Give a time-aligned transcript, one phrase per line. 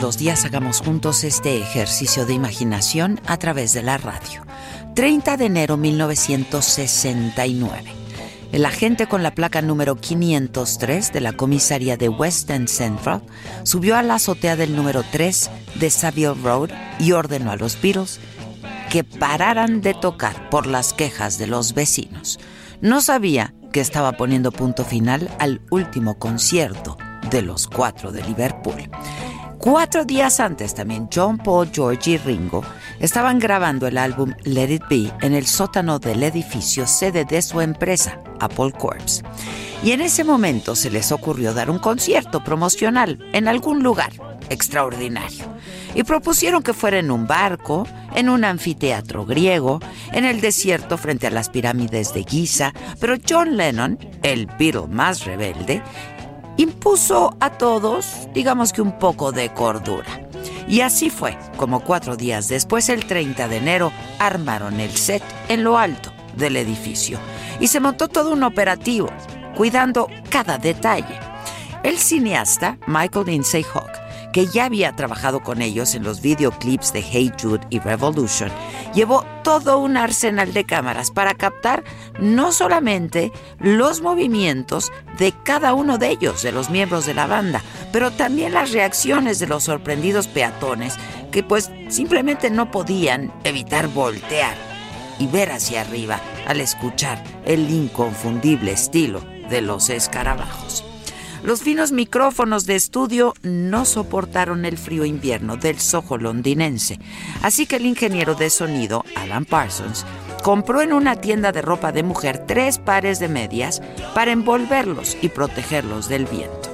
[0.00, 4.46] Los días hagamos juntos este ejercicio de imaginación a través de la radio.
[4.94, 7.92] 30 de enero 1969.
[8.52, 13.22] El agente con la placa número 503 de la comisaría de West End Central
[13.64, 18.18] subió a la azotea del número 3 de Savile Road y ordenó a los Beatles
[18.90, 22.40] que pararan de tocar por las quejas de los vecinos.
[22.80, 26.98] No sabía que estaba poniendo punto final al último concierto
[27.30, 28.89] de los cuatro de Liverpool.
[29.60, 32.64] Cuatro días antes también John Paul, George y Ringo
[32.98, 37.60] estaban grabando el álbum Let It Be en el sótano del edificio sede de su
[37.60, 39.22] empresa, Apple Corps.
[39.84, 44.12] Y en ese momento se les ocurrió dar un concierto promocional en algún lugar
[44.48, 45.44] extraordinario.
[45.94, 49.80] Y propusieron que fuera en un barco, en un anfiteatro griego,
[50.12, 55.26] en el desierto frente a las pirámides de Giza, pero John Lennon, el Beatle más
[55.26, 55.82] rebelde,
[56.60, 60.28] impuso a todos, digamos que un poco de cordura.
[60.68, 65.64] Y así fue, como cuatro días después, el 30 de enero, armaron el set en
[65.64, 67.18] lo alto del edificio
[67.60, 69.08] y se montó todo un operativo,
[69.56, 71.18] cuidando cada detalle.
[71.82, 73.90] El cineasta Michael Lindsay Hawk,
[74.32, 78.50] que ya había trabajado con ellos en los videoclips de Hey Jude y Revolution,
[78.94, 81.84] llevó todo un arsenal de cámaras para captar
[82.18, 87.62] no solamente los movimientos de cada uno de ellos, de los miembros de la banda,
[87.92, 90.96] pero también las reacciones de los sorprendidos peatones
[91.30, 94.54] que pues simplemente no podían evitar voltear
[95.18, 100.89] y ver hacia arriba al escuchar el inconfundible estilo de los escarabajos.
[101.42, 106.98] Los finos micrófonos de estudio no soportaron el frío invierno del sojo londinense,
[107.42, 110.04] así que el ingeniero de sonido, Alan Parsons,
[110.42, 113.80] compró en una tienda de ropa de mujer tres pares de medias
[114.14, 116.70] para envolverlos y protegerlos del viento.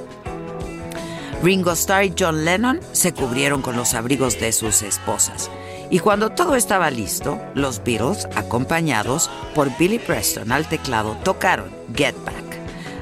[1.41, 5.49] Ringo Starr y John Lennon se cubrieron con los abrigos de sus esposas.
[5.89, 12.15] Y cuando todo estaba listo, los Beatles, acompañados por Billy Preston al teclado, tocaron Get
[12.25, 12.46] Back.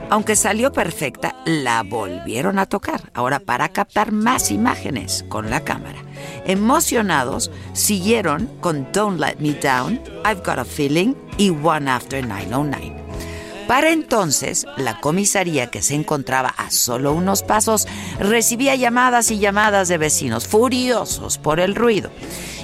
[0.09, 6.03] Aunque salió perfecta, la volvieron a tocar, ahora para captar más imágenes con la cámara.
[6.45, 13.03] Emocionados, siguieron con Don't Let Me Down, I've Got a Feeling y One After 909.
[13.67, 17.87] Para entonces, la comisaría que se encontraba a solo unos pasos
[18.19, 22.11] recibía llamadas y llamadas de vecinos furiosos por el ruido.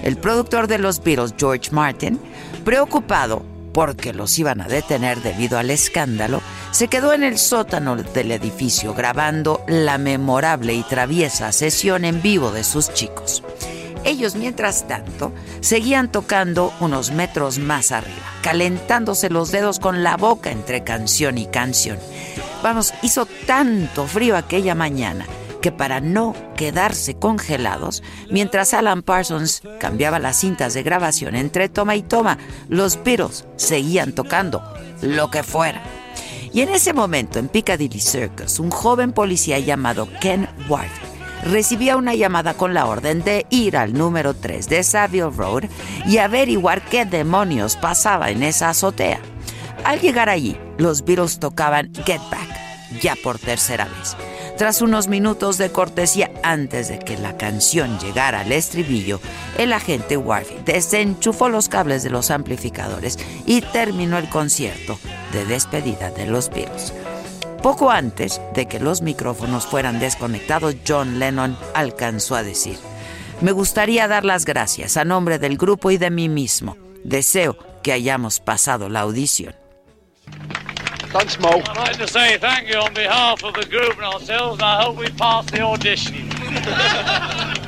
[0.04, 2.20] El productor de los Beatles, George Martin,
[2.64, 6.42] preocupado porque los iban a detener debido al escándalo,
[6.72, 12.52] se quedó en el sótano del edificio grabando la memorable y traviesa sesión en vivo
[12.52, 13.44] de sus chicos.
[14.04, 20.52] Ellos, mientras tanto, seguían tocando unos metros más arriba, calentándose los dedos con la boca
[20.52, 22.00] entre canción y canción.
[22.64, 25.26] Vamos, hizo tanto frío aquella mañana
[25.62, 31.96] que para no quedarse congelados, mientras Alan Parsons cambiaba las cintas de grabación entre toma
[31.96, 32.38] y toma,
[32.68, 34.62] los Beatles seguían tocando
[35.02, 35.82] lo que fuera.
[36.54, 40.90] Y en ese momento, en Piccadilly Circus, un joven policía llamado Ken Ward
[41.44, 45.64] recibía una llamada con la orden de ir al número 3 de Savile Road
[46.06, 49.20] y averiguar qué demonios pasaba en esa azotea.
[49.84, 54.16] Al llegar allí, los Beatles tocaban Get Back, ya por tercera vez.
[54.62, 59.20] Tras unos minutos de cortesía antes de que la canción llegara al estribillo,
[59.58, 63.18] el agente Warby desenchufó los cables de los amplificadores
[63.48, 65.00] y terminó el concierto
[65.34, 66.94] de despedida de los Beatles.
[67.64, 72.78] Poco antes de que los micrófonos fueran desconectados, John Lennon alcanzó a decir,
[73.42, 76.78] me gustaría dar las gracias a nombre del grupo y de mí mismo.
[77.04, 79.56] Deseo que hayamos pasado la audición.
[81.12, 81.50] Thanks, Mo.
[81.50, 84.84] I'd like to say thank you on behalf of the group and ourselves, and I
[84.84, 86.30] hope we pass the audition.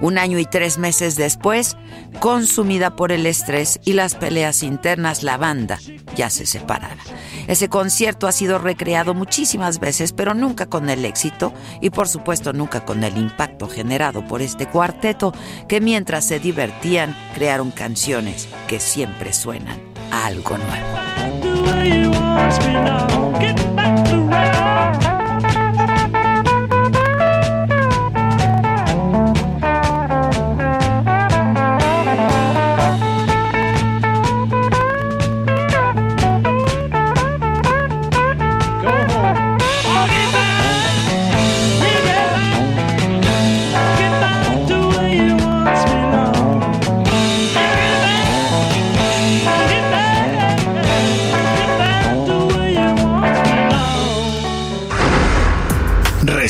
[0.00, 1.76] Un año y tres meses después,
[2.20, 5.78] consumida por el estrés y las peleas internas, la banda
[6.14, 7.02] ya se separaba.
[7.48, 12.52] Ese concierto ha sido recreado muchísimas veces, pero nunca con el éxito y por supuesto
[12.52, 15.32] nunca con el impacto generado por este cuarteto
[15.66, 20.96] que mientras se divertían crearon canciones que siempre suenan algo nuevo.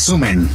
[0.06, 0.48] Resumen.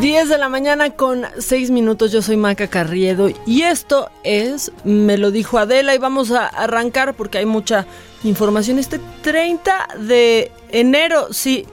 [0.00, 5.18] Diez de la mañana con 6 minutos, yo soy Maca Carriedo y esto es, me
[5.18, 7.84] lo dijo Adela y vamos a arrancar porque hay mucha
[8.22, 8.78] información.
[8.78, 11.66] Este 30 de enero, sí,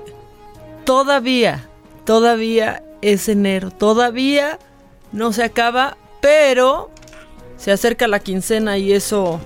[0.83, 1.69] todavía,
[2.03, 4.59] todavía es enero, todavía
[5.13, 6.92] no se acaba, pero
[7.56, 9.39] se acerca la quincena y eso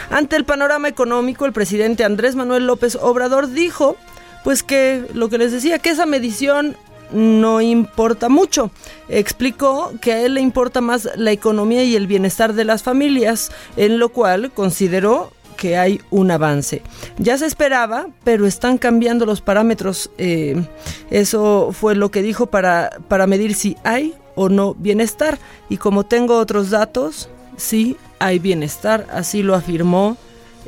[0.09, 3.97] Ante el panorama económico, el presidente Andrés Manuel López Obrador dijo
[4.43, 6.77] pues que lo que les decía, que esa medición
[7.11, 8.71] no importa mucho.
[9.09, 13.51] Explicó que a él le importa más la economía y el bienestar de las familias,
[13.75, 16.81] en lo cual consideró que hay un avance.
[17.17, 20.09] Ya se esperaba, pero están cambiando los parámetros.
[20.17, 20.63] eh,
[21.09, 25.37] eso fue lo que dijo para, para medir si hay o no bienestar.
[25.67, 29.07] Y como tengo otros datos, sí hay bienestar.
[29.11, 30.15] Así lo afirmó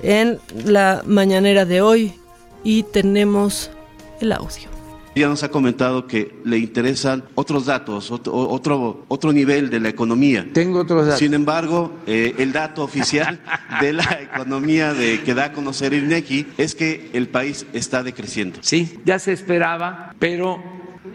[0.03, 2.13] en la mañanera de hoy.
[2.63, 3.69] Y tenemos
[4.19, 4.78] el audio.
[5.15, 9.89] Ya nos ha comentado que le interesan otros datos, otro, otro, otro nivel de la
[9.89, 10.47] economía.
[10.53, 11.19] Tengo otros datos.
[11.19, 13.39] Sin embargo, eh, el dato oficial
[13.81, 18.59] de la economía de, que da a conocer INEGI es que el país está decreciendo.
[18.61, 20.61] Sí, ya se esperaba, pero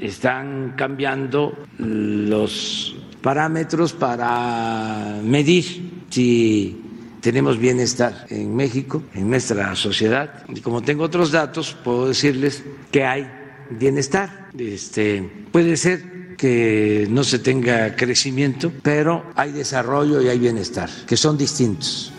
[0.01, 6.81] están cambiando los parámetros para medir si
[7.21, 10.45] tenemos bienestar en México, en nuestra sociedad.
[10.49, 13.27] Y como tengo otros datos, puedo decirles que hay
[13.71, 14.51] bienestar.
[14.59, 21.17] Este, puede ser que no se tenga crecimiento, pero hay desarrollo y hay bienestar, que
[21.17, 22.13] son distintos.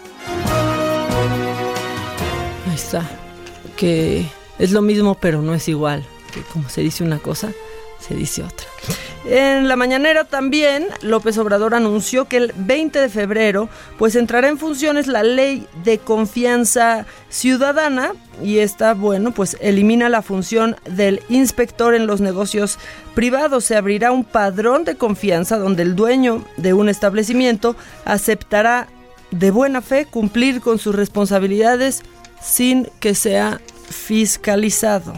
[2.67, 3.09] Ahí está.
[3.77, 4.25] Que
[4.57, 6.05] es lo mismo, pero no es igual.
[6.51, 7.51] Como se dice una cosa,
[7.99, 8.67] se dice otra.
[9.27, 14.59] En la mañanera también López Obrador anunció que el 20 de febrero pues entrará en
[14.59, 18.13] funciones la ley de confianza ciudadana
[18.43, 22.77] y esta, bueno, pues elimina la función del inspector en los negocios
[23.15, 23.65] privados.
[23.65, 28.87] Se abrirá un padrón de confianza donde el dueño de un establecimiento aceptará
[29.31, 32.03] de buena fe cumplir con sus responsabilidades
[32.41, 35.13] sin que sea fiscalizado.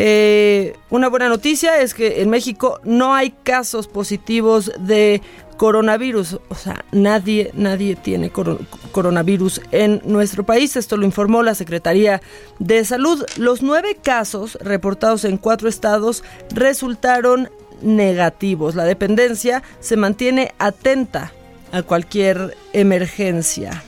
[0.00, 5.20] Eh, una buena noticia es que en México no hay casos positivos de
[5.56, 8.60] coronavirus, o sea, nadie, nadie tiene coro-
[8.92, 10.76] coronavirus en nuestro país.
[10.76, 12.22] Esto lo informó la Secretaría
[12.60, 13.26] de Salud.
[13.38, 16.22] Los nueve casos reportados en cuatro estados
[16.54, 17.50] resultaron
[17.82, 18.76] negativos.
[18.76, 21.32] La dependencia se mantiene atenta
[21.72, 23.82] a cualquier emergencia.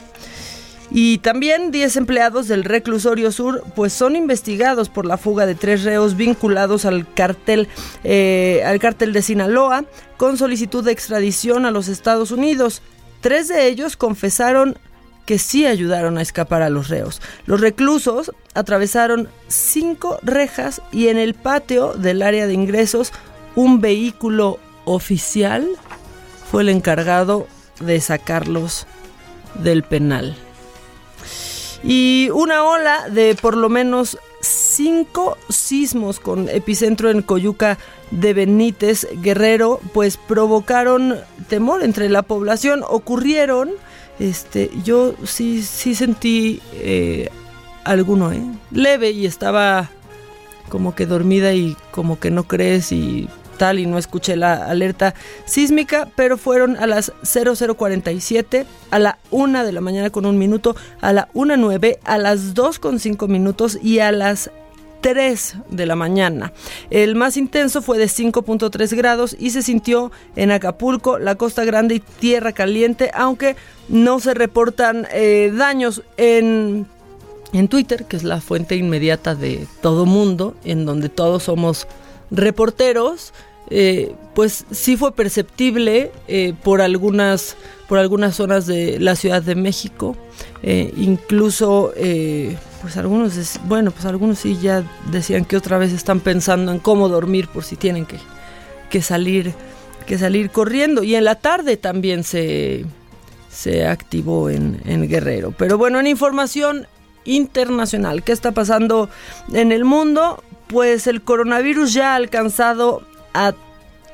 [0.91, 5.85] Y también 10 empleados del reclusorio sur pues son investigados por la fuga de tres
[5.85, 7.69] reos vinculados al cartel,
[8.03, 9.85] eh, al cártel de Sinaloa
[10.17, 12.83] con solicitud de extradición a los Estados Unidos.
[13.21, 14.77] Tres de ellos confesaron
[15.27, 17.23] que sí ayudaron a escapar a los reos.
[17.47, 23.13] Los reclusos atravesaron cinco rejas y en el patio del área de ingresos
[23.55, 25.69] un vehículo oficial
[26.51, 27.47] fue el encargado
[27.79, 28.89] de sacarlos
[29.63, 30.37] del penal.
[31.83, 37.79] Y una ola de por lo menos cinco sismos con epicentro en Coyuca
[38.11, 41.17] de Benítez, Guerrero, pues provocaron
[41.49, 42.83] temor entre la población.
[42.89, 43.71] Ocurrieron,
[44.19, 47.31] este, yo sí, sí sentí eh,
[47.85, 48.43] alguno, ¿eh?
[48.71, 49.91] leve y estaba
[50.69, 53.29] como que dormida y como que no crees y
[53.61, 55.15] y no escuché la alerta
[55.45, 60.75] sísmica, pero fueron a las 0047, a la 1 de la mañana con un minuto,
[61.03, 64.51] a la 1.9, a las 2 con 5 minutos y a las
[65.03, 66.55] 3 de la mañana.
[66.89, 71.97] El más intenso fue de 5.3 grados y se sintió en Acapulco, la Costa Grande
[71.97, 73.57] y Tierra Caliente, aunque
[73.89, 76.87] no se reportan eh, daños en
[77.53, 81.89] en Twitter, que es la fuente inmediata de todo mundo, en donde todos somos
[82.31, 83.33] reporteros,
[83.71, 87.57] eh, pues sí fue perceptible eh, por algunas
[87.89, 90.17] por algunas zonas de la Ciudad de México,
[90.63, 91.93] eh, incluso
[92.83, 97.09] pues algunos bueno pues algunos sí ya decían que otra vez están pensando en cómo
[97.09, 98.17] dormir por si tienen que,
[98.91, 99.53] que salir
[100.07, 102.87] que salir corriendo y en la tarde también se
[103.51, 105.53] se activó en, en Guerrero.
[105.57, 106.87] Pero bueno, en información
[107.25, 109.11] internacional, ¿qué está pasando
[109.53, 110.43] en el mundo?
[110.69, 113.03] Pues el coronavirus ya ha alcanzado
[113.35, 113.53] a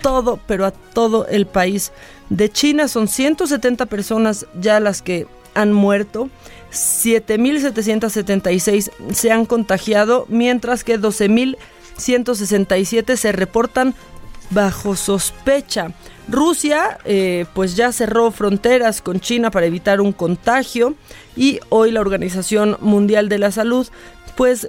[0.02, 1.92] todo, pero a todo el país
[2.30, 2.88] de China.
[2.88, 6.28] Son 170 personas ya las que han muerto.
[6.70, 13.94] 7.776 se han contagiado, mientras que 12.167 se reportan
[14.50, 15.92] bajo sospecha.
[16.28, 20.94] Rusia eh, pues ya cerró fronteras con China para evitar un contagio
[21.36, 23.86] y hoy la Organización Mundial de la Salud
[24.36, 24.68] pues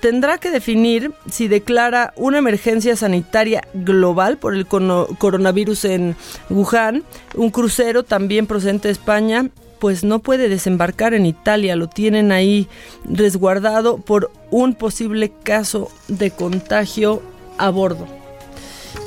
[0.00, 6.16] tendrá que definir si declara una emergencia sanitaria global por el coronavirus en
[6.50, 7.04] Wuhan.
[7.34, 12.68] Un crucero también procedente de España pues no puede desembarcar en Italia, lo tienen ahí
[13.04, 17.20] resguardado por un posible caso de contagio
[17.58, 18.06] a bordo.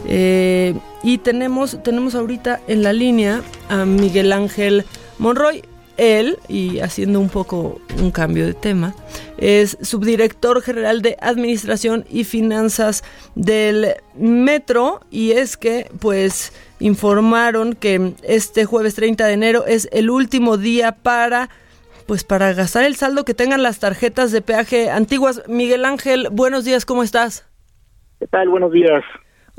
[0.06, 4.86] Eh, y tenemos, tenemos ahorita en la línea a Miguel Ángel
[5.18, 5.64] Monroy.
[5.98, 8.96] Él, y haciendo un poco un cambio de tema,
[9.38, 13.04] es subdirector general de Administración y Finanzas
[13.36, 15.02] del Metro.
[15.10, 20.94] Y es que, pues, informaron que este jueves 30 de enero es el último día
[20.94, 21.50] para
[22.06, 25.44] pues para gastar el saldo que tengan las tarjetas de peaje antiguas.
[25.50, 27.46] Miguel Ángel, buenos días, ¿cómo estás?
[28.20, 28.48] ¿Qué tal?
[28.48, 29.04] Buenos días.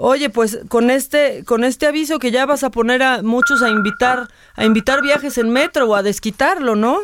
[0.01, 3.69] Oye, pues con este con este aviso que ya vas a poner a muchos a
[3.69, 6.99] invitar a invitar viajes en metro o a desquitarlo, ¿no?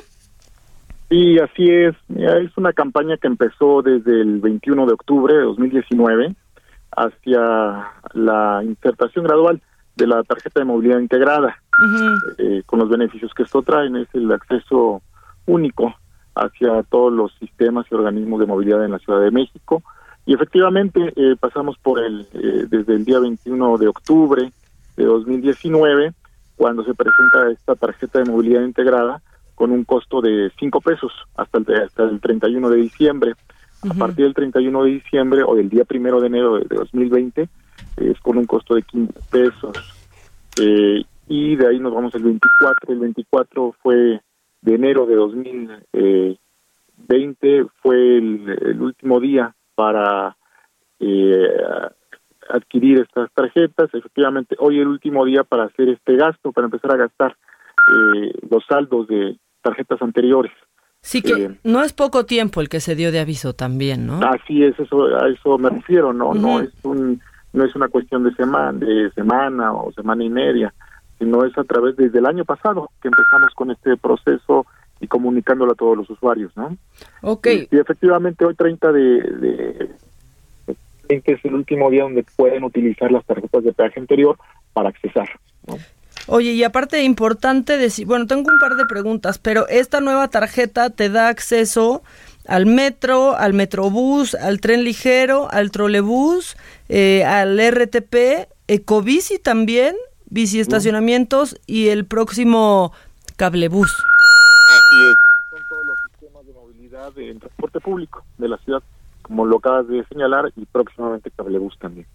[1.08, 1.96] Sí, así es.
[2.06, 6.36] Mira, es una campaña que empezó desde el 21 de octubre de 2019
[6.96, 9.60] hacia la insertación gradual
[9.96, 11.56] de la tarjeta de movilidad integrada.
[12.38, 15.02] Eh, con los beneficios que esto trae, es el acceso
[15.46, 15.92] único
[16.36, 19.82] hacia todos los sistemas y organismos de movilidad en la Ciudad de México.
[20.26, 24.50] Y efectivamente eh, pasamos por el eh, desde el día 21 de octubre
[24.96, 26.12] de 2019,
[26.56, 29.20] cuando se presenta esta tarjeta de movilidad integrada
[29.54, 33.34] con un costo de 5 pesos hasta el, hasta el 31 de diciembre.
[33.82, 37.42] A partir del 31 de diciembre o del día primero de enero de, de 2020
[37.42, 37.48] eh,
[37.98, 39.76] es con un costo de 15 pesos.
[40.60, 42.92] Eh, y de ahí nos vamos el 24.
[42.92, 44.22] El 24 fue
[44.62, 50.36] de enero de 2020, fue el, el último día para
[51.00, 51.48] eh,
[52.48, 53.92] adquirir estas tarjetas.
[53.92, 57.36] Efectivamente, hoy el último día para hacer este gasto, para empezar a gastar
[57.92, 60.52] eh, los saldos de tarjetas anteriores.
[61.00, 64.20] Sí que Eh, no es poco tiempo el que se dio de aviso también, ¿no?
[64.22, 67.20] Así es, eso, a eso me refiero, no, no es un,
[67.52, 70.72] no es una cuestión de semana, de semana o semana y media,
[71.18, 74.66] sino es a través desde el año pasado que empezamos con este proceso
[75.04, 76.76] y comunicándolo a todos los usuarios, ¿no?
[77.22, 77.46] Ok.
[77.46, 79.90] Y, y efectivamente hoy 30 de, de
[81.08, 84.36] 20 es el último día donde pueden utilizar las tarjetas de peaje anterior
[84.72, 85.28] para accesar.
[85.66, 85.76] ¿no?
[86.26, 90.90] Oye, y aparte importante decir, bueno, tengo un par de preguntas, pero esta nueva tarjeta
[90.90, 92.02] te da acceso
[92.46, 96.56] al metro, al metrobús, al tren ligero, al trolebús,
[96.88, 99.94] eh, al RTP, Ecobici también,
[100.26, 102.92] bici estacionamientos y el próximo
[103.36, 103.92] cablebús.
[104.66, 105.16] Así es,
[105.50, 108.82] son todos los sistemas de movilidad en transporte público de la ciudad,
[109.22, 112.06] como lo acabas de señalar, y próximamente cablebús también.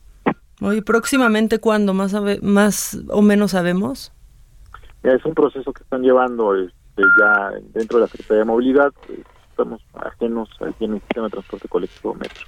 [0.62, 4.12] Oye, próximamente cuándo más sabe- más o menos sabemos?
[5.04, 8.92] Es un proceso que están llevando este, ya dentro de la Secretaría de Movilidad.
[9.52, 12.46] Estamos ajenos aquí en el sistema de transporte colectivo metro,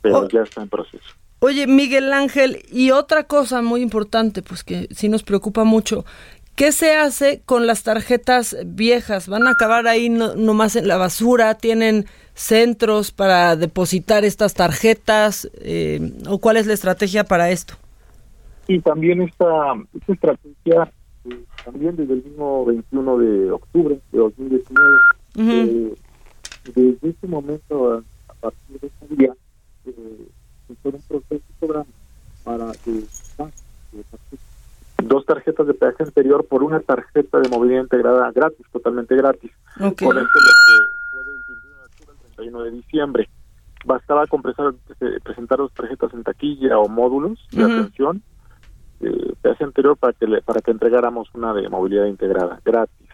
[0.00, 0.28] pero Oh.
[0.28, 1.04] ya está en proceso.
[1.40, 6.04] Oye, Miguel Ángel, y otra cosa muy importante, pues que sí nos preocupa mucho,
[6.56, 9.28] ¿qué se hace con las tarjetas viejas?
[9.28, 11.54] ¿Van a acabar ahí no, nomás en la basura?
[11.54, 15.50] ¿Tienen centros para depositar estas tarjetas?
[15.60, 17.74] Eh, ¿O cuál es la estrategia para esto?
[18.68, 20.92] Y también esta, esta estrategia,
[21.24, 24.88] eh, también desde el mismo 21 de octubre de 2019,
[25.38, 25.94] eh,
[26.74, 29.32] desde ese momento, a, a partir de ese día,
[29.86, 30.26] eh,
[30.68, 31.42] se fue un proceso
[32.44, 33.04] para eh,
[33.96, 34.41] eh, tarjetas-
[35.02, 39.50] dos tarjetas de peaje anterior por una tarjeta de movilidad integrada gratis, totalmente gratis.
[39.80, 40.02] Ok.
[40.02, 43.28] Con esto lo que fue del 21 de octubre al 31 de diciembre.
[43.84, 44.40] Bastaba con
[45.00, 48.22] eh, presentar dos tarjetas en taquilla o módulos de atención
[49.00, 53.08] eh, peaje anterior para que le- para que entregáramos una de movilidad integrada gratis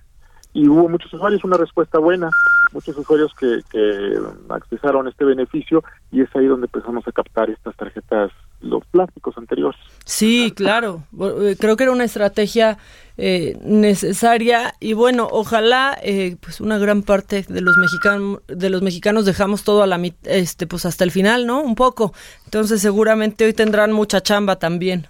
[0.53, 2.29] y hubo muchos usuarios una respuesta buena
[2.75, 4.19] muchos usuarios que, que
[4.51, 8.31] accesaron este beneficio y es ahí donde empezamos a captar estas tarjetas
[8.61, 11.03] los plásticos anteriores Sí, claro.
[11.21, 12.79] Eh, Creo que era una estrategia
[13.19, 18.81] eh, necesaria y bueno, ojalá eh, pues una gran parte de los mexicanos de los
[18.81, 21.61] mexicanos dejamos todo a la este pues hasta el final, ¿no?
[21.61, 22.15] Un poco.
[22.47, 25.09] Entonces seguramente hoy tendrán mucha chamba también.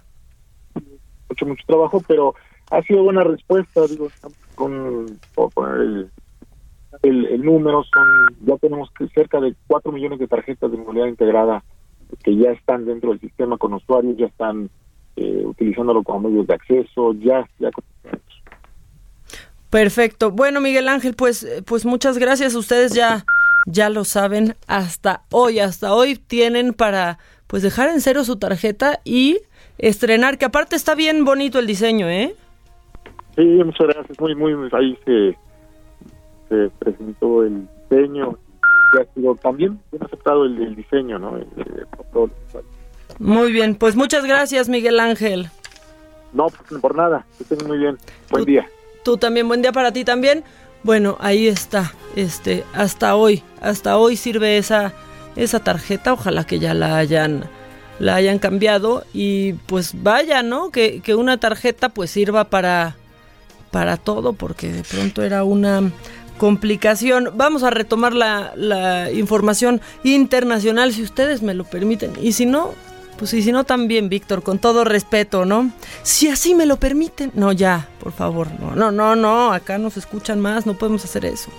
[1.29, 2.35] mucho mucho trabajo pero
[2.71, 4.09] ha sido buena respuesta digo
[4.55, 6.11] con por poner el,
[7.03, 11.63] el, el número son ya tenemos cerca de 4 millones de tarjetas de movilidad integrada
[12.23, 14.69] que ya están dentro del sistema con usuarios ya están
[15.15, 17.69] eh, utilizándolo como medios de acceso ya ya
[19.69, 20.31] Perfecto.
[20.31, 22.55] Bueno, Miguel Ángel, pues pues muchas gracias.
[22.55, 23.25] Ustedes ya
[23.67, 28.99] ya lo saben hasta hoy, hasta hoy tienen para pues dejar en cero su tarjeta
[29.03, 29.39] y
[29.77, 32.35] estrenar, que aparte está bien bonito el diseño, ¿eh?
[33.35, 34.19] Sí, muchas gracias.
[34.19, 35.37] Muy, muy, muy- ahí se,
[36.49, 38.37] se presentó el diseño.
[38.93, 41.37] Ya ha sido también bien aceptado el, el diseño, ¿no?
[41.37, 41.87] El- el-.
[43.19, 45.49] Muy bien, pues muchas gracias, Miguel Ángel.
[46.33, 47.25] No, pues, por nada.
[47.39, 47.97] Estén muy bien.
[48.29, 48.67] Buen día.
[49.03, 50.43] Tú también, buen día para ti también.
[50.83, 51.93] Bueno, ahí está.
[52.15, 54.93] Este, hasta hoy, hasta hoy sirve esa
[55.35, 57.45] esa tarjeta, ojalá que ya la hayan
[57.99, 60.69] la hayan cambiado y pues vaya, ¿no?
[60.69, 62.95] Que, que una tarjeta pues sirva para
[63.71, 65.91] para todo porque de pronto era una
[66.39, 67.29] complicación.
[67.35, 72.73] Vamos a retomar la, la información internacional si ustedes me lo permiten y si no,
[73.19, 75.71] pues y si no también, Víctor, con todo respeto, ¿no?
[76.03, 77.31] Si así me lo permiten.
[77.35, 78.47] No, ya, por favor.
[78.59, 79.51] No, no, no, no.
[79.51, 81.51] Acá nos escuchan más, no podemos hacer eso.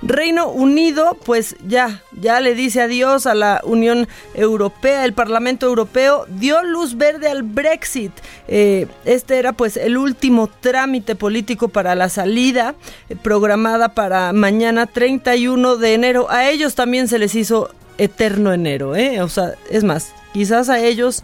[0.00, 5.04] Reino Unido, pues ya, ya le dice adiós a la Unión Europea.
[5.04, 8.12] El Parlamento Europeo dio luz verde al Brexit.
[8.48, 12.74] Eh, este era pues el último trámite político para la salida
[13.10, 16.30] eh, programada para mañana 31 de enero.
[16.30, 19.20] A ellos también se les hizo eterno enero, ¿eh?
[19.22, 21.22] O sea, es más, quizás a ellos,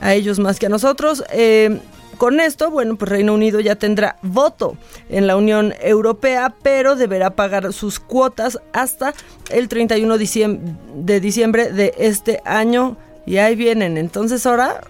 [0.00, 1.24] a ellos más que a nosotros.
[1.32, 1.78] Eh,
[2.18, 4.76] con esto, bueno, pues Reino Unido ya tendrá voto
[5.08, 9.12] en la Unión Europea, pero deberá pagar sus cuotas hasta
[9.50, 12.96] el 31 diciem- de diciembre de este año.
[13.26, 13.96] Y ahí vienen.
[13.98, 14.82] Entonces ahora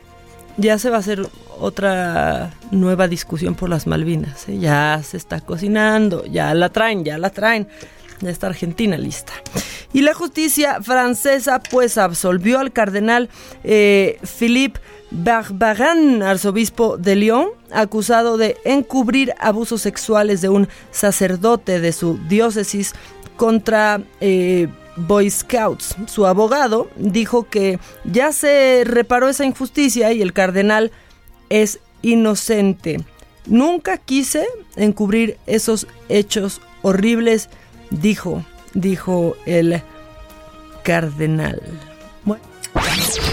[0.58, 1.26] ya se va a hacer
[1.58, 4.48] otra nueva discusión por las Malvinas.
[4.48, 4.58] ¿eh?
[4.58, 7.66] Ya se está cocinando, ya la traen, ya la traen.
[8.22, 9.32] Ya está Argentina lista.
[9.92, 13.28] Y la justicia francesa pues absolvió al cardenal
[13.64, 14.80] eh, Philippe
[15.10, 22.94] Barbarin, arzobispo de Lyon, acusado de encubrir abusos sexuales de un sacerdote de su diócesis
[23.36, 25.96] contra eh, Boy Scouts.
[26.06, 30.92] Su abogado dijo que ya se reparó esa injusticia y el cardenal
[31.50, 33.04] es inocente.
[33.46, 37.48] Nunca quise encubrir esos hechos horribles,
[37.92, 39.82] dijo, dijo el
[40.82, 41.60] cardenal.
[42.24, 42.42] Bueno.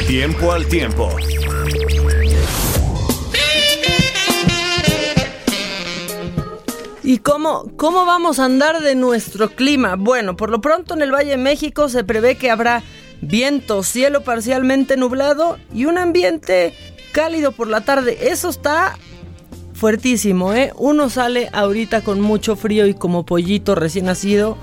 [0.07, 1.09] Tiempo al tiempo.
[7.03, 9.95] ¿Y cómo, cómo vamos a andar de nuestro clima?
[9.95, 12.83] Bueno, por lo pronto en el Valle de México se prevé que habrá
[13.21, 16.73] viento, cielo parcialmente nublado y un ambiente
[17.11, 18.29] cálido por la tarde.
[18.29, 18.95] Eso está
[19.79, 20.71] fuertísimo, ¿eh?
[20.75, 24.57] Uno sale ahorita con mucho frío y como pollito recién nacido.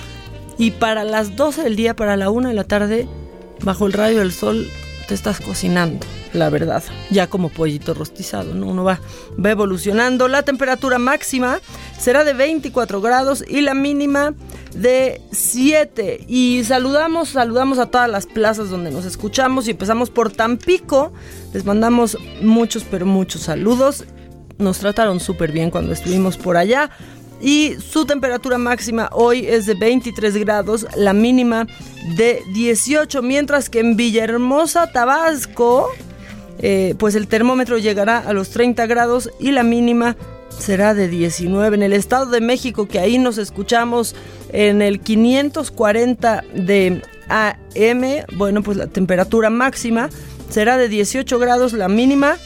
[0.59, 3.09] Y para las 12 del día, para la 1 de la tarde,
[3.65, 4.69] bajo el rayo del sol,
[5.09, 6.83] te estás cocinando, la verdad.
[7.11, 8.67] Ya como pollito rostizado, ¿no?
[8.67, 9.01] Uno va,
[9.43, 10.29] va evolucionando.
[10.29, 11.61] La temperatura máxima
[11.99, 14.35] será de 24 grados y la mínima
[14.75, 16.27] de 7.
[16.29, 21.13] Y saludamos, saludamos a todas las plazas donde nos escuchamos y empezamos por Tampico.
[21.55, 24.05] Les mandamos muchos, pero muchos saludos.
[24.59, 26.91] Nos trataron súper bien cuando estuvimos por allá.
[27.41, 31.67] Y su temperatura máxima hoy es de 23 grados, la mínima
[32.17, 35.91] de 18, mientras que en Villahermosa, Tabasco,
[36.61, 40.17] eh, pues el termómetro llegará a los 30 grados y la mínima
[40.49, 41.77] será de 19.
[41.77, 44.17] En el Estado de México, que ahí nos escuchamos
[44.53, 50.09] en el 540 de AM, bueno, pues la temperatura máxima
[50.49, 52.39] será de 18 grados, la mínima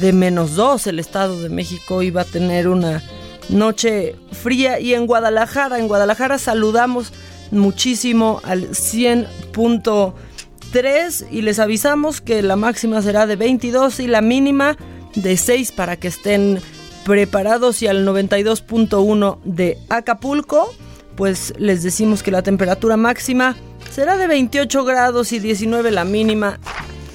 [0.00, 0.86] de menos 2.
[0.86, 3.02] El Estado de México iba a tener una
[3.48, 7.12] noche fría y en Guadalajara, en Guadalajara saludamos
[7.50, 14.76] muchísimo al 100.3 y les avisamos que la máxima será de 22 y la mínima
[15.14, 16.60] de 6 para que estén
[17.04, 20.74] preparados y al 92.1 de Acapulco,
[21.14, 23.54] pues les decimos que la temperatura máxima
[23.92, 26.58] será de 28 grados y 19 la mínima.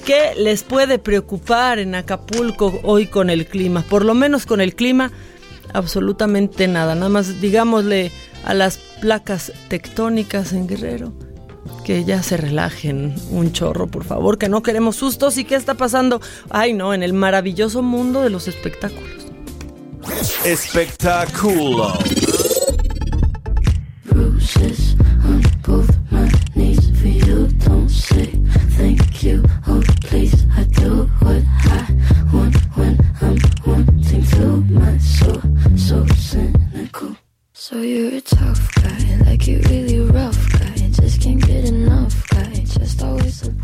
[0.04, 3.82] ¿Qué les puede preocupar en Acapulco hoy con el clima?
[3.88, 5.12] Por lo menos con el clima,
[5.72, 6.94] absolutamente nada.
[6.94, 8.10] Nada más digámosle
[8.44, 11.12] a las placas tectónicas en Guerrero
[11.84, 15.38] que ya se relajen un chorro, por favor, que no queremos sustos.
[15.38, 16.20] ¿Y qué está pasando?
[16.50, 19.10] Ay, no, en el maravilloso mundo de los espectáculos.
[20.44, 21.92] Espectáculo.
[24.12, 26.01] bruises on both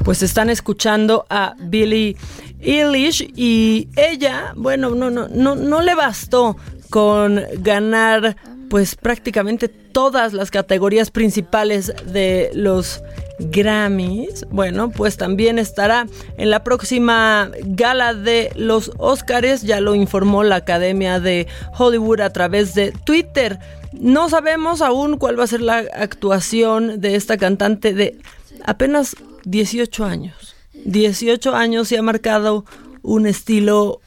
[0.05, 2.17] Pues están escuchando a Billie
[2.61, 6.57] Eilish y ella, bueno, no, no, no, no le bastó
[6.89, 8.37] con ganar
[8.71, 13.03] pues prácticamente todas las categorías principales de los
[13.39, 14.47] Grammys.
[14.51, 20.57] Bueno, pues también estará en la próxima gala de los Oscars, ya lo informó la
[20.57, 21.47] Academia de
[21.77, 23.59] Hollywood a través de Twitter.
[23.93, 28.19] No sabemos aún cuál va a ser la actuación de esta cantante de
[28.65, 30.55] apenas 18 años.
[30.85, 32.65] 18 años y ha marcado
[33.03, 34.01] un estilo,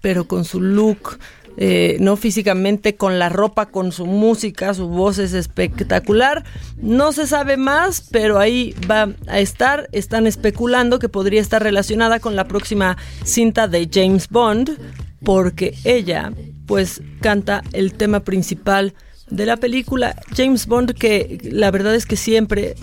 [0.00, 1.18] pero con su look,
[1.60, 6.44] eh, no físicamente, con la ropa, con su música, su voz es espectacular.
[6.80, 9.88] No se sabe más, pero ahí va a estar.
[9.90, 14.78] Están especulando que podría estar relacionada con la próxima cinta de James Bond,
[15.24, 16.32] porque ella,
[16.66, 18.94] pues, canta el tema principal
[19.28, 22.76] de la película James Bond que la verdad es que siempre,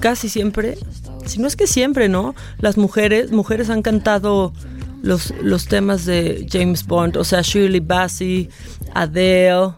[0.00, 0.78] casi siempre,
[1.26, 2.34] si no es que siempre, ¿no?
[2.58, 4.54] Las mujeres, mujeres han cantado
[5.02, 8.48] los, los temas de James Bond, o sea, Shirley Bassey,
[8.94, 9.70] Adele,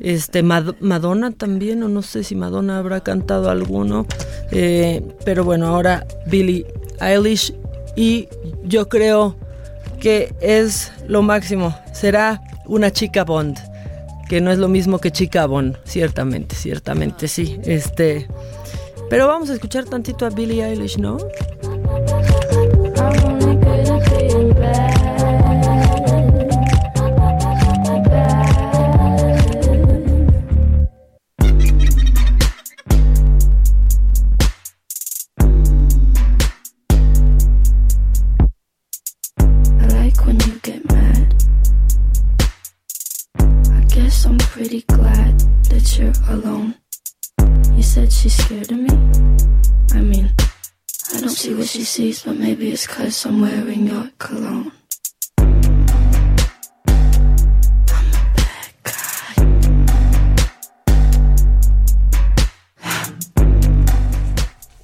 [0.00, 4.06] este, Mad- Madonna también, o no sé si Madonna habrá cantado alguno,
[4.52, 6.64] eh, pero bueno, ahora Billie
[7.00, 7.54] Eilish
[7.96, 8.28] y
[8.64, 9.36] yo creo
[10.00, 13.58] que es lo máximo, será una chica Bond
[14.28, 17.58] que no es lo mismo que Chica Bon, ciertamente, ciertamente sí.
[17.64, 18.28] Este,
[19.08, 21.16] pero vamos a escuchar tantito a Billie Eilish, ¿no?
[48.28, 48.90] She's scared of me?
[49.92, 50.32] I mean,
[51.14, 54.72] I don't see what she sees, but maybe it's cause I'm wearing your cologne.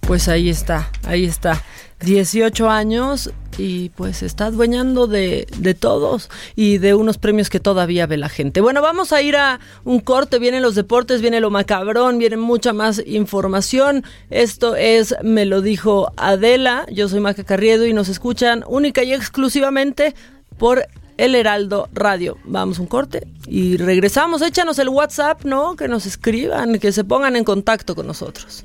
[0.06, 1.62] Pues ahí está, ahí está.
[2.00, 8.06] 18 años y pues está adueñando de, de todos y de unos premios que todavía
[8.06, 8.60] ve la gente.
[8.60, 12.72] Bueno, vamos a ir a un corte, vienen los deportes, viene lo macabrón, viene mucha
[12.72, 14.04] más información.
[14.30, 19.12] Esto es Me lo dijo Adela, yo soy Maca Carriedo y nos escuchan única y
[19.12, 20.14] exclusivamente
[20.58, 20.86] por
[21.16, 22.38] El Heraldo Radio.
[22.44, 24.42] Vamos a un corte y regresamos.
[24.42, 25.76] Échanos el WhatsApp, ¿no?
[25.76, 28.64] Que nos escriban, que se pongan en contacto con nosotros.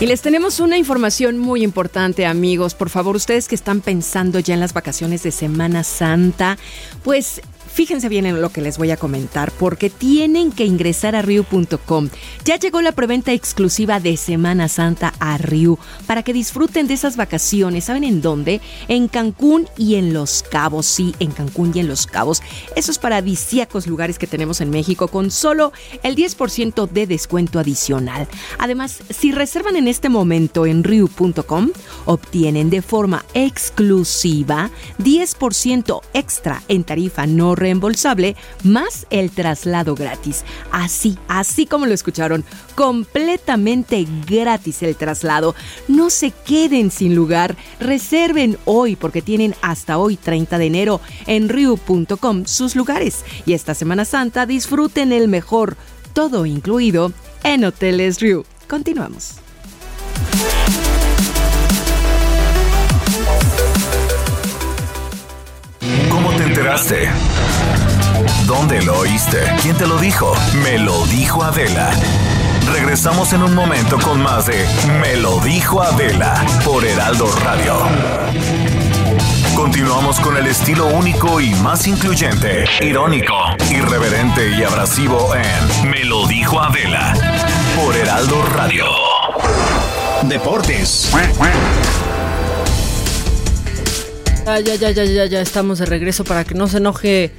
[0.00, 2.74] Y les tenemos una información muy importante, amigos.
[2.74, 6.56] Por favor, ustedes que están pensando ya en las vacaciones de Semana Santa,
[7.02, 7.42] pues
[7.78, 12.08] fíjense bien en lo que les voy a comentar, porque tienen que ingresar a Riu.com.
[12.44, 17.16] Ya llegó la preventa exclusiva de Semana Santa a Riu para que disfruten de esas
[17.16, 17.84] vacaciones.
[17.84, 18.60] ¿Saben en dónde?
[18.88, 20.86] En Cancún y en Los Cabos.
[20.86, 22.42] Sí, en Cancún y en Los Cabos.
[22.74, 28.26] Esos paradisíacos lugares que tenemos en México con solo el 10% de descuento adicional.
[28.58, 31.70] Además, si reservan en este momento en Riu.com,
[32.06, 40.44] obtienen de forma exclusiva 10% extra en tarifa no reembolsable más el traslado gratis.
[40.72, 45.54] Así, así como lo escucharon, completamente gratis el traslado.
[45.86, 51.50] No se queden sin lugar, reserven hoy porque tienen hasta hoy 30 de enero en
[51.50, 55.76] riu.com sus lugares y esta Semana Santa disfruten el mejor,
[56.14, 57.12] todo incluido
[57.44, 58.44] en Hoteles Riu.
[58.66, 59.34] Continuamos.
[66.10, 67.08] ¿Cómo te enteraste?
[68.48, 69.42] ¿Dónde lo oíste?
[69.60, 70.32] ¿Quién te lo dijo?
[70.64, 71.90] Me lo dijo Adela.
[72.72, 74.66] Regresamos en un momento con más de
[75.02, 77.74] Me lo dijo Adela por Heraldo Radio.
[79.54, 83.34] Continuamos con el estilo único y más incluyente, irónico,
[83.70, 87.12] irreverente y abrasivo en Me lo dijo Adela
[87.76, 88.86] por Heraldo Radio.
[90.22, 91.12] Deportes.
[94.46, 97.30] Ya, ya, ya, ya, ya, ya estamos de regreso para que no se enoje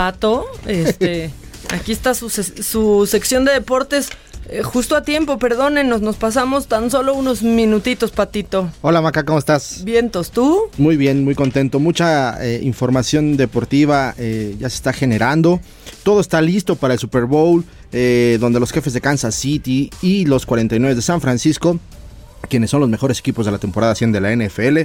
[0.00, 0.44] Pato.
[0.66, 1.30] Este,
[1.70, 4.10] aquí está su, se- su sección de deportes.
[4.50, 8.70] eh, justo a tiempo, perdónenos, nos pasamos tan solo unos minutitos, Patito.
[8.82, 9.84] Hola Maca, ¿cómo estás?
[9.84, 10.64] Vientos, ¿tú?
[10.76, 11.80] Muy bien, muy contento.
[11.80, 15.60] Mucha eh, información deportiva eh, ya se está generando.
[16.02, 20.26] Todo está listo para el Super Bowl, eh, donde los jefes de Kansas City y
[20.26, 21.80] los 49 de San Francisco,
[22.46, 24.78] quienes son los mejores equipos de la temporada 100 de la NFL,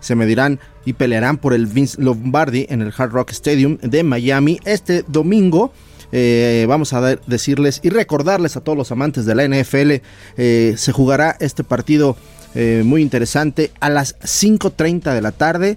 [0.00, 4.60] se medirán y pelearán por el Vince Lombardi en el Hard Rock Stadium de Miami
[4.64, 5.72] este domingo.
[6.10, 10.00] Eh, vamos a decirles y recordarles a todos los amantes de la NFL,
[10.38, 12.16] eh, se jugará este partido
[12.54, 15.76] eh, muy interesante a las 5.30 de la tarde.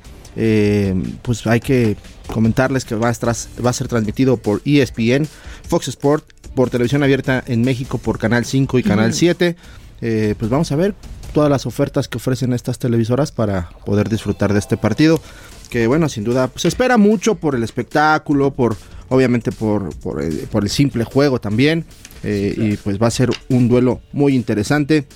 [1.21, 1.97] Pues hay que
[2.31, 5.27] comentarles que va a, tras- va a ser transmitido por ESPN,
[5.67, 6.25] Fox Sport,
[6.55, 9.17] por televisión abierta en México por Canal 5 y Canal Ujú.
[9.19, 9.55] 7.
[10.01, 10.95] Eh, pues vamos a ver
[11.33, 15.21] todas las ofertas que ofrecen estas televisoras para poder disfrutar de este partido.
[15.69, 18.75] Que bueno, sin duda, pues, se espera mucho por el espectáculo, por
[19.09, 21.85] obviamente por, por, el, por el simple juego también.
[22.23, 25.07] eh, Y pues va a ser un duelo muy interesante.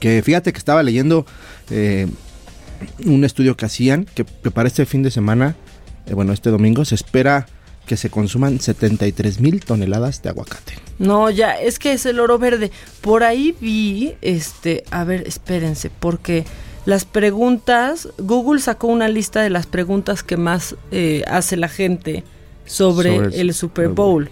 [0.00, 1.24] Que fíjate que estaba leyendo
[1.70, 2.06] eh,
[3.06, 5.56] un estudio que hacían que, que para este fin de semana,
[6.06, 7.46] eh, bueno, este domingo, se espera
[7.88, 10.74] que se consuman 73 mil toneladas de aguacate.
[11.00, 12.70] No, ya, es que es el oro verde.
[13.00, 16.44] Por ahí vi, este, a ver, espérense, porque
[16.84, 22.22] las preguntas, Google sacó una lista de las preguntas que más eh, hace la gente
[22.66, 24.30] sobre, Sobre el el Super Bowl.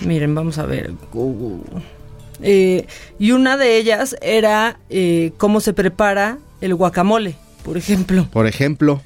[0.00, 1.60] Miren, vamos a ver, Google.
[2.40, 2.86] Eh,
[3.18, 8.28] y una de ellas era eh, cómo se prepara el guacamole, por ejemplo.
[8.32, 9.02] Por ejemplo.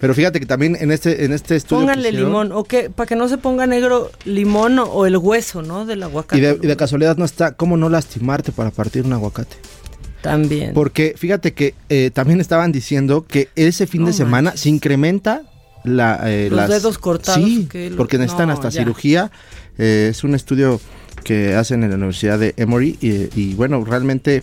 [0.00, 1.80] Pero fíjate que también en este, en este estudio.
[1.80, 5.16] Pónganle hicieron- limón, o que, para que no se ponga negro limón o, o el
[5.16, 5.86] hueso, ¿no?
[5.86, 6.38] Del aguacate.
[6.38, 9.56] Y de, y de casualidad no está, ¿cómo no lastimarte para partir un aguacate?
[10.22, 10.72] También.
[10.74, 15.42] Porque fíjate que eh, también estaban diciendo que ese fin de semana se incrementa
[15.84, 18.80] la, eh, Los las- dedos cortados, Sí, que lo- porque necesitan no, hasta ya.
[18.80, 19.30] cirugía.
[19.78, 20.80] Eh, es un estudio
[21.24, 24.42] que hacen en la Universidad de Emory y, y bueno, realmente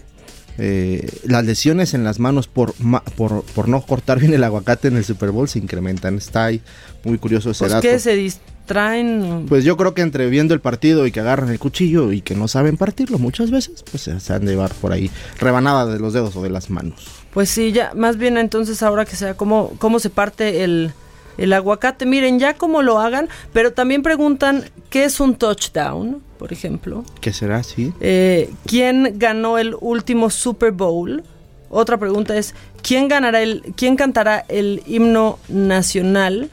[0.57, 4.87] eh, las lesiones en las manos por, ma- por, por no cortar bien el aguacate
[4.87, 6.17] en el Super Bowl se incrementan.
[6.17, 6.61] Está ahí
[7.03, 7.81] muy curioso ese Pues dato.
[7.81, 9.45] que se distraen.
[9.47, 12.35] Pues yo creo que entre viendo el partido y que agarran el cuchillo y que
[12.35, 16.13] no saben partirlo muchas veces, pues se han de llevar por ahí rebanada de los
[16.13, 17.05] dedos o de las manos.
[17.33, 20.93] Pues sí, ya, más bien entonces ahora que sea cómo, cómo se parte el,
[21.37, 22.05] el aguacate.
[22.05, 27.03] Miren, ya cómo lo hagan, pero también preguntan qué es un touchdown, por ejemplo.
[27.21, 27.93] ¿Qué será así?
[27.99, 31.23] Eh, ¿Quién ganó el último Super Bowl?
[31.69, 36.49] Otra pregunta es ¿quién ganará el, quién cantará el himno nacional?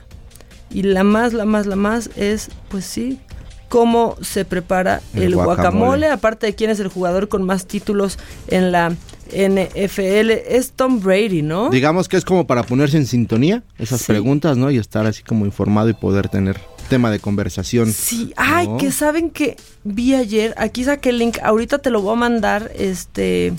[0.70, 3.20] Y la más, la más, la más es, pues sí,
[3.68, 5.62] cómo se prepara El el, guacamole.
[5.64, 6.06] guacamole.
[6.08, 8.18] aparte de quién es el jugador con más títulos
[8.48, 8.94] en la
[9.32, 11.70] NFL es Tom Brady, ¿no?
[11.70, 14.70] Digamos que es como para ponerse en sintonía esas preguntas, ¿no?
[14.70, 17.92] Y estar así como informado y poder tener tema de conversación.
[17.92, 18.76] Sí, ay, ¿no?
[18.76, 22.70] que saben que vi ayer, aquí saqué el link, ahorita te lo voy a mandar,
[22.76, 23.54] este,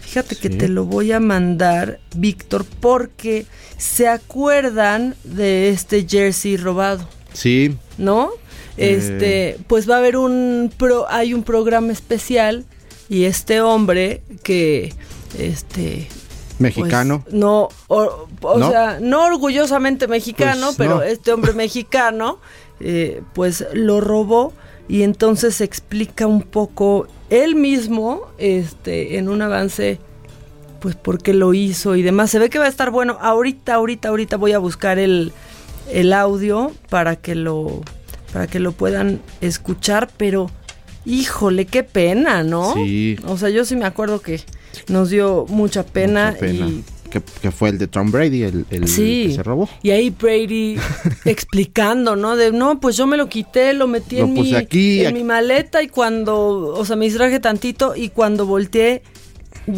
[0.00, 7.08] fíjate que te lo voy a mandar, Víctor, porque se acuerdan de este jersey robado,
[7.32, 8.30] Sí, ¿no?
[8.76, 8.96] Eh.
[8.98, 12.64] Este, pues va a haber un pro, hay un programa especial
[13.08, 14.92] y este hombre que,
[15.38, 16.08] este,
[16.58, 17.22] mexicano.
[17.22, 18.70] pues, no, o, o ¿No?
[18.70, 21.02] sea, no orgullosamente mexicano, Pues, pero no.
[21.02, 22.38] este hombre mexicano,
[22.80, 24.52] eh, pues lo robó
[24.88, 29.98] y entonces explica un poco él mismo, este, en un avance,
[30.80, 32.30] pues por qué lo hizo y demás.
[32.30, 33.18] Se ve que va a estar bueno.
[33.20, 35.32] Ahorita, ahorita, ahorita voy a buscar el,
[35.90, 37.80] el audio para que lo,
[38.32, 40.50] para que lo puedan escuchar, pero
[41.06, 42.74] híjole, qué pena, ¿no?
[42.74, 43.16] Sí.
[43.26, 44.40] O sea, yo sí me acuerdo que
[44.88, 46.66] nos dio mucha pena, Mucha pena.
[46.68, 49.26] y Que, que fue el de Tom Brady, el, el Sí.
[49.28, 49.68] que se robó.
[49.82, 50.76] y ahí Brady
[51.24, 52.36] explicando, ¿no?
[52.36, 55.14] De no, pues yo me lo quité, lo metí Lo en, mi, aquí, en aquí.
[55.14, 56.36] mi maleta y cuando,
[56.74, 59.02] o sea, me distraje tantito y cuando volteé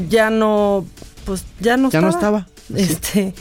[0.08, 0.84] ya no,
[1.24, 2.48] pues ya no Ya no estaba.
[2.74, 3.32] Este,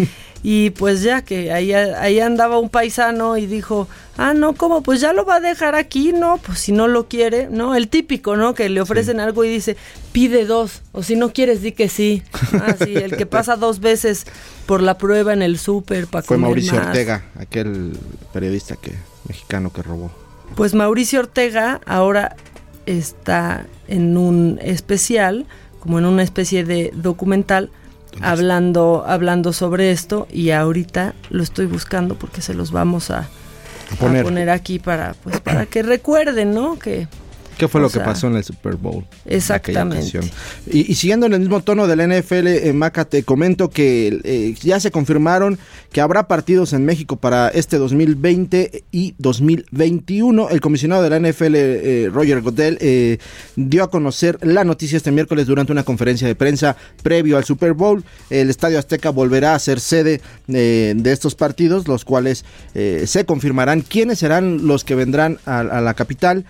[0.44, 4.82] y pues ya que ahí, ahí andaba un paisano y dijo, ah, no, ¿cómo?
[4.82, 6.38] Pues ya lo va a dejar aquí, ¿no?
[6.38, 7.76] Pues si no lo quiere, ¿no?
[7.76, 8.54] El típico, ¿no?
[8.54, 9.78] Que le ofrecen algo y dice,
[10.12, 12.24] pide dos, o si no quieres, di que sí.
[12.54, 14.26] Ah, sí, el que pasa dos veces
[14.66, 16.88] por la prueba en el súper para Fue comer Mauricio más.
[16.88, 17.98] Ortega, aquel
[18.34, 18.94] periodista que
[19.28, 20.12] mexicano que robó.
[20.56, 22.36] Pues Mauricio Ortega ahora
[22.86, 25.46] está en un especial,
[25.80, 27.70] como en una especie de documental,
[28.22, 33.96] hablando, hablando sobre esto y ahorita lo estoy buscando porque se los vamos a, a
[34.00, 34.24] poner.
[34.24, 34.50] poner.
[34.50, 36.80] aquí para, pues, para que recuerden, ¿no?
[36.80, 37.08] Que
[37.58, 39.06] ¿Qué fue O lo que pasó en el Super Bowl?
[39.26, 40.20] Exactamente.
[40.72, 44.20] Y, y siguiendo en el mismo tono de la NFL, eh, Maca, te comento que
[44.24, 45.58] eh, ya se confirmaron
[45.92, 50.50] que habrá partidos en México para este 2020 y 2021.
[50.50, 53.18] El comisionado de la NFL, eh, Roger Godell, eh,
[53.56, 57.74] dio a conocer la noticia este miércoles durante una conferencia de prensa previo al Super
[57.74, 58.04] Bowl.
[58.30, 64.20] El Estadio Azteca volverá a ser sede de estos partidos, los cuales se confirmarán quiénes
[64.20, 66.46] serán los que vendrán a, a la capital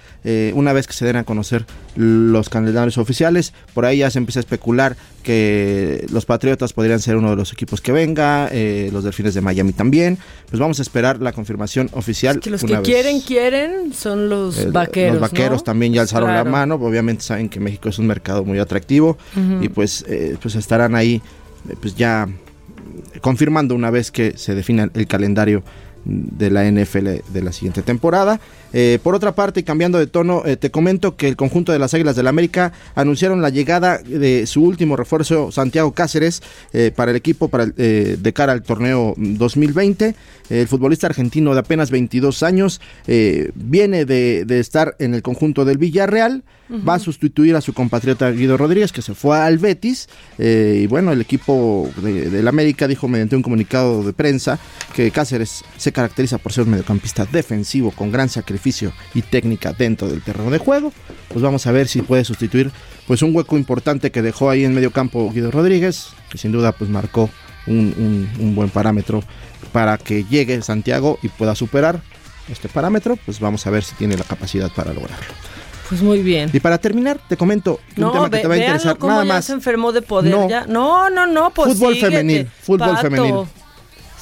[0.53, 3.53] una vez que se den a conocer los calendarios oficiales.
[3.73, 7.51] Por ahí ya se empieza a especular que los Patriotas podrían ser uno de los
[7.53, 10.17] equipos que venga, eh, los Delfines de Miami también.
[10.49, 12.39] Pues vamos a esperar la confirmación oficial.
[12.39, 12.81] que los que vez.
[12.81, 15.13] quieren, quieren son los Eh, vaqueros.
[15.19, 15.63] Los vaqueros ¿no?
[15.63, 16.43] también ya alzaron Claro.
[16.45, 16.75] la mano.
[16.75, 19.17] Obviamente saben que México es un mercado muy atractivo
[19.61, 21.21] y pues, eh, pues estarán ahí
[21.81, 22.27] pues ya
[23.21, 25.63] confirmando una vez que se defina el calendario
[26.09, 28.39] de la NFL de la siguiente temporada.
[28.73, 31.79] Eh, por otra parte, y cambiando de tono, eh, te comento que el conjunto de
[31.79, 36.41] las Águilas del la América anunciaron la llegada de su último refuerzo, Santiago Cáceres,
[36.73, 37.73] eh, para el equipo para el,
[38.21, 40.15] de cara al torneo 2020.
[40.49, 42.79] El futbolista argentino de apenas 22 años
[43.55, 46.43] viene de, de estar en el conjunto del Villarreal.
[46.87, 50.09] Va a sustituir a su compatriota Guido Rodríguez, que se fue al Betis.
[50.37, 54.59] y bueno, el equipo de- del América dijo mediante un comunicado de prensa
[54.93, 60.07] que Cáceres se caracteriza por ser un mediocampista defensivo con gran sacrificio y técnica dentro
[60.07, 60.93] del terreno de juego.
[61.29, 62.71] Pues vamos a ver si puede sustituir
[63.07, 66.71] pues un hueco importante que dejó ahí en medio campo Guido Rodríguez, que sin duda
[66.71, 67.29] pues marcó
[67.65, 69.23] un, un- un buen parámetro
[69.71, 71.99] para que llegue Santiago y pueda superar
[72.49, 73.17] este parámetro.
[73.25, 75.33] Pues vamos a ver si tiene la capacidad para lograrlo.
[75.89, 76.49] Pues muy bien.
[76.53, 78.97] Y para terminar, te comento un No, tema que ve- te va a interesar.
[78.97, 79.45] cómo Nada ya más.
[79.45, 80.47] se enfermó de poder No.
[80.49, 80.65] ya.
[80.67, 83.01] No, no, no, pues Fútbol síguete, femenil, fútbol pato.
[83.01, 83.35] femenil.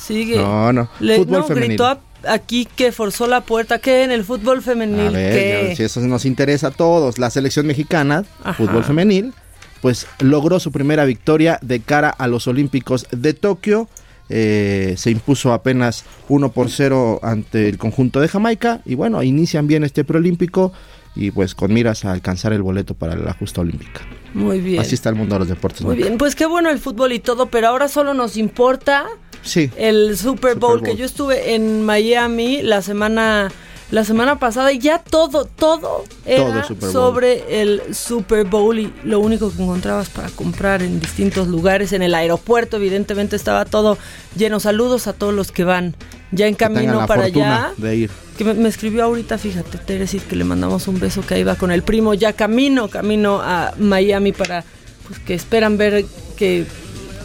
[0.05, 0.37] Sigue.
[0.37, 1.69] No, no, Le, fútbol no, femenil.
[1.69, 3.79] gritó aquí que forzó la puerta.
[3.79, 5.07] ¿Qué en el fútbol femenil?
[5.07, 8.53] A ver, si eso nos interesa a todos, la selección mexicana, Ajá.
[8.53, 9.33] fútbol femenil,
[9.81, 13.87] pues logró su primera victoria de cara a los Olímpicos de Tokio.
[14.29, 18.81] Eh, se impuso apenas 1 por 0 ante el conjunto de Jamaica.
[18.85, 20.71] Y bueno, inician bien este preolímpico
[21.15, 24.01] y pues con miras a alcanzar el boleto para la justa olímpica.
[24.33, 24.81] Muy bien.
[24.81, 25.81] Así está el mundo de los deportes.
[25.81, 26.03] Muy ¿no?
[26.03, 29.05] bien, pues qué bueno el fútbol y todo, pero ahora solo nos importa
[29.45, 29.69] Sí.
[29.77, 30.83] el Super Bowl, Bowl.
[30.83, 33.51] que yo estuve en Miami la semana
[33.91, 38.91] la semana pasada y ya todo todo era Todo Super sobre el Super Bowl y
[39.03, 43.99] lo único que encontrabas para comprar en distintos lugares en el aeropuerto evidentemente estaba todo
[44.35, 45.95] lleno saludos a todos los que van
[46.31, 48.11] ya en camino para allá de ir.
[48.37, 51.55] que me, me escribió ahorita, fíjate, Teresit, que le mandamos un beso que ahí va
[51.55, 54.65] con el primo, ya camino, camino a Miami para,
[55.07, 56.65] pues que esperan ver que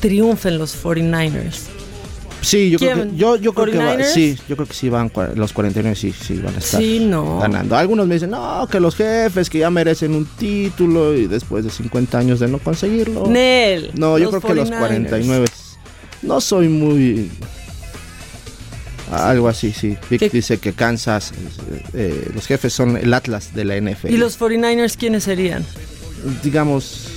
[0.01, 1.80] triunfen los 49ers.
[2.43, 4.13] Sí, yo creo que, yo, yo creo que va- 49ers?
[4.15, 7.39] sí, yo creo que sí van los 49 sí, sí van a estar Sí, no.
[7.39, 7.77] ganando.
[7.77, 11.71] Algunos me dicen, no, que los jefes que ya merecen un título y después de
[11.71, 13.27] 50 años de no conseguirlo.
[13.27, 13.91] Nel.
[13.95, 14.79] No, yo creo que los 49ers.
[14.79, 15.47] 49
[16.23, 17.31] no soy muy
[19.13, 19.97] algo así, sí.
[20.09, 21.33] Vic dice que Kansas
[21.95, 24.09] eh, los jefes son el Atlas de la NFL.
[24.13, 25.65] ¿Y los 49ers quiénes serían?
[26.45, 27.09] digamos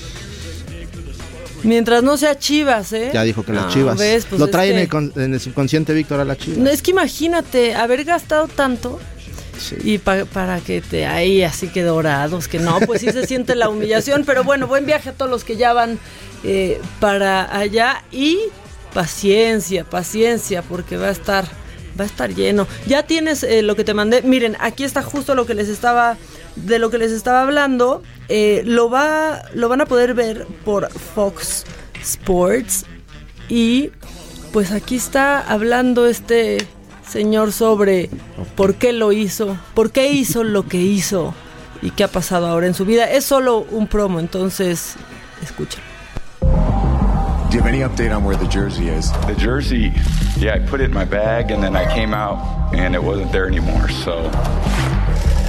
[1.64, 3.11] Mientras no sea Chivas, ¿eh?
[3.14, 4.26] ya dijo que las Ah, Chivas ¿ves?
[4.30, 6.59] Pues lo trae en, el, con- en el subconsciente Víctor a la Chivas.
[6.59, 8.99] No, es que imagínate haber gastado tanto
[9.59, 9.76] Sí.
[9.84, 13.55] y pa- para que te ahí así que dorados, que no, pues sí se siente
[13.55, 15.99] la humillación, pero bueno, buen viaje a todos los que ya van
[16.43, 18.39] eh, para allá y
[18.93, 21.45] paciencia, paciencia, porque va a estar,
[21.99, 22.68] va a estar lleno.
[22.88, 26.18] Ya tienes eh, lo que te mandé, miren, aquí está justo lo que les estaba,
[26.56, 30.89] de lo que les estaba hablando, Eh, lo va, lo van a poder ver por
[30.89, 31.66] Fox
[32.01, 32.86] Sports
[33.49, 33.91] y
[34.54, 36.66] pues aquí está hablando este
[37.06, 38.10] señor sobre
[38.56, 41.36] por qué lo hizo, por qué hizo lo que hizo
[41.82, 43.12] y qué ha pasado ahora en su vida.
[43.12, 44.95] Es solo un promo, entonces
[45.43, 45.84] escúchalo.
[46.41, 49.12] Do you have any update on where the jersey is?
[49.28, 49.91] The jersey,
[50.39, 52.39] yeah, I put it in my bag and then I came out
[52.74, 53.89] and it wasn't there anymore.
[53.89, 54.32] So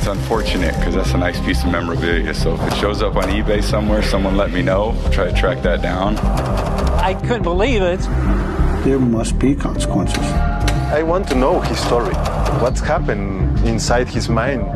[0.04, 2.34] it's unfortunate because that's a nice piece of memorabilia.
[2.34, 4.94] So if it shows up on eBay somewhere, someone let me know.
[5.10, 6.18] Try to track that down.
[7.00, 8.00] I couldn't believe it.
[8.84, 10.26] There must be consequences.
[10.92, 12.14] I want to know his story.
[12.60, 14.66] What's happened inside his mind?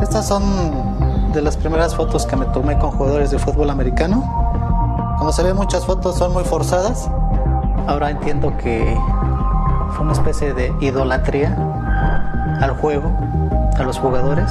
[0.00, 4.22] Estas son de las primeras fotos que me tomé con jugadores de fútbol americano.
[5.18, 7.10] Como se ve, muchas fotos son muy forzadas.
[7.88, 8.96] Ahora entiendo que
[9.96, 11.67] fue una especie de idolatría
[12.60, 13.12] al juego,
[13.78, 14.50] a los jugadores.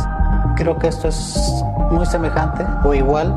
[0.55, 3.33] Creo que esto es muy semejante o igual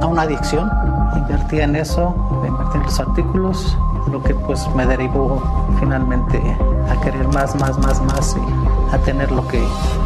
[0.00, 0.70] a una adicción.
[1.16, 2.14] Invertí en eso,
[2.46, 3.76] invertí en los artículos,
[4.10, 5.42] lo que pues me derivó
[5.78, 6.40] finalmente
[6.88, 9.62] a querer más, más, más, más y a tener lo que,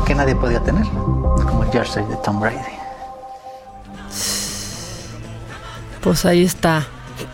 [0.07, 2.59] que nadie podía tener, como el jersey de Tom Brady.
[6.01, 6.85] Pues ahí está.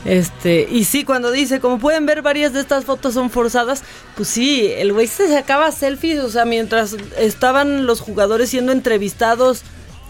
[0.04, 3.82] Este, y sí, cuando dice, como pueden ver, varias de estas fotos son forzadas,
[4.16, 9.62] pues sí, el güey se sacaba selfies, o sea, mientras estaban los jugadores siendo entrevistados,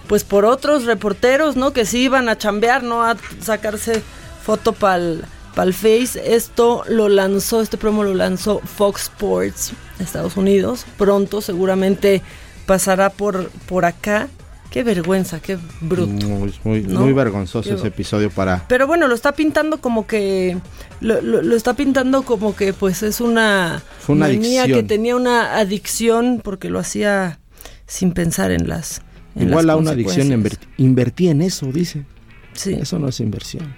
[0.07, 1.73] pues por otros reporteros, ¿no?
[1.73, 3.05] Que sí iban a chambear, ¿no?
[3.05, 4.03] A sacarse
[4.45, 5.25] foto pa'l,
[5.55, 6.35] pa'l Face.
[6.35, 10.85] Esto lo lanzó, este promo lo lanzó Fox Sports, Estados Unidos.
[10.99, 12.23] Pronto seguramente
[12.67, 14.29] pasará por, por acá.
[14.71, 16.07] Qué vergüenza, qué bruto.
[16.27, 17.01] Muy, muy, ¿no?
[17.01, 20.57] muy vergonzoso ese episodio para Pero bueno, lo está pintando como que.
[21.01, 23.83] Lo, lo- lo está pintando como que, pues, es una.
[23.99, 24.81] Fue una manía adicción.
[24.83, 27.41] que tenía una adicción porque lo hacía
[27.87, 29.03] sin pensar en las.
[29.35, 30.29] en igual las a una adicción
[30.77, 32.05] invertí en eso, dice.
[32.53, 32.75] Sí.
[32.75, 33.75] Eso no es inversión.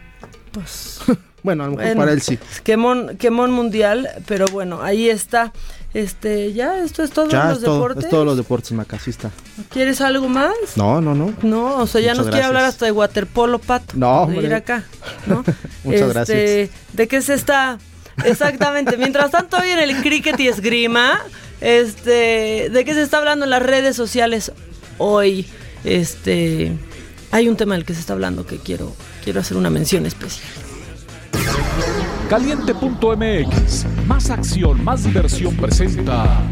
[0.53, 0.99] Pues.
[1.43, 2.38] Bueno, a lo mejor para él sí.
[2.62, 5.53] Quemón, quemón mundial, pero bueno, ahí está.
[5.95, 8.05] Este, ya, esto es todo Ya los es todo, deportes.
[8.05, 9.30] es todos los deportes, Macasista.
[9.70, 10.53] ¿Quieres algo más?
[10.76, 11.34] No, no, no.
[11.43, 13.93] No, o sea, ya Muchas nos quiere hablar hasta de waterpolo, pato.
[13.97, 14.55] No, de ir hombre.
[14.55, 14.84] acá,
[15.26, 15.45] ¿no?
[15.84, 16.70] Muchas Este, gracias.
[16.95, 17.78] ¿De qué se está?
[18.24, 18.97] Exactamente.
[18.97, 21.20] Mientras tanto, hoy en el cricket y esgrima,
[21.61, 24.53] este, ¿de qué se está hablando en las redes sociales
[24.99, 25.47] hoy?
[25.84, 26.72] Este,
[27.32, 30.49] hay un tema del que se está hablando que quiero, quiero hacer una mención especial.
[32.28, 36.43] Caliente.mx, más acción, más diversión presenta.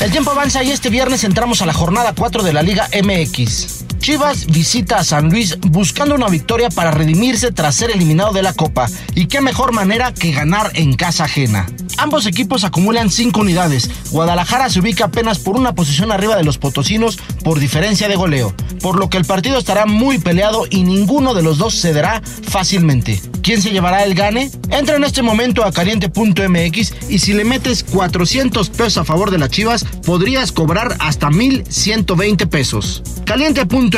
[0.00, 3.77] El tiempo avanza y este viernes entramos a la jornada 4 de la Liga MX.
[4.08, 8.54] Chivas visita a San Luis buscando una victoria para redimirse tras ser eliminado de la
[8.54, 8.88] Copa.
[9.14, 11.66] Y qué mejor manera que ganar en casa ajena.
[11.98, 13.90] Ambos equipos acumulan 5 unidades.
[14.10, 18.54] Guadalajara se ubica apenas por una posición arriba de los potosinos por diferencia de goleo.
[18.80, 23.20] Por lo que el partido estará muy peleado y ninguno de los dos cederá fácilmente.
[23.42, 24.50] ¿Quién se llevará el gane?
[24.70, 29.38] Entra en este momento a caliente.mx y si le metes 400 pesos a favor de
[29.38, 33.02] las Chivas, podrías cobrar hasta 1120 pesos.
[33.24, 33.97] Caliente.mx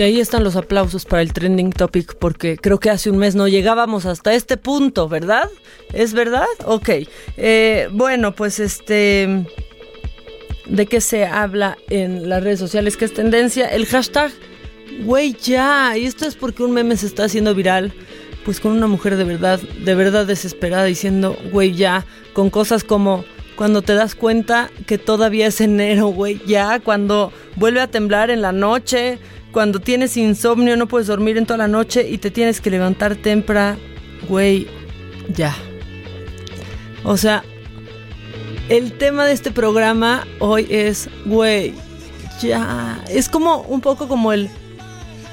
[0.00, 3.34] Y ahí están los aplausos para el trending topic porque creo que hace un mes
[3.34, 5.50] no llegábamos hasta este punto, ¿verdad?
[5.92, 6.46] ¿Es verdad?
[6.64, 6.88] Ok.
[7.36, 9.44] Eh, bueno, pues este...
[10.64, 12.96] ¿De qué se habla en las redes sociales?
[12.96, 13.68] ¿Qué es tendencia?
[13.68, 14.32] El hashtag,
[15.04, 15.94] güey, ya.
[15.98, 17.92] Y esto es porque un meme se está haciendo viral.
[18.46, 22.06] Pues con una mujer de verdad, de verdad desesperada diciendo, güey, ya.
[22.32, 26.80] Con cosas como cuando te das cuenta que todavía es enero, güey, ya.
[26.80, 29.18] Cuando vuelve a temblar en la noche.
[29.52, 33.16] Cuando tienes insomnio, no puedes dormir en toda la noche y te tienes que levantar
[33.16, 33.78] temprano,
[34.28, 34.68] güey,
[35.34, 35.56] ya.
[37.04, 37.42] O sea,
[38.68, 41.74] el tema de este programa hoy es, güey,
[42.40, 43.02] ya.
[43.10, 44.48] Es como un poco como el,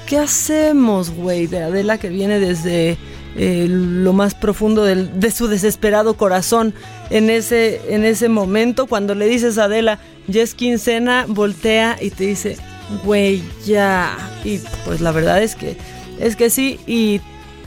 [0.06, 1.46] ¿qué hacemos, güey?
[1.46, 2.98] De Adela que viene desde
[3.36, 6.74] eh, lo más profundo de su desesperado corazón
[7.10, 8.86] en ese, en ese momento.
[8.86, 12.56] Cuando le dices a Adela, ya es quincena, voltea y te dice,
[13.04, 14.16] güey, ya.
[14.44, 15.76] Y pues la verdad es que,
[16.20, 16.80] es que sí.
[16.86, 17.20] Y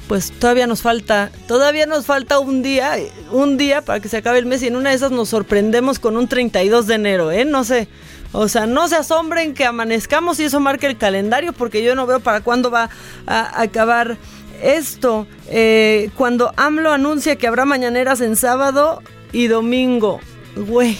[0.07, 2.97] pues todavía nos falta, todavía nos falta un día,
[3.31, 5.99] un día para que se acabe el mes y en una de esas nos sorprendemos
[5.99, 7.45] con un 32 de enero, ¿eh?
[7.45, 7.87] No sé.
[8.33, 12.07] O sea, no se asombren que amanezcamos y eso marque el calendario porque yo no
[12.07, 12.89] veo para cuándo va
[13.27, 14.17] a acabar
[14.61, 15.27] esto.
[15.47, 19.01] Eh, cuando AMLO anuncia que habrá mañaneras en sábado
[19.31, 20.19] y domingo,
[20.55, 20.97] güey,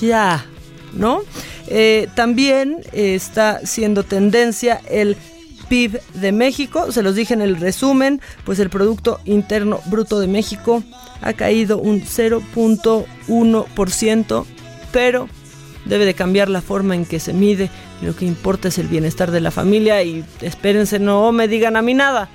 [0.00, 0.44] ya,
[0.92, 1.22] ¿no?
[1.68, 5.16] Eh, también eh, está siendo tendencia el
[5.68, 10.26] PIB de México, se los dije en el resumen, pues el Producto Interno Bruto de
[10.26, 10.82] México
[11.22, 14.44] ha caído un 0.1%,
[14.92, 15.28] pero
[15.84, 17.70] debe de cambiar la forma en que se mide
[18.02, 21.82] lo que importa es el bienestar de la familia y espérense, no me digan a
[21.82, 22.28] mí nada.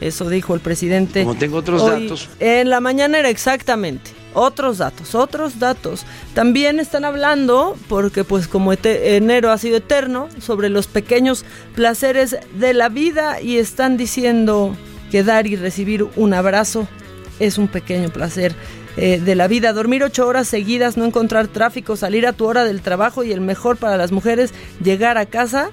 [0.00, 1.22] Eso dijo el presidente.
[1.22, 2.28] Como tengo otros hoy datos.
[2.40, 4.10] En la mañanera, exactamente.
[4.34, 6.04] Otros datos, otros datos.
[6.34, 11.44] También están hablando, porque pues como enero ha sido eterno, sobre los pequeños
[11.76, 14.76] placeres de la vida y están diciendo
[15.12, 16.88] que dar y recibir un abrazo
[17.38, 18.54] es un pequeño placer
[18.96, 19.72] eh, de la vida.
[19.72, 23.40] Dormir ocho horas seguidas, no encontrar tráfico, salir a tu hora del trabajo y el
[23.40, 25.70] mejor para las mujeres, llegar a casa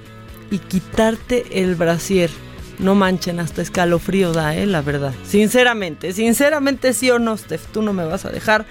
[0.51, 2.29] y quitarte el brasier.
[2.81, 5.13] No manchen, hasta escalofrío da, eh, la verdad.
[5.23, 8.65] Sinceramente, sinceramente sí o no, Steph, tú no me vas a dejar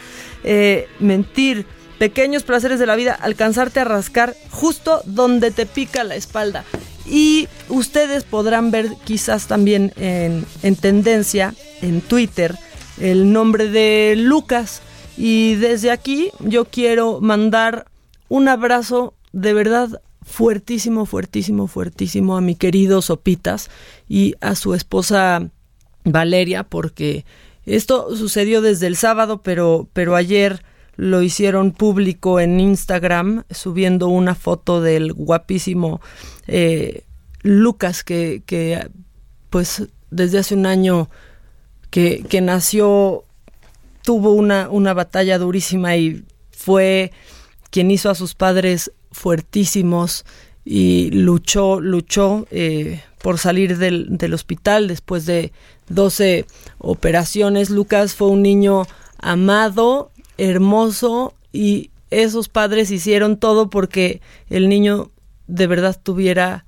[0.44, 1.64] eh, mentir.
[1.98, 6.64] Pequeños placeres de la vida, alcanzarte a rascar justo donde te pica la espalda.
[7.06, 12.56] Y ustedes podrán ver quizás también en, en tendencia, en Twitter,
[12.98, 14.80] el nombre de Lucas.
[15.18, 17.86] Y desde aquí yo quiero mandar
[18.28, 20.00] un abrazo de verdad
[20.30, 23.68] fuertísimo, fuertísimo, fuertísimo a mi querido Sopitas
[24.08, 25.50] y a su esposa
[26.04, 27.24] Valeria, porque
[27.66, 30.62] esto sucedió desde el sábado, pero, pero ayer
[30.96, 36.00] lo hicieron público en Instagram, subiendo una foto del guapísimo
[36.46, 37.02] eh,
[37.42, 38.88] Lucas, que, que
[39.50, 41.10] pues desde hace un año
[41.90, 43.24] que, que nació
[44.02, 47.10] tuvo una, una batalla durísima y fue
[47.70, 50.24] quien hizo a sus padres fuertísimos
[50.64, 55.52] y luchó, luchó eh, por salir del, del hospital después de
[55.88, 56.46] 12
[56.78, 57.70] operaciones.
[57.70, 58.86] Lucas fue un niño
[59.18, 65.10] amado, hermoso y esos padres hicieron todo porque el niño
[65.46, 66.64] de verdad tuviera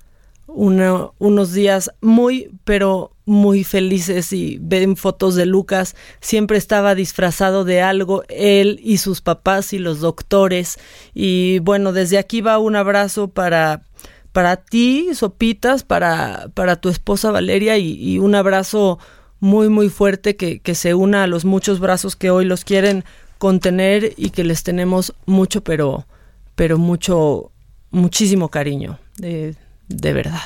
[0.53, 7.63] una- unos días muy, pero muy felices y ven fotos de Lucas, siempre estaba disfrazado
[7.63, 10.77] de algo, él y sus papás y los doctores.
[11.13, 13.83] Y bueno, desde aquí va un abrazo para,
[14.31, 18.99] para ti, Sopitas, para, para tu esposa Valeria y, un abrazo
[19.39, 23.03] muy, muy fuerte que, que se una a los muchos brazos que hoy los quieren
[23.37, 26.05] contener y que les tenemos mucho, pero,
[26.55, 27.51] pero mucho,
[27.91, 29.55] muchísimo cariño, de,
[29.87, 30.41] de verdad.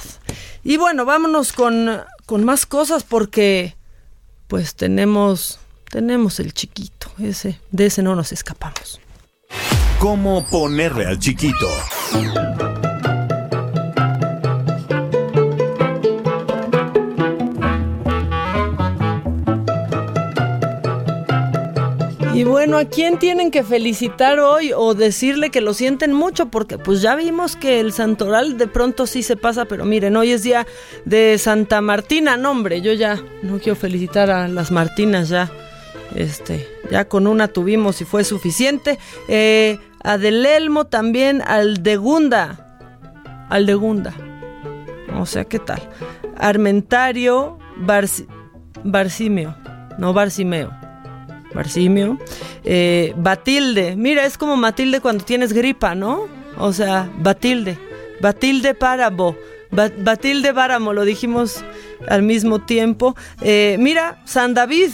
[0.63, 3.75] Y bueno, vámonos con, con más cosas porque
[4.47, 5.59] pues tenemos,
[5.89, 8.99] tenemos el chiquito, ese, de ese no nos escapamos.
[9.99, 11.67] ¿Cómo ponerle al chiquito?
[22.57, 26.47] Bueno, ¿a quién tienen que felicitar hoy o decirle que lo sienten mucho?
[26.47, 30.31] Porque pues ya vimos que el santoral de pronto sí se pasa, pero miren, hoy
[30.31, 30.65] es día
[31.05, 35.51] de Santa Martina, no hombre, yo ya no quiero felicitar a las Martinas ya.
[36.15, 38.97] Este, ya con una tuvimos y fue suficiente.
[39.27, 42.79] Eh, a Del Elmo también, al de Gunda.
[43.49, 44.15] Al de Gunda.
[45.19, 45.87] O sea, ¿qué tal?
[46.37, 48.25] Armentario Barci-
[48.83, 49.55] Barcimeo.
[49.99, 50.71] No Barcimeo.
[52.63, 53.95] Eh, Batilde.
[53.95, 56.27] Mira, es como Matilde cuando tienes gripa, ¿no?
[56.57, 57.77] O sea, Batilde.
[58.21, 59.35] Batilde Párabo.
[59.71, 61.63] Ba- Batilde Báramo, lo dijimos
[62.07, 63.15] al mismo tiempo.
[63.41, 64.91] Eh, mira, San David.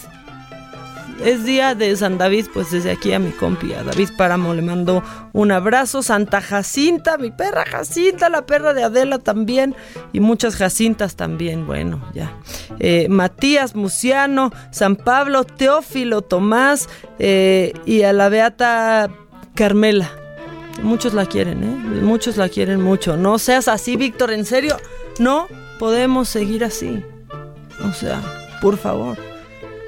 [1.23, 4.61] Es día de San David, pues desde aquí a mi compi, a David Páramo, le
[4.61, 5.01] mando
[5.31, 6.03] un abrazo.
[6.03, 9.73] Santa Jacinta, mi perra Jacinta, la perra de Adela también,
[10.11, 12.33] y muchas Jacintas también, bueno, ya.
[12.79, 19.09] Eh, Matías Muciano, San Pablo, Teófilo Tomás, eh, y a la Beata
[19.55, 20.11] Carmela.
[20.81, 22.01] Muchos la quieren, ¿eh?
[22.01, 23.15] Muchos la quieren mucho.
[23.15, 24.75] No seas así, Víctor, en serio.
[25.19, 25.47] No
[25.79, 27.01] podemos seguir así.
[27.87, 28.21] O sea,
[28.61, 29.17] por favor.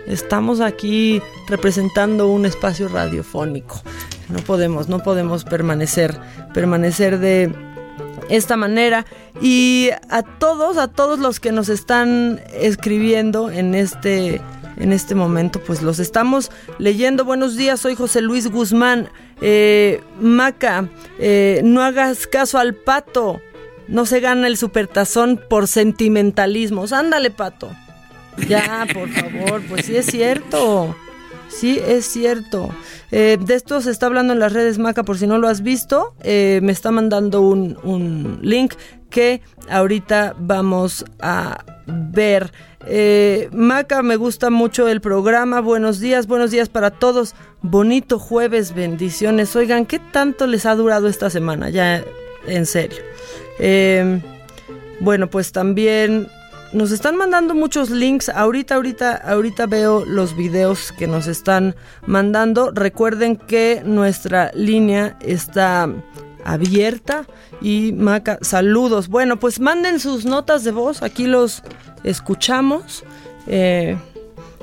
[0.08, 3.82] Estamos aquí representando un espacio radiofónico.
[4.30, 6.18] No podemos, no podemos permanecer,
[6.54, 7.54] permanecer de
[8.30, 9.06] esta manera.
[9.42, 14.42] Y a todos, a todos los que nos están escribiendo en este,
[14.78, 17.26] en este momento, pues los estamos leyendo.
[17.26, 19.10] Buenos días, soy José Luis Guzmán.
[19.42, 20.88] Eh, Maca,
[21.20, 23.42] eh, no hagas caso al pato.
[23.88, 26.92] No se gana el supertazón por sentimentalismos.
[26.92, 27.70] Ándale, pato.
[28.48, 30.96] Ya, por favor, pues sí es cierto.
[31.48, 32.70] Sí, es cierto.
[33.12, 35.62] Eh, de esto se está hablando en las redes Maca, por si no lo has
[35.62, 36.14] visto.
[36.22, 38.74] eh, me está mandando un, un link
[39.10, 42.52] que ahorita vamos a ver.
[42.88, 45.62] Eh, Maca, me gusta mucho el programa.
[45.62, 47.36] Buenos días, buenos días para todos.
[47.62, 49.56] Bonito jueves, bendiciones.
[49.56, 51.70] Oigan, ¿qué tanto les ha durado esta semana?
[51.70, 52.04] Ya,
[52.48, 53.00] en serio.
[55.00, 56.28] Bueno, pues también
[56.76, 58.30] nos están mandando muchos links.
[58.30, 61.74] Ahorita, ahorita, ahorita veo los videos que nos están
[62.06, 62.72] mandando.
[62.72, 65.90] Recuerden que nuestra línea está
[66.44, 67.26] abierta.
[67.62, 69.08] Y Maca, saludos.
[69.08, 71.02] Bueno, pues manden sus notas de voz.
[71.02, 71.64] Aquí los
[72.04, 73.06] escuchamos.
[73.48, 73.98] Eh,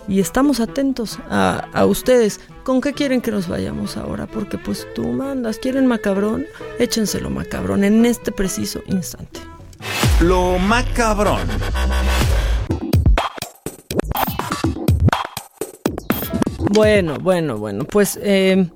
[0.07, 2.41] y estamos atentos a, a ustedes.
[2.63, 4.27] ¿Con qué quieren que nos vayamos ahora?
[4.27, 5.59] Porque pues tú mandas.
[5.59, 6.45] ¿Quieren macabrón?
[6.79, 9.52] Échenselo macabrón en este preciso instante.
[10.21, 11.41] Lo macabrón.
[16.71, 18.67] Bueno, bueno, bueno, pues eh,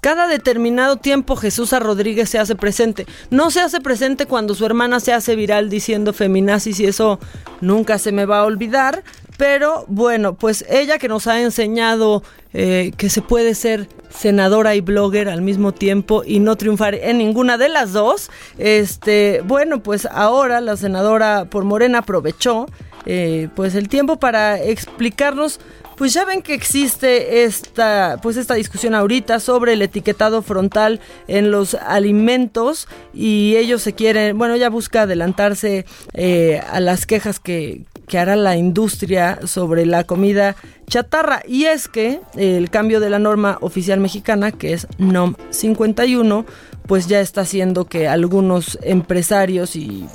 [0.00, 3.06] cada determinado tiempo Jesús a Rodríguez se hace presente.
[3.30, 7.18] No se hace presente cuando su hermana se hace viral diciendo feminazis y eso
[7.60, 9.02] nunca se me va a olvidar.
[9.36, 12.22] Pero bueno, pues ella que nos ha enseñado
[12.52, 17.18] eh, que se puede ser senadora y blogger al mismo tiempo y no triunfar en
[17.18, 22.66] ninguna de las dos, este, bueno, pues ahora la senadora por Morena aprovechó
[23.04, 25.60] eh, pues el tiempo para explicarnos
[25.96, 31.50] pues ya ven que existe esta, pues esta discusión ahorita sobre el etiquetado frontal en
[31.50, 37.82] los alimentos y ellos se quieren, bueno, ella busca adelantarse eh, a las quejas que,
[38.06, 41.42] que hará la industria sobre la comida chatarra.
[41.46, 46.46] Y es que el cambio de la norma oficial mexicana, que es NOM 51,
[46.86, 50.06] pues ya está haciendo que algunos empresarios y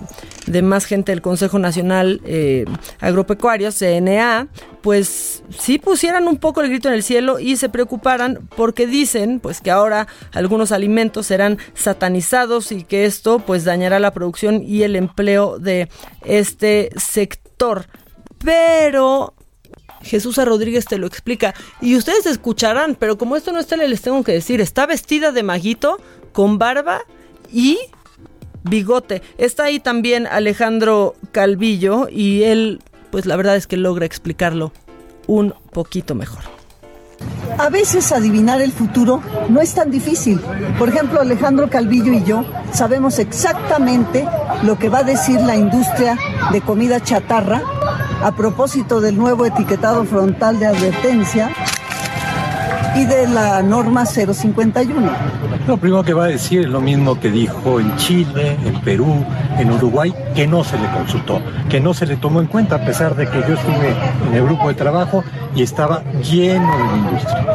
[0.47, 2.65] demás gente del Consejo Nacional eh,
[2.99, 4.47] Agropecuario, CNA,
[4.81, 9.39] pues sí pusieran un poco el grito en el cielo y se preocuparan porque dicen
[9.39, 14.83] pues que ahora algunos alimentos serán satanizados y que esto pues dañará la producción y
[14.83, 15.89] el empleo de
[16.23, 17.50] este sector.
[18.43, 19.33] Pero
[20.03, 20.37] Jesús.
[20.37, 21.53] Rodríguez te lo explica.
[21.81, 25.43] Y ustedes escucharán, pero como esto no está, les tengo que decir, está vestida de
[25.43, 25.99] maguito,
[26.33, 27.01] con barba
[27.51, 27.79] y
[28.63, 29.21] bigote.
[29.37, 32.81] Está ahí también Alejandro Calvillo y él,
[33.11, 34.71] pues la verdad es que logra explicarlo
[35.27, 36.60] un poquito mejor.
[37.57, 40.39] A veces adivinar el futuro no es tan difícil.
[40.79, 44.27] Por ejemplo, Alejandro Calvillo y yo sabemos exactamente
[44.63, 46.17] lo que va a decir la industria
[46.51, 47.61] de comida chatarra
[48.23, 51.49] a propósito del nuevo etiquetado frontal de advertencia
[52.95, 55.11] y de la norma 051.
[55.67, 59.23] Lo primero que va a decir es lo mismo que dijo en Chile, en Perú,
[59.57, 62.85] en Uruguay, que no se le consultó, que no se le tomó en cuenta, a
[62.85, 63.95] pesar de que yo estuve
[64.27, 65.23] en el grupo de trabajo
[65.55, 67.45] y estaba lleno de la industria.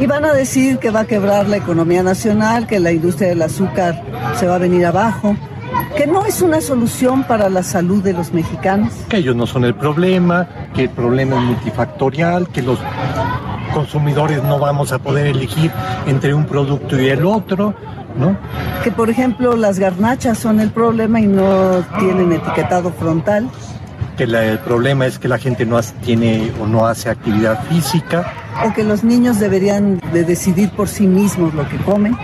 [0.00, 3.42] Y van a decir que va a quebrar la economía nacional, que la industria del
[3.42, 4.02] azúcar
[4.36, 5.36] se va a venir abajo,
[5.96, 8.92] que no es una solución para la salud de los mexicanos.
[9.08, 12.78] Que ellos no son el problema, que el problema es multifactorial, que los
[13.68, 15.70] consumidores no vamos a poder elegir
[16.06, 17.74] entre un producto y el otro,
[18.16, 18.36] ¿no?
[18.82, 23.48] Que por ejemplo las garnachas son el problema y no tienen etiquetado frontal.
[24.16, 27.62] Que la- el problema es que la gente no hace- tiene o no hace actividad
[27.68, 28.32] física.
[28.68, 32.16] O que los niños deberían de decidir por sí mismos lo que comen.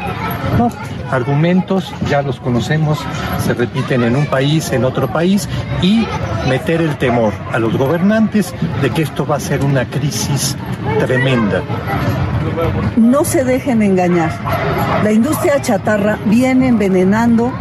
[0.59, 0.69] No,
[1.15, 2.99] argumentos ya los conocemos,
[3.45, 5.49] se repiten en un país, en otro país,
[5.83, 6.07] y
[6.49, 10.57] meter el temor a los gobernantes de que esto va a ser una crisis
[10.99, 11.63] tremenda.
[12.97, 14.31] No se dejen engañar.
[15.03, 17.53] La industria chatarra viene envenenando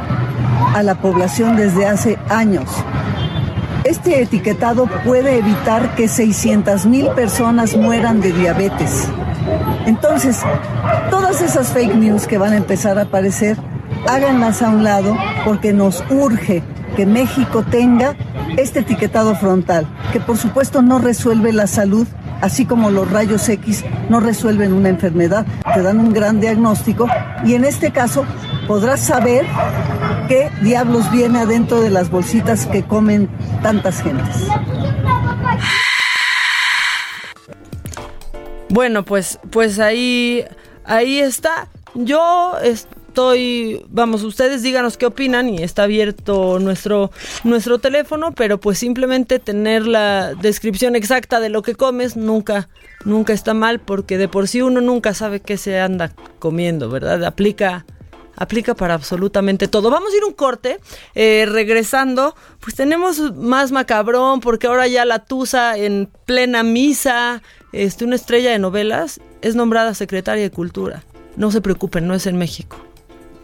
[0.75, 2.69] a la población desde hace años.
[3.83, 9.09] Este etiquetado puede evitar que 600 mil personas mueran de diabetes.
[9.85, 10.41] Entonces,
[11.09, 13.57] todas esas fake news que van a empezar a aparecer,
[14.07, 15.15] háganlas a un lado
[15.45, 16.63] porque nos urge
[16.95, 18.15] que México tenga
[18.57, 22.07] este etiquetado frontal, que por supuesto no resuelve la salud,
[22.41, 27.07] así como los rayos X no resuelven una enfermedad, te dan un gran diagnóstico
[27.45, 28.25] y en este caso
[28.67, 29.45] podrás saber
[30.27, 33.29] qué diablos viene adentro de las bolsitas que comen
[33.61, 34.47] tantas gentes.
[38.74, 40.43] Bueno, pues, pues ahí,
[40.84, 41.69] ahí está.
[41.93, 47.11] Yo estoy, vamos, ustedes díganos qué opinan y está abierto nuestro,
[47.43, 52.67] nuestro teléfono, pero pues simplemente tener la descripción exacta de lo que comes nunca,
[53.05, 57.24] nunca está mal, porque de por sí uno nunca sabe qué se anda comiendo, ¿verdad?
[57.26, 57.86] Aplica
[58.36, 59.91] aplica para absolutamente todo.
[59.91, 60.80] Vamos a ir un corte,
[61.13, 67.43] eh, regresando, pues tenemos más macabrón, porque ahora ya la Tusa en plena misa,
[67.74, 71.03] este, una estrella de novelas, es nombrada secretaria de Cultura.
[71.36, 72.78] No se preocupen, no es en México.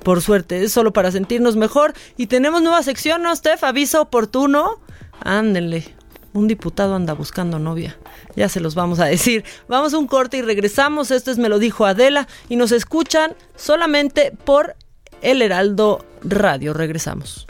[0.03, 1.93] Por suerte, es solo para sentirnos mejor.
[2.15, 3.63] Y tenemos nueva sección, ¿no, Steph?
[3.63, 4.79] Aviso oportuno.
[5.21, 5.83] Ándenle.
[6.31, 7.97] Un diputado anda buscando novia.
[8.35, 9.43] Ya se los vamos a decir.
[9.67, 11.11] Vamos a un corte y regresamos.
[11.11, 12.27] Esto es Me lo dijo Adela.
[12.47, 14.75] Y nos escuchan solamente por
[15.21, 16.73] El Heraldo Radio.
[16.73, 17.47] Regresamos.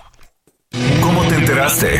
[1.01, 1.99] ¿Cómo te enteraste?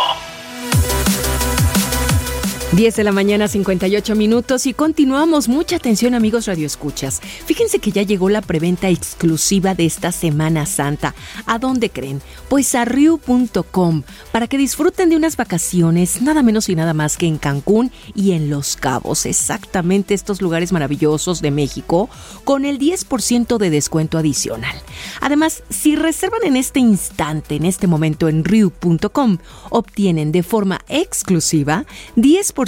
[2.73, 5.49] 10 de la mañana, 58 minutos y continuamos.
[5.49, 7.19] Mucha atención amigos radioescuchas.
[7.19, 11.13] Fíjense que ya llegó la preventa exclusiva de esta Semana Santa.
[11.45, 12.21] ¿A dónde creen?
[12.47, 17.25] Pues a Riu.com para que disfruten de unas vacaciones nada menos y nada más que
[17.25, 19.25] en Cancún y en Los Cabos.
[19.25, 22.09] Exactamente estos lugares maravillosos de México
[22.45, 24.77] con el 10% de descuento adicional.
[25.19, 29.39] Además, si reservan en este instante, en este momento en Riu.com,
[29.71, 32.60] obtienen de forma exclusiva 10%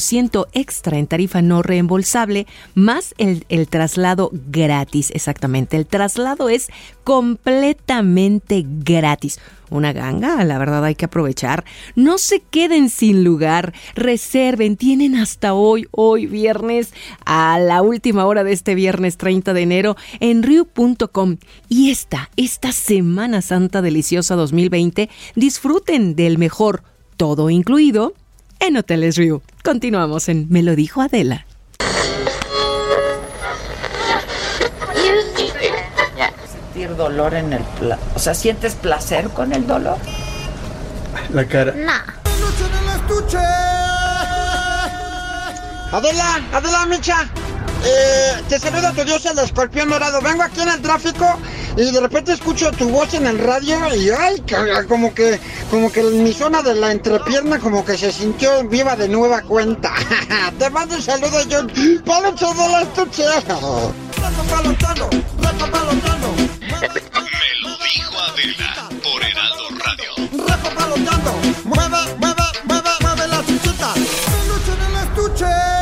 [0.53, 5.11] extra en tarifa no reembolsable, más el, el traslado gratis.
[5.11, 6.69] Exactamente, el traslado es
[7.03, 9.39] completamente gratis.
[9.69, 11.63] Una ganga, la verdad hay que aprovechar.
[11.95, 16.93] No se queden sin lugar, reserven, tienen hasta hoy, hoy viernes,
[17.25, 21.37] a la última hora de este viernes 30 de enero en Riu.com.
[21.69, 26.83] Y esta, esta Semana Santa Deliciosa 2020, disfruten del mejor
[27.17, 28.13] todo incluido
[28.67, 29.41] en Hoteles Rio.
[29.63, 31.45] Continuamos en Me lo dijo Adela.
[36.51, 39.97] Sentir dolor en el pla o sea, ¿sientes placer con el dolor?
[41.33, 41.73] La cara.
[45.93, 47.29] Adela, Adela Micha,
[47.85, 50.21] eh, te saluda tu dios el escorpión dorado.
[50.21, 51.37] Vengo aquí en el tráfico
[51.77, 54.43] y de repente escucho tu voz en el radio y ay,
[54.87, 55.39] como que,
[55.69, 59.93] como que mi zona de la entrepierna como que se sintió viva de nueva cuenta.
[60.59, 61.71] te mando un saludo, John.
[62.05, 63.23] Palocho de la estuche.
[63.23, 63.67] Me
[67.61, 70.47] lo dijo Adela por Heraldo Radio.
[70.47, 71.33] Rapapalotando,
[71.65, 73.93] mueve, mueve, mueve, mueve la chuchita.
[73.93, 75.72] Peluche en el estuche.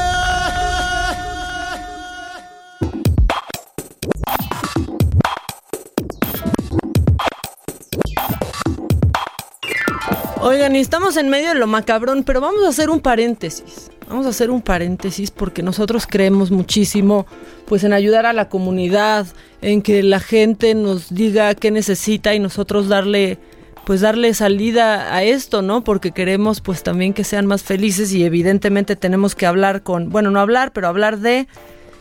[10.44, 13.92] Oigan, y estamos en medio de lo macabrón, pero vamos a hacer un paréntesis.
[14.10, 17.28] Vamos a hacer un paréntesis porque nosotros creemos muchísimo
[17.68, 19.28] pues en ayudar a la comunidad,
[19.62, 23.38] en que la gente nos diga qué necesita y nosotros darle
[23.86, 25.84] pues darle salida a esto, ¿no?
[25.84, 30.32] Porque queremos pues también que sean más felices y evidentemente tenemos que hablar con, bueno,
[30.32, 31.48] no hablar, pero hablar de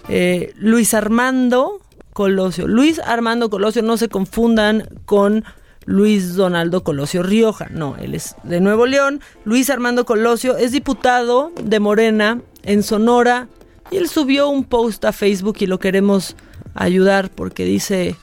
[0.09, 1.82] eh, Luis Armando
[2.14, 2.66] Colosio.
[2.66, 5.45] Luis Armando Colosio, no se confundan con
[5.87, 7.68] Luis Donaldo Colosio Rioja.
[7.70, 9.20] No, él es de Nuevo León.
[9.45, 13.49] Luis Armando Colosio es diputado de Morena en Sonora
[13.91, 16.37] y él subió un post a Facebook y lo queremos
[16.74, 18.16] ayudar porque dice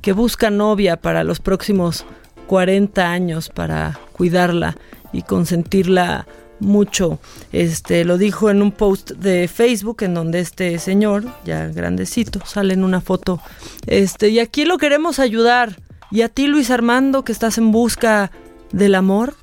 [0.00, 2.04] que busca novia para los próximos
[2.48, 4.76] 40 años para cuidarla
[5.12, 6.26] y consentirla
[6.58, 7.18] mucho.
[7.52, 12.74] Este lo dijo en un post de Facebook en donde este señor, ya grandecito, sale
[12.74, 13.40] en una foto.
[13.86, 15.76] Este, y aquí lo queremos ayudar.
[16.12, 18.30] Y a ti, Luis Armando, que estás en busca
[18.70, 19.34] del amor,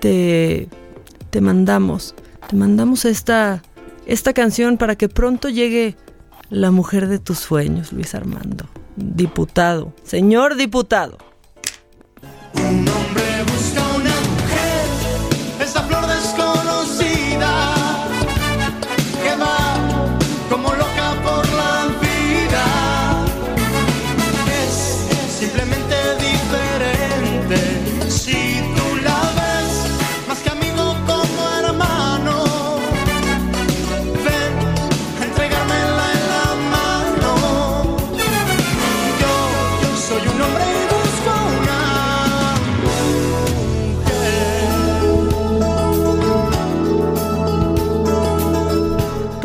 [0.00, 0.68] te,
[1.30, 2.16] te mandamos,
[2.48, 3.62] te mandamos esta,
[4.04, 5.96] esta canción para que pronto llegue
[6.48, 8.68] la mujer de tus sueños, Luis Armando.
[8.96, 11.18] Diputado, señor diputado.
[12.52, 13.29] busca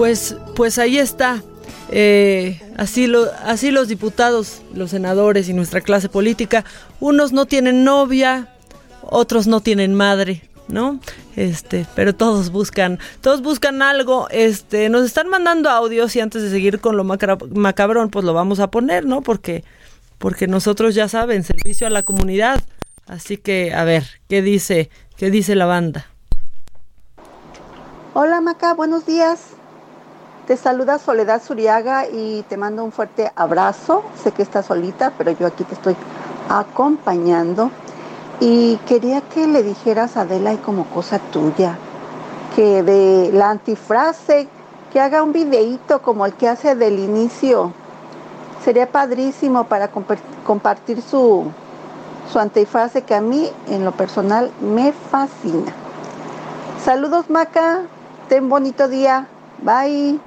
[0.05, 1.41] Pues, pues ahí está.
[1.89, 6.63] Eh, así, lo, así los diputados, los senadores y nuestra clase política,
[6.99, 8.53] unos no tienen novia,
[9.01, 10.99] otros no tienen madre, ¿no?
[11.35, 14.27] Este, pero todos buscan, todos buscan algo.
[14.29, 18.59] Este, nos están mandando audios y antes de seguir con lo macabrón, pues lo vamos
[18.59, 19.23] a poner, ¿no?
[19.23, 19.63] Porque,
[20.19, 22.63] porque nosotros ya saben, servicio a la comunidad.
[23.07, 26.05] Así que, a ver, ¿qué dice, qué dice la banda?
[28.13, 29.54] Hola Maca, buenos días.
[30.47, 34.03] Te saluda Soledad Zuriaga y te mando un fuerte abrazo.
[34.21, 35.95] Sé que estás solita, pero yo aquí te estoy
[36.49, 37.71] acompañando.
[38.39, 41.77] Y quería que le dijeras a Adela y como cosa tuya,
[42.55, 44.47] que de la antifrase,
[44.93, 47.73] que haga un videíto como el que hace del inicio.
[48.63, 51.45] Sería padrísimo para compa- compartir su,
[52.31, 55.71] su antifrase que a mí en lo personal me fascina.
[56.83, 57.81] Saludos Maca,
[58.29, 59.27] ten bonito día.
[59.63, 60.19] Bye.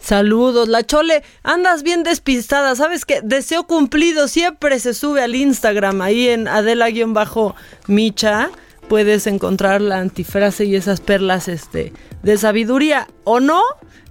[0.00, 3.20] Saludos, la Chole, andas bien despistada, ¿sabes qué?
[3.22, 8.50] Deseo cumplido siempre se sube al Instagram, ahí en Adela-Micha,
[8.88, 11.92] puedes encontrar la antifrase y esas perlas este,
[12.22, 13.60] de sabiduría, ¿o no?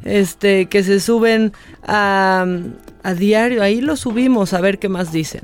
[0.04, 2.46] Este, que se suben a,
[3.04, 5.42] a diario, ahí lo subimos, a ver qué más dicen.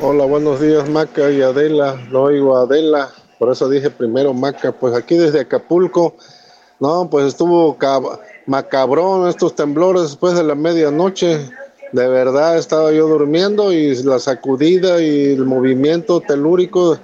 [0.00, 1.96] Hola, buenos días Maca y Adela.
[2.10, 4.72] No oigo Adela, por eso dije primero Maca.
[4.72, 6.16] Pues aquí desde Acapulco,
[6.80, 11.50] no, pues estuvo cab- macabrón estos temblores después de la medianoche.
[11.92, 16.98] De verdad estaba yo durmiendo y la sacudida y el movimiento telúrico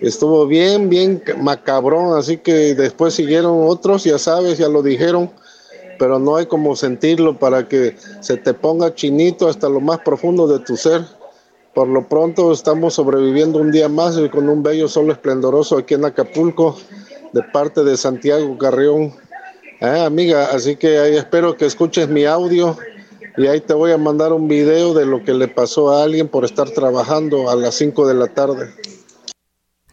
[0.00, 2.18] estuvo bien, bien macabrón.
[2.18, 5.30] Así que después siguieron otros, ya sabes, ya lo dijeron
[5.98, 10.46] pero no hay como sentirlo para que se te ponga chinito hasta lo más profundo
[10.46, 11.04] de tu ser.
[11.74, 15.94] Por lo pronto estamos sobreviviendo un día más y con un bello sol esplendoroso aquí
[15.94, 16.76] en Acapulco
[17.32, 19.12] de parte de Santiago Carrión.
[19.80, 22.76] Eh, amiga, así que ahí espero que escuches mi audio
[23.36, 26.28] y ahí te voy a mandar un video de lo que le pasó a alguien
[26.28, 28.70] por estar trabajando a las 5 de la tarde.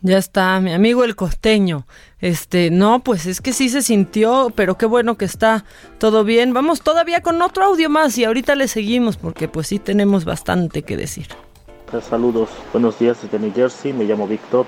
[0.01, 1.85] Ya está, mi amigo el costeño.
[2.19, 5.65] Este, no, pues es que sí se sintió, pero qué bueno que está
[5.97, 6.53] todo bien.
[6.53, 10.83] Vamos todavía con otro audio más y ahorita le seguimos porque pues sí tenemos bastante
[10.83, 11.27] que decir.
[12.01, 14.65] Saludos, buenos días desde New Jersey, me llamo Víctor.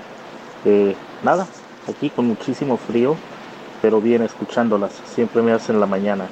[0.64, 1.46] Eh, nada,
[1.88, 3.16] aquí con muchísimo frío,
[3.82, 6.26] pero bien escuchándolas, siempre me hacen la mañana.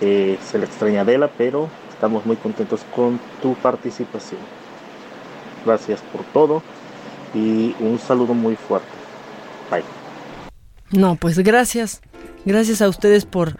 [0.00, 4.40] Eh, se le extraña Adela, pero estamos muy contentos con tu participación.
[5.64, 6.62] Gracias por todo
[7.34, 8.88] y un saludo muy fuerte.
[9.70, 9.82] Bye.
[10.90, 12.00] No, pues gracias.
[12.44, 13.56] Gracias a ustedes por,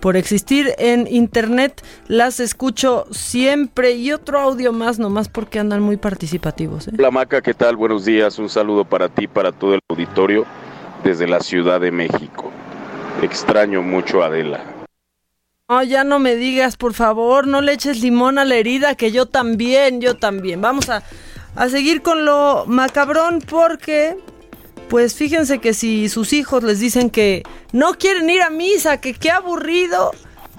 [0.00, 1.84] por existir en internet.
[2.08, 6.88] Las escucho siempre y otro audio más, nomás porque andan muy participativos.
[6.88, 6.92] ¿eh?
[6.98, 7.76] Hola Maca, ¿qué tal?
[7.76, 10.46] Buenos días, un saludo para ti, para todo el auditorio
[11.06, 12.50] desde la Ciudad de México.
[13.22, 14.64] Extraño mucho a Adela.
[15.68, 19.12] No, ya no me digas, por favor, no le eches limón a la herida, que
[19.12, 20.60] yo también, yo también.
[20.60, 21.04] Vamos a,
[21.54, 24.16] a seguir con lo macabrón porque,
[24.88, 29.14] pues fíjense que si sus hijos les dicen que no quieren ir a misa, que
[29.14, 30.10] qué aburrido,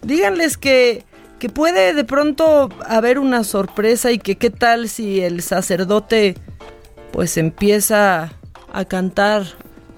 [0.01, 1.03] díganles que,
[1.39, 6.35] que puede de pronto haber una sorpresa y que qué tal si el sacerdote
[7.11, 8.31] pues empieza
[8.73, 9.43] a cantar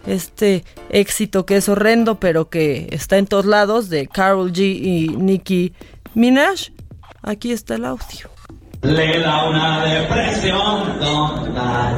[0.10, 5.08] este éxito que es horrendo pero que está en todos lados de Carol G y
[5.10, 5.74] Nicki
[6.14, 6.72] Minaj.
[7.22, 8.30] Aquí está el audio.
[8.82, 11.92] Le da una depresión tonta,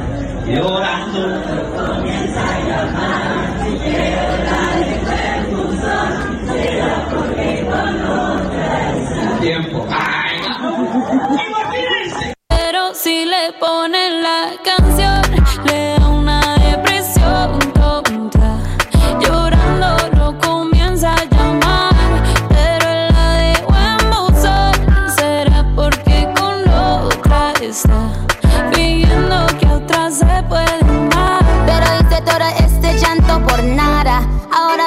[0.46, 1.42] llorando
[1.76, 3.32] comienza a llamar.
[3.62, 6.08] Si quiero darle percusión,
[6.48, 9.86] será porque conoces tiempo.
[12.48, 15.22] Pero si le ponen la canción,
[15.66, 16.01] le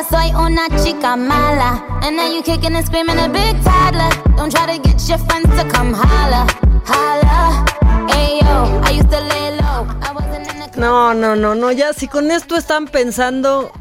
[0.09, 1.83] soy un una chica mala.
[2.01, 4.09] And now you kicking and screaming a big toddler.
[4.37, 6.47] Don't try to get your friends to come holla,
[6.85, 7.65] holla.
[8.09, 9.87] Ayo, I used to lay low.
[10.01, 13.71] I wasn't in the No, no, no, no, ya si con esto están pensando,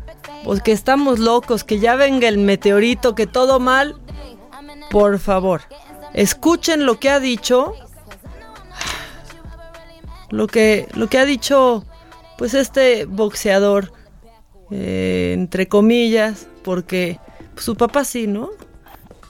[0.45, 3.97] pues que estamos locos, que ya venga el meteorito, que todo mal,
[4.91, 5.63] por favor,
[6.13, 7.75] escuchen lo que ha dicho,
[10.31, 11.85] lo que, lo que ha dicho,
[12.37, 13.93] pues este boxeador,
[14.77, 17.21] eh, entre comillas, porque
[17.57, 18.51] su papá sí, ¿no?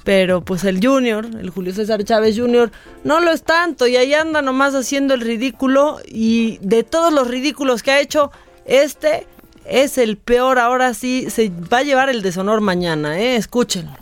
[0.03, 2.70] Pero pues el Junior, el Julio César Chávez Junior,
[3.05, 7.28] no lo es tanto y ahí anda nomás haciendo el ridículo y de todos los
[7.28, 8.32] ridículos que ha hecho,
[8.64, 9.26] este
[9.66, 13.36] es el peor, ahora sí, se va a llevar el deshonor mañana, ¿eh?
[13.36, 13.92] Escúchenlo.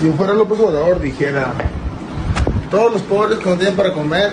[0.00, 1.54] Si fuera López Obrador dijera,
[2.68, 4.32] todos los pobres que no tienen para comer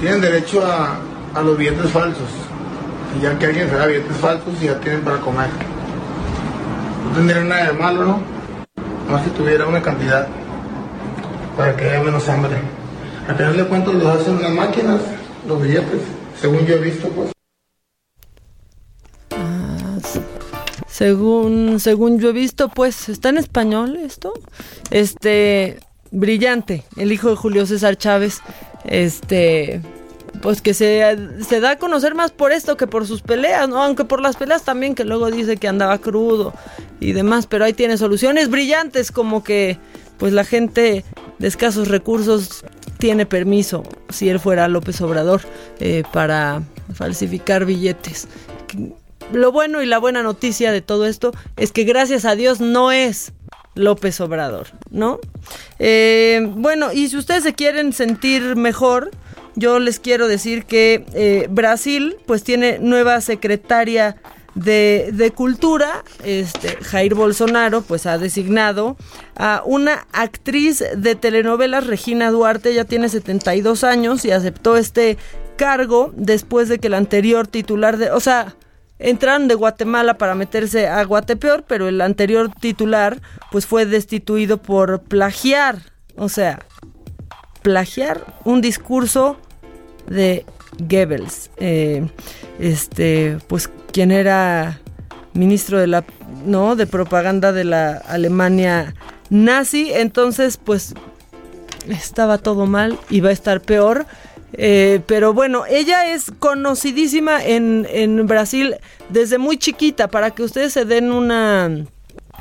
[0.00, 1.00] tienen derecho a,
[1.34, 2.28] a los billetes falsos.
[3.16, 5.48] Y ya que alguien se da billetes falsos y ya tienen para comer.
[7.04, 8.22] No tendría nada de malo, ¿no?
[9.10, 10.26] Más que tuviera una cantidad
[11.56, 12.56] para que haya menos hambre.
[13.28, 15.00] Al final de cuentas los hacen las máquinas,
[15.46, 16.00] los billetes,
[16.40, 17.32] según yo he visto, pues.
[20.88, 24.32] Según, según yo he visto, pues, ¿está en español esto?
[24.90, 25.78] Este,
[26.10, 28.40] brillante, el hijo de Julio César Chávez,
[28.84, 29.80] este,
[30.40, 31.16] pues que se,
[31.46, 33.82] se da a conocer más por esto que por sus peleas, ¿no?
[33.82, 36.52] Aunque por las peleas también, que luego dice que andaba crudo
[37.00, 39.78] y demás, pero ahí tiene soluciones brillantes, como que,
[40.18, 41.04] pues la gente
[41.38, 42.64] de escasos recursos
[42.98, 45.42] tiene permiso, si él fuera López Obrador,
[45.80, 46.62] eh, para
[46.94, 48.28] falsificar billetes
[49.32, 52.92] lo bueno y la buena noticia de todo esto es que gracias a Dios no
[52.92, 53.32] es
[53.74, 55.18] López Obrador, ¿no?
[55.78, 59.10] Eh, bueno, y si ustedes se quieren sentir mejor,
[59.54, 64.16] yo les quiero decir que eh, Brasil pues tiene nueva secretaria
[64.54, 68.96] de, de, cultura, este, Jair Bolsonaro pues ha designado
[69.34, 75.16] a una actriz de telenovelas, Regina Duarte, ya tiene 72 años y aceptó este
[75.56, 78.54] cargo después de que el anterior titular de, o sea,
[78.98, 85.02] entraron de Guatemala para meterse a Guatepeor, pero el anterior titular pues fue destituido por
[85.02, 85.78] plagiar,
[86.16, 86.60] o sea,
[87.62, 89.36] plagiar un discurso
[90.06, 90.44] de
[90.78, 92.08] Goebbels, eh,
[92.58, 94.80] este, pues quien era
[95.34, 96.04] ministro de la,
[96.44, 98.94] no, de propaganda de la Alemania
[99.30, 100.94] nazi, entonces pues
[101.88, 104.06] estaba todo mal, iba a estar peor.
[104.54, 108.76] Eh, pero bueno, ella es conocidísima en, en Brasil
[109.08, 111.86] desde muy chiquita, para que ustedes se den una,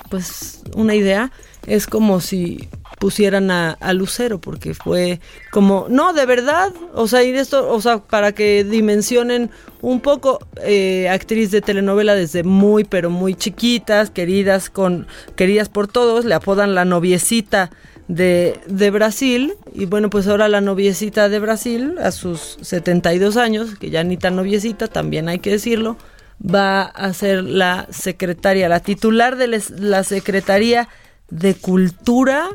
[0.09, 1.32] pues, una idea.
[1.67, 2.67] Es como si
[3.02, 7.97] pusieran a, Lucero, porque fue como, no, de verdad, o sea, y esto, o sea,
[7.97, 9.49] para que dimensionen
[9.82, 15.88] un poco, eh, actriz de telenovela desde muy, pero muy chiquitas, queridas con, queridas por
[15.88, 17.72] todos, le apodan la noviecita
[18.08, 19.56] de, de, Brasil.
[19.74, 24.18] Y bueno, pues ahora la noviecita de Brasil, a sus 72 años, que ya ni
[24.18, 25.97] tan noviecita, también hay que decirlo,
[26.39, 30.88] va a ser la secretaria, la titular de la Secretaría
[31.32, 32.52] de Cultura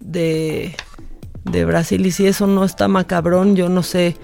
[0.00, 0.74] de,
[1.44, 2.04] de Brasil.
[2.06, 4.16] Y si eso no está macabrón, yo no sé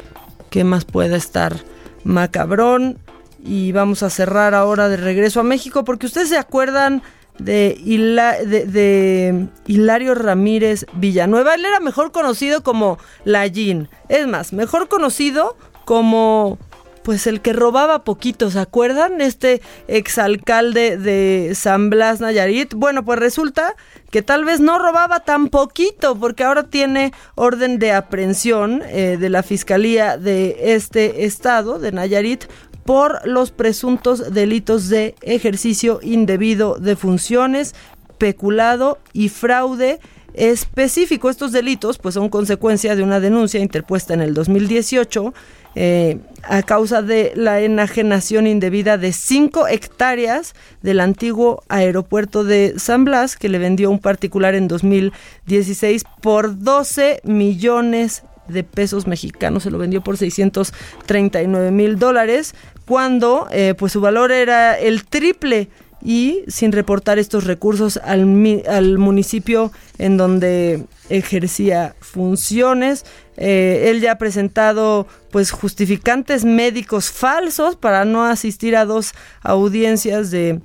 [0.50, 1.56] qué más puede estar
[2.04, 2.98] macabrón.
[3.44, 7.02] Y vamos a cerrar ahora de regreso a México, porque ustedes se acuerdan
[7.38, 11.54] de, Hila, de, de, Hilario Ramírez Villanueva.
[11.54, 13.88] Él era mejor conocido como Lallín.
[14.08, 16.58] Es más, mejor conocido como
[17.04, 19.20] pues el que robaba poquito, ¿se acuerdan?
[19.20, 22.72] Este exalcalde de San Blas Nayarit.
[22.72, 23.76] Bueno, pues resulta
[24.10, 29.28] que tal vez no robaba tan poquito, porque ahora tiene orden de aprehensión eh, de
[29.28, 32.44] la Fiscalía de este estado, de Nayarit,
[32.84, 37.74] por los presuntos delitos de ejercicio indebido de funciones,
[38.16, 40.00] peculado y fraude
[40.32, 41.28] específico.
[41.28, 45.34] Estos delitos pues son consecuencia de una denuncia interpuesta en el 2018
[45.74, 53.04] eh, a causa de la enajenación indebida de 5 hectáreas del antiguo aeropuerto de San
[53.04, 59.70] Blas que le vendió un particular en 2016 por 12 millones de pesos mexicanos, se
[59.70, 62.54] lo vendió por 639 mil dólares,
[62.86, 65.68] cuando eh, pues su valor era el triple
[66.02, 73.04] y sin reportar estos recursos al, al municipio en donde ejercía funciones.
[73.36, 80.30] Eh, él ya ha presentado pues justificantes médicos falsos para no asistir a dos audiencias
[80.30, 80.60] de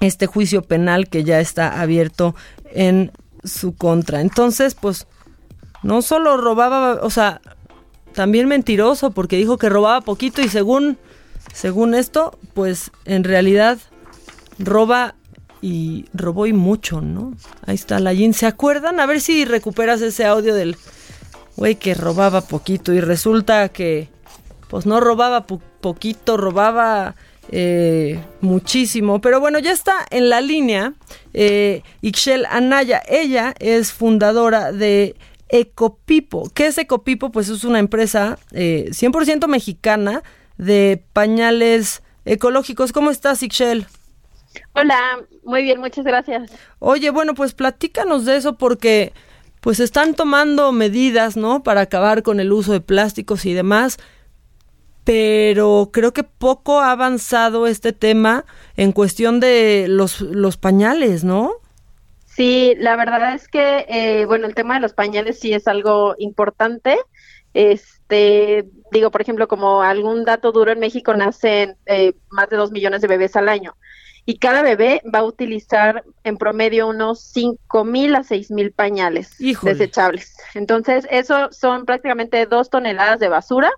[0.00, 2.34] este juicio penal que ya está abierto
[2.72, 3.12] en
[3.44, 4.20] su contra.
[4.20, 5.06] Entonces, pues
[5.82, 7.40] no solo robaba, o sea,
[8.14, 10.98] también mentiroso porque dijo que robaba poquito y según
[11.56, 13.78] según esto, pues en realidad
[14.58, 15.14] roba
[15.62, 17.34] y robó y mucho, ¿no?
[17.66, 18.34] Ahí está la Jean.
[18.34, 19.00] ¿Se acuerdan?
[19.00, 20.76] A ver si recuperas ese audio del
[21.56, 24.08] güey que robaba poquito y resulta que
[24.68, 27.14] pues no robaba po- poquito, robaba
[27.50, 29.20] eh, muchísimo.
[29.20, 30.92] Pero bueno, ya está en la línea
[31.32, 33.02] eh, Ixchel Anaya.
[33.08, 35.14] Ella es fundadora de
[35.48, 36.50] Ecopipo.
[36.54, 37.30] ¿Qué es Ecopipo?
[37.30, 40.22] Pues es una empresa eh, 100% mexicana
[40.58, 42.92] de pañales ecológicos.
[42.92, 43.86] ¿Cómo estás, Ixchel?
[44.74, 46.52] Hola, muy bien, muchas gracias.
[46.78, 49.12] Oye, bueno, pues platícanos de eso porque
[49.60, 51.62] pues están tomando medidas, ¿no?
[51.62, 53.98] Para acabar con el uso de plásticos y demás,
[55.02, 58.44] pero creo que poco ha avanzado este tema
[58.76, 61.52] en cuestión de los, los pañales, ¿no?
[62.26, 66.14] Sí, la verdad es que, eh, bueno, el tema de los pañales sí es algo
[66.18, 66.96] importante.
[67.54, 72.70] Este, digo, por ejemplo, como algún dato duro en México nacen eh, más de dos
[72.70, 73.74] millones de bebés al año
[74.26, 79.40] y cada bebé va a utilizar en promedio unos cinco mil a seis mil pañales
[79.40, 79.74] Híjole.
[79.74, 80.36] desechables.
[80.54, 83.70] Entonces, eso son prácticamente dos toneladas de basura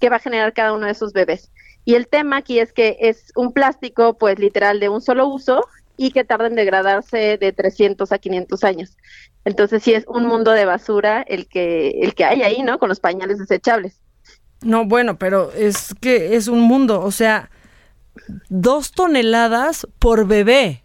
[0.00, 1.50] que va a generar cada uno de esos bebés.
[1.84, 5.66] Y el tema aquí es que es un plástico, pues literal, de un solo uso
[5.96, 8.96] y que tarda en degradarse de 300 a 500 años.
[9.44, 12.78] Entonces sí es un mundo de basura el que el que hay ahí, ¿no?
[12.78, 14.00] Con los pañales desechables.
[14.60, 17.50] No, bueno, pero es que es un mundo, o sea,
[18.48, 20.84] dos toneladas por bebé.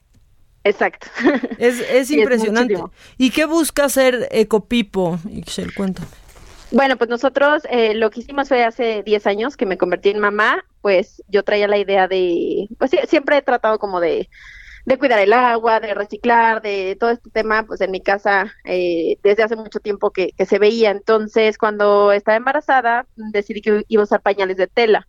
[0.64, 1.08] Exacto.
[1.58, 2.76] Es, es Sí, impresionante.
[3.18, 5.20] ¿Y qué busca hacer Ecopipo?
[5.30, 6.08] Ixchel, cuéntame.
[6.72, 10.20] Bueno, pues nosotros eh, lo que hicimos fue hace 10 años que me convertí en
[10.20, 14.28] mamá, pues yo traía la idea de, pues siempre he tratado como de,
[14.86, 19.18] de cuidar el agua, de reciclar, de todo este tema, pues en mi casa eh,
[19.24, 20.90] desde hace mucho tiempo que, que se veía.
[20.92, 25.08] Entonces, cuando estaba embarazada, decidí que iba a usar pañales de tela,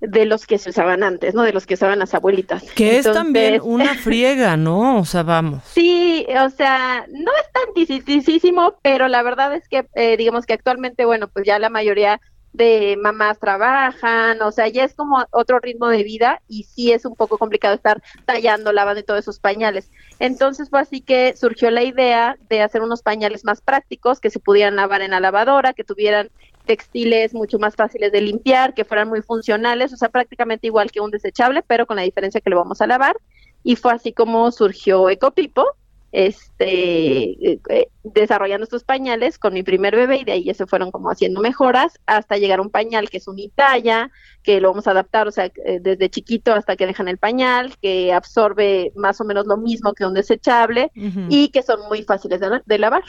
[0.00, 1.42] de los que se usaban antes, ¿no?
[1.42, 2.62] De los que usaban las abuelitas.
[2.72, 4.98] Que es también una friega, ¿no?
[4.98, 5.64] O sea, vamos.
[5.64, 10.52] Sí, o sea, no es tan dificilísimo, pero la verdad es que, eh, digamos que
[10.52, 12.20] actualmente, bueno, pues ya la mayoría
[12.52, 17.04] de mamás trabajan, o sea, ya es como otro ritmo de vida y sí es
[17.04, 19.90] un poco complicado estar tallando, lavando y todos esos pañales.
[20.18, 24.40] Entonces fue así que surgió la idea de hacer unos pañales más prácticos que se
[24.40, 26.30] pudieran lavar en la lavadora, que tuvieran
[26.68, 31.00] textiles mucho más fáciles de limpiar, que fueran muy funcionales, o sea, prácticamente igual que
[31.00, 33.16] un desechable, pero con la diferencia que lo vamos a lavar.
[33.64, 35.64] Y fue así como surgió Ecopipo,
[36.12, 40.66] este, eh, eh, desarrollando estos pañales con mi primer bebé y de ahí ya se
[40.66, 44.10] fueron como haciendo mejoras hasta llegar a un pañal que es unitalla,
[44.42, 47.76] que lo vamos a adaptar, o sea, eh, desde chiquito hasta que dejan el pañal,
[47.80, 50.90] que absorbe más o menos lo mismo que un desechable
[51.30, 53.04] y que son muy fáciles de, de lavar.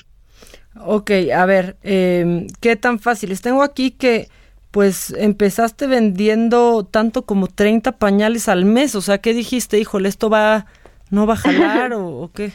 [0.85, 3.41] Ok, a ver, eh, ¿qué tan fáciles?
[3.41, 4.29] Tengo aquí que,
[4.71, 8.95] pues, empezaste vendiendo tanto como 30 pañales al mes.
[8.95, 9.79] O sea, ¿qué dijiste?
[9.79, 10.67] Híjole, ¿esto va,
[11.09, 12.53] no va a jalar o, o qué?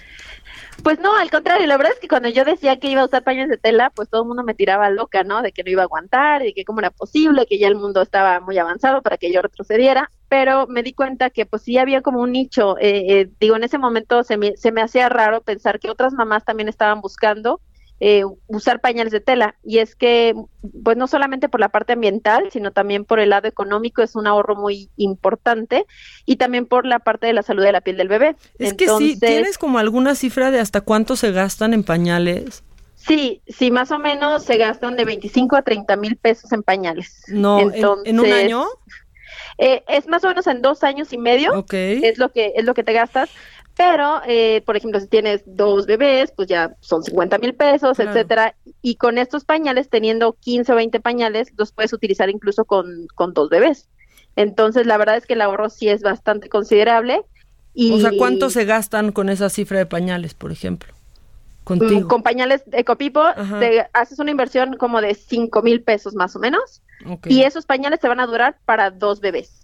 [0.83, 3.23] Pues no, al contrario, la verdad es que cuando yo decía que iba a usar
[3.23, 5.41] pañales de tela, pues todo el mundo me tiraba loca, ¿no?
[5.41, 8.03] De que no iba a aguantar, de que cómo era posible, que ya el mundo
[8.03, 12.03] estaba muy avanzado para que yo retrocediera, pero me di cuenta que pues sí había
[12.03, 15.43] como un nicho, eh, eh, digo, en ese momento se me, se me hacía raro
[15.43, 17.61] pensar que otras mamás también estaban buscando
[18.01, 20.35] eh, usar pañales de tela, y es que
[20.83, 24.27] pues no solamente por la parte ambiental, sino también por el lado económico es un
[24.27, 25.87] ahorro muy importante,
[26.27, 28.37] y también por la parte de la salud de la piel del bebé.
[28.59, 32.63] Es que sí, Entonces, ¿tienes como alguna cifra de hasta cuánto se gastan en pañales?
[32.97, 37.23] Sí, sí, más o menos se gastan de 25 a 30 mil pesos en pañales.
[37.29, 37.75] No, ¿en-
[38.07, 38.65] en un año?
[39.59, 41.53] eh, es más o menos en dos años y medio.
[42.03, 43.31] Es lo que es lo que te gastas.
[43.77, 48.13] Pero, eh, por ejemplo, si tienes dos bebés, pues ya son 50 mil pesos, Claro.
[48.13, 48.55] etcétera.
[48.83, 53.33] Y con estos pañales, teniendo 15 o 20 pañales, los puedes utilizar incluso con, con
[53.35, 53.89] dos bebés.
[54.37, 57.23] Entonces, la verdad es que el ahorro sí es bastante considerable.
[57.73, 60.93] Y O sea, ¿cuánto se gastan con esa cifra de pañales, por ejemplo?
[60.93, 62.09] Mm, Contigo.
[62.09, 63.25] Con pañales Ecopipo,
[63.59, 66.83] te haces una inversión como de 5 mil pesos más o menos.
[67.27, 69.64] Y esos pañales te van a durar para dos bebés.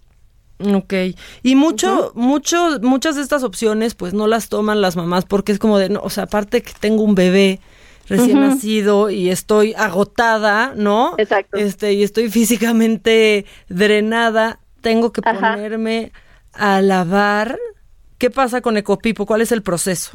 [0.74, 0.94] Ok.
[1.42, 5.58] Y mucho, mucho, muchas de estas opciones, pues no las toman las mamás porque es
[5.58, 7.60] como de, no, o sea, aparte que tengo un bebé
[8.08, 11.14] recién nacido y estoy agotada, ¿no?
[11.16, 11.56] Exacto.
[11.56, 15.52] Este, y estoy físicamente drenada, tengo que Ajá.
[15.54, 16.12] ponerme
[16.52, 17.58] a lavar.
[18.18, 19.24] ¿Qué pasa con Ecopipo?
[19.24, 20.12] ¿Cuál es el proceso?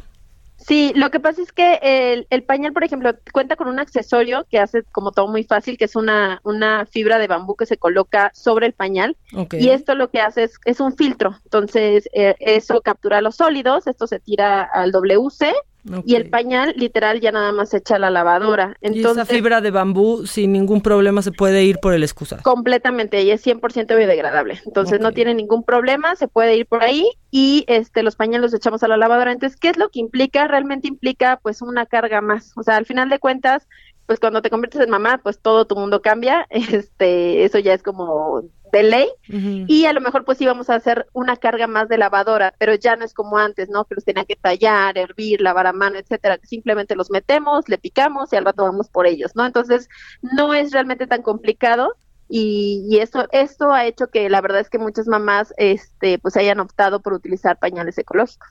[0.66, 4.46] Sí, lo que pasa es que el, el pañal, por ejemplo, cuenta con un accesorio
[4.50, 7.76] que hace como todo muy fácil, que es una, una fibra de bambú que se
[7.76, 9.16] coloca sobre el pañal.
[9.52, 11.36] Y esto lo que hace es, es un filtro.
[11.44, 15.54] Entonces, eh, eso captura los sólidos, esto se tira al WC
[16.04, 18.76] y el pañal literal ya nada más se echa a la lavadora.
[18.80, 22.42] y Entonces, esa fibra de bambú sin ningún problema se puede ir por el excusado.
[22.42, 24.60] completamente y es 100% biodegradable.
[24.66, 28.54] Entonces no tiene ningún problema, se puede ir por ahí y este los pañales los
[28.54, 29.32] echamos a la lavadora.
[29.32, 30.48] Entonces, ¿qué es lo que implica?
[30.48, 32.52] Realmente implica pues una carga más.
[32.56, 33.66] O sea, al final de cuentas,
[34.06, 36.46] pues cuando te conviertes en mamá, pues todo tu mundo cambia.
[36.50, 38.42] Este, eso ya es como
[38.72, 42.54] de ley y a lo mejor pues íbamos a hacer una carga más de lavadora,
[42.58, 43.84] pero ya no es como antes, ¿no?
[43.84, 46.38] Que los tenían que tallar, hervir, lavar a mano, etcétera.
[46.42, 49.46] Simplemente los metemos, le picamos y al rato vamos por ellos, ¿no?
[49.46, 49.88] Entonces,
[50.20, 51.94] no es realmente tan complicado
[52.28, 56.36] y, y esto, esto ha hecho que la verdad es que muchas mamás este, pues
[56.36, 58.48] hayan optado por utilizar pañales ecológicos.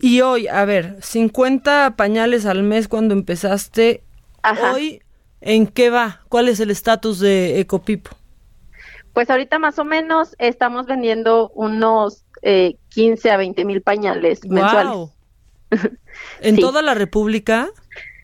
[0.00, 4.04] Y hoy, a ver, 50 pañales al mes cuando empezaste.
[4.72, 5.02] Hoy,
[5.40, 6.20] ¿en qué va?
[6.28, 8.17] ¿Cuál es el estatus de Ecopipo?
[9.18, 15.10] Pues ahorita más o menos estamos vendiendo unos eh, 15 a 20 mil pañales mensuales.
[16.40, 16.60] ¿En Sí.
[16.60, 17.68] toda la República?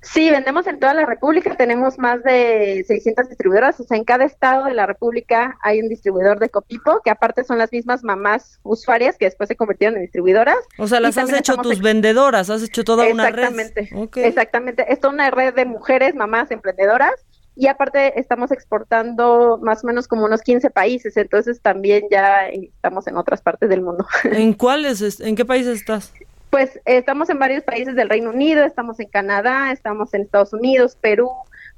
[0.03, 4.25] Sí, vendemos en toda la República, tenemos más de 600 distribuidoras, o sea, en cada
[4.25, 8.61] estado de la República hay un distribuidor de Copipo, que aparte son las mismas mamás
[8.63, 10.59] usuarias que después se convirtieron en distribuidoras.
[10.79, 13.49] O sea, las has hecho tus vendedoras, has hecho toda una red.
[13.49, 14.93] Exactamente, exactamente.
[14.93, 17.15] Esto es una red de mujeres, mamás emprendedoras,
[17.57, 23.07] y aparte estamos exportando más o menos como unos 15 países, entonces también ya estamos
[23.07, 24.07] en otras partes del mundo.
[24.25, 25.01] ¿En cuáles?
[25.01, 26.13] es- ¿En qué país estás?
[26.51, 30.53] Pues eh, estamos en varios países del Reino Unido, estamos en Canadá, estamos en Estados
[30.53, 31.31] Unidos, Perú,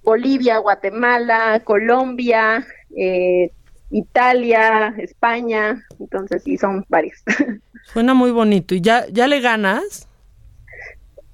[0.02, 2.66] Bolivia, Guatemala, Colombia,
[2.96, 3.50] eh,
[3.90, 7.22] Italia, España, entonces sí, son varios.
[7.84, 8.74] Suena muy bonito.
[8.74, 10.08] ¿Y ya, ya le ganas?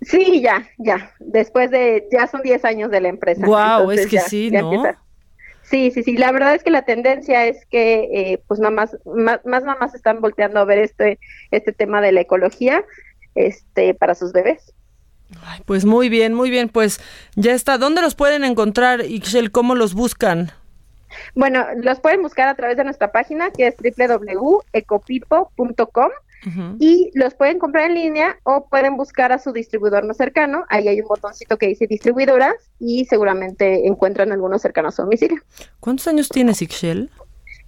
[0.03, 1.12] Sí, ya, ya.
[1.20, 3.47] Después de, ya son 10 años de la empresa.
[3.47, 4.73] Guau, entonces es que ya- sí, ya ¿no?
[4.73, 4.99] empieza.
[5.62, 6.16] Sí, sí, sí.
[6.16, 10.20] La verdad es que la tendencia es que, eh, pues, mamás, más, más mamás están
[10.20, 11.19] volteando a ver este,
[11.51, 12.85] este tema de la ecología,
[13.35, 14.73] este, para sus bebés.
[15.65, 16.69] Pues muy bien, muy bien.
[16.69, 17.01] Pues
[17.37, 17.79] ya está.
[17.79, 19.51] ¿Dónde los pueden encontrar, Ixchel?
[19.51, 20.51] ¿Cómo los buscan?
[21.35, 26.11] Bueno, los pueden buscar a través de nuestra página que es www.ecopipo.com
[26.78, 30.64] y los pueden comprar en línea o pueden buscar a su distribuidor más cercano.
[30.69, 35.40] Ahí hay un botoncito que dice distribuidoras y seguramente encuentran algunos cercanos a su domicilio.
[35.81, 37.10] ¿Cuántos años tienes, Ixchel?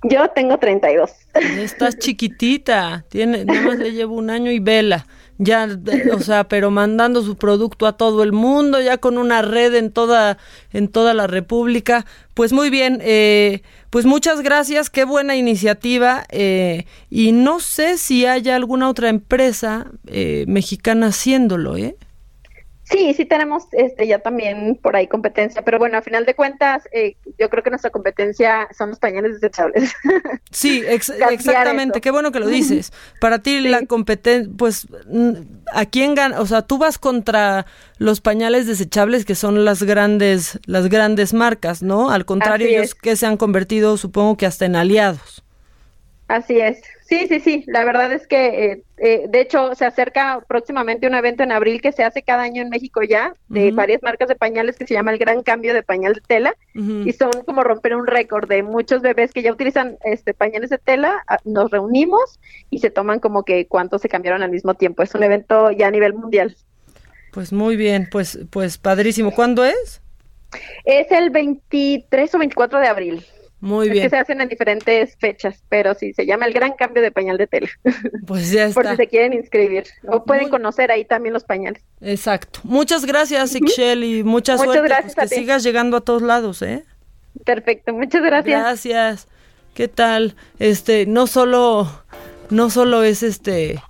[0.04, 1.10] Yo tengo 32.
[1.58, 3.04] Estás chiquitita.
[3.08, 5.06] Tiene, nada más le llevo un año y vela.
[5.38, 5.68] Ya,
[6.12, 9.90] o sea, pero mandando su producto a todo el mundo, ya con una red en
[9.90, 10.38] toda,
[10.72, 12.06] en toda la República.
[12.34, 16.24] Pues muy bien, eh, pues muchas gracias, qué buena iniciativa.
[16.30, 21.96] eh, y no sé si haya alguna otra empresa eh, mexicana haciéndolo, ¿eh?
[22.84, 26.86] Sí, sí tenemos este ya también por ahí competencia, pero bueno, a final de cuentas,
[26.92, 29.92] eh, yo creo que nuestra competencia son los pañales desechables.
[30.50, 31.98] Sí, ex- exactamente.
[31.98, 32.02] eso.
[32.02, 32.92] Qué bueno que lo dices.
[33.18, 35.32] Para ti la competencia, pues, mm,
[35.72, 36.40] ¿a quién gana?
[36.40, 37.66] O sea, tú vas contra
[37.98, 42.10] los pañales desechables que son las grandes, las grandes marcas, ¿no?
[42.10, 45.42] Al contrario, ellos que se han convertido, supongo que hasta en aliados.
[46.28, 46.82] Así es.
[47.06, 47.64] Sí, sí, sí.
[47.66, 51.82] La verdad es que, eh, eh, de hecho, se acerca próximamente un evento en abril
[51.82, 54.94] que se hace cada año en México ya, de varias marcas de pañales que se
[54.94, 56.54] llama el Gran Cambio de Pañal de Tela.
[56.74, 60.78] Y son como romper un récord de muchos bebés que ya utilizan este pañales de
[60.78, 61.22] tela.
[61.28, 62.40] ah, Nos reunimos
[62.70, 65.02] y se toman como que cuántos se cambiaron al mismo tiempo.
[65.02, 66.56] Es un evento ya a nivel mundial.
[67.32, 69.30] Pues muy bien, pues, pues padrísimo.
[69.30, 70.00] ¿Cuándo es?
[70.84, 73.26] Es el 23 o 24 de abril.
[73.64, 74.04] Muy es bien.
[74.04, 77.38] que se hacen en diferentes fechas, pero sí, se llama el Gran Cambio de Pañal
[77.38, 77.70] de Tela.
[78.26, 78.90] Pues ya Por está.
[78.90, 79.84] si se quieren inscribir.
[80.06, 81.82] O pueden conocer ahí también los pañales.
[82.02, 82.60] Exacto.
[82.62, 84.82] Muchas gracias, Ixchel, y mucha Muchas suerte.
[84.88, 85.40] gracias pues, que ti.
[85.40, 86.84] sigas llegando a todos lados, ¿eh?
[87.46, 88.60] Perfecto, muchas gracias.
[88.60, 89.28] Gracias.
[89.72, 90.36] ¿Qué tal?
[90.58, 91.90] Este, no solo,
[92.50, 93.80] no solo es este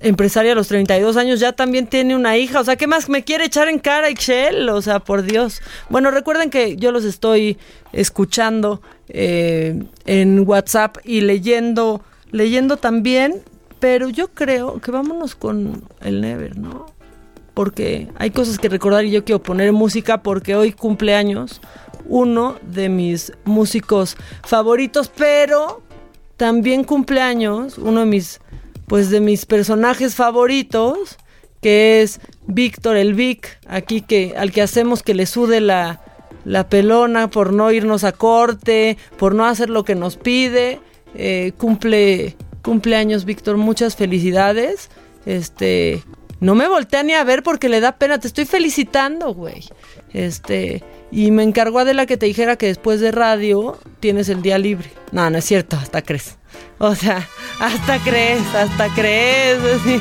[0.00, 2.60] empresaria a los 32 años, ya también tiene una hija.
[2.60, 4.68] O sea, ¿qué más me quiere echar en cara, Ixchel?
[4.68, 5.60] O sea, por Dios.
[5.88, 7.58] Bueno, recuerden que yo los estoy
[7.92, 13.42] escuchando eh, en WhatsApp y leyendo, leyendo también,
[13.80, 16.86] pero yo creo que vámonos con el Never, ¿no?
[17.56, 21.62] porque hay cosas que recordar y yo quiero poner música porque hoy cumpleaños
[22.04, 25.80] uno de mis músicos favoritos, pero
[26.36, 28.42] también cumpleaños uno de mis
[28.86, 31.18] pues de mis personajes favoritos,
[31.60, 36.00] que es Víctor el Vic, aquí que al que hacemos que le sude la
[36.46, 40.80] la pelona por no irnos a corte, por no hacer lo que nos pide.
[41.16, 44.88] Eh, cumple cumpleaños Víctor, muchas felicidades.
[45.26, 46.04] Este,
[46.40, 49.64] no me voltea ni a ver porque le da pena, te estoy felicitando, güey.
[50.12, 54.58] Este, y me encargó Adela que te dijera que después de radio tienes el día
[54.58, 54.90] libre.
[55.12, 56.36] No, no es cierto, hasta crees.
[56.78, 57.26] O sea,
[57.60, 59.58] hasta crees, hasta crees.
[59.58, 60.00] así.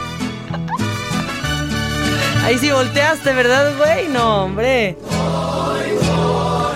[2.44, 4.08] Ahí sí volteaste, ¿verdad, güey?
[4.10, 4.98] No, hombre.
[5.10, 6.76] Hoy por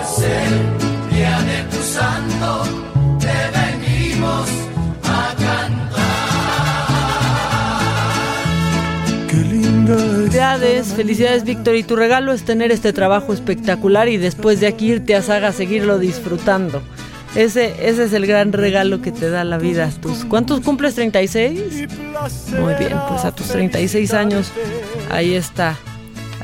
[9.96, 11.74] Felicidades, felicidades Víctor.
[11.76, 15.48] Y tu regalo es tener este trabajo espectacular y después de aquí irte a Saga
[15.48, 16.82] a seguirlo disfrutando.
[17.34, 19.90] Ese, ese es el gran regalo que te da la vida.
[20.00, 20.96] Tus, ¿Cuántos cumples?
[20.96, 21.88] ¿36?
[22.60, 24.50] Muy bien, pues a tus 36 años,
[25.10, 25.76] ahí está,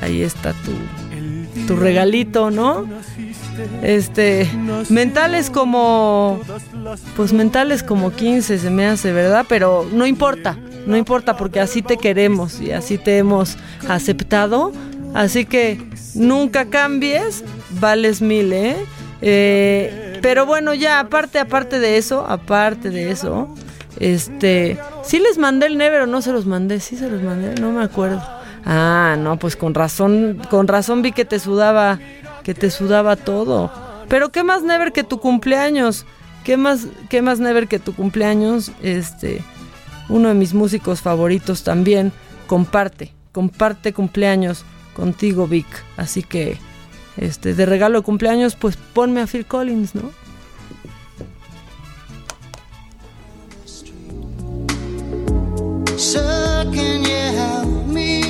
[0.01, 2.87] ahí está tu, tu regalito, ¿no?
[3.83, 4.49] Este,
[4.89, 6.41] mentales como,
[7.17, 9.45] pues mentales como 15 se me hace, ¿verdad?
[9.49, 10.57] Pero no importa,
[10.87, 13.57] no importa porque así te queremos y así te hemos
[13.89, 14.73] aceptado.
[15.15, 15.81] Así que
[16.15, 17.45] nunca cambies,
[17.81, 18.77] vales mil, ¿eh?
[19.23, 23.49] Eh, pero bueno, ya aparte, aparte de eso, aparte de eso,
[23.99, 27.61] este, sí les mandé el Never o no se los mandé, sí se los mandé,
[27.61, 28.23] no me acuerdo.
[28.65, 31.99] Ah, no, pues con razón, con razón vi que te sudaba,
[32.43, 33.73] que te sudaba todo.
[34.09, 36.05] Pero qué más Never que tu cumpleaños,
[36.45, 39.43] qué más, qué más Never que tu cumpleaños, este,
[40.09, 42.13] uno de mis músicos favoritos también
[42.47, 44.65] comparte, comparte cumpleaños
[44.95, 45.67] contigo Vic,
[45.97, 46.59] así que
[47.17, 50.11] este, de regalo de cumpleaños, pues ponme a Phil Collins, ¿no?
[55.97, 58.21] Sir, can you help me?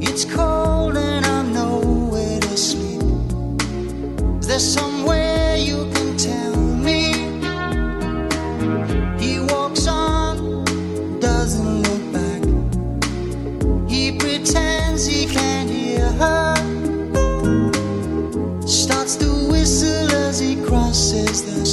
[0.00, 3.02] It's cold and I'm nowhere to sleep.
[4.40, 6.53] Is there somewhere you can tell
[14.24, 16.54] pretends he can't hear her.
[18.66, 21.63] Starts to whistle as he crosses the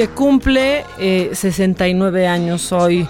[0.00, 3.06] que cumple eh, 69 años hoy.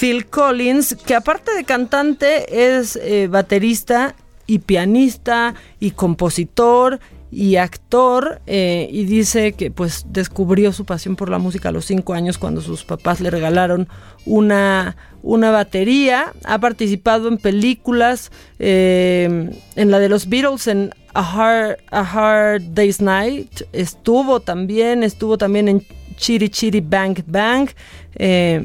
[0.00, 4.14] Phil Collins, que aparte de cantante es eh, baterista
[4.46, 7.00] y pianista y compositor
[7.30, 11.84] y actor eh, y dice que pues descubrió su pasión por la música a los
[11.84, 13.86] cinco años cuando sus papás le regalaron
[14.24, 16.32] una, una batería.
[16.44, 22.62] Ha participado en películas, eh, en la de los Beatles, en A Hard, A Hard
[22.72, 23.64] Day's Night.
[23.74, 25.84] Estuvo también, estuvo también en
[26.22, 27.68] Chiri Chiri Bang Bang.
[28.14, 28.64] eh,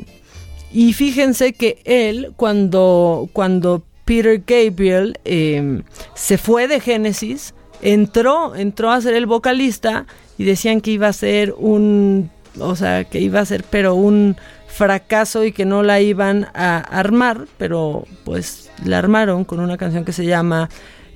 [0.71, 5.81] y fíjense que él, cuando, cuando Peter Gabriel eh,
[6.13, 10.05] se fue de Genesis, entró, entró a ser el vocalista
[10.37, 12.29] y decían que iba a ser un,
[12.59, 14.35] o sea, que iba a ser pero un
[14.67, 20.05] fracaso y que no la iban a armar, pero pues la armaron con una canción
[20.05, 20.69] que se llama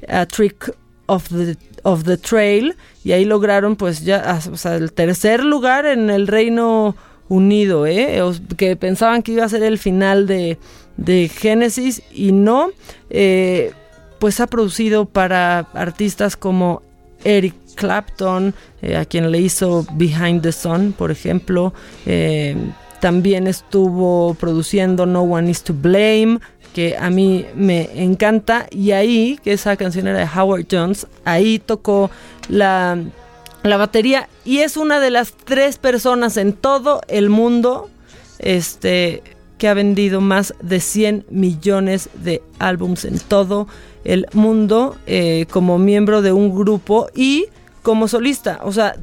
[0.07, 0.73] A Trick
[1.11, 5.85] of the, of the Trail y ahí lograron pues ya, o sea, el tercer lugar
[5.85, 6.95] en el Reino
[7.27, 8.21] Unido, ¿eh?
[8.57, 10.57] Que pensaban que iba a ser el final de,
[10.97, 12.69] de Genesis y no,
[13.09, 13.73] eh,
[14.19, 16.81] pues ha producido para artistas como
[17.23, 21.73] Eric Clapton, eh, a quien le hizo Behind the Sun, por ejemplo,
[22.99, 26.39] también estuvo produciendo No One Is to Blame,
[26.73, 31.59] que a mí me encanta, y ahí, que esa canción era de Howard Jones, ahí
[31.59, 32.09] tocó
[32.47, 32.97] la,
[33.63, 37.89] la batería y es una de las tres personas en todo el mundo
[38.39, 39.21] este,
[39.57, 43.67] que ha vendido más de 100 millones de álbums en todo
[44.03, 47.45] el mundo eh, como miembro de un grupo y
[47.83, 48.59] como solista.
[48.63, 48.95] O sea,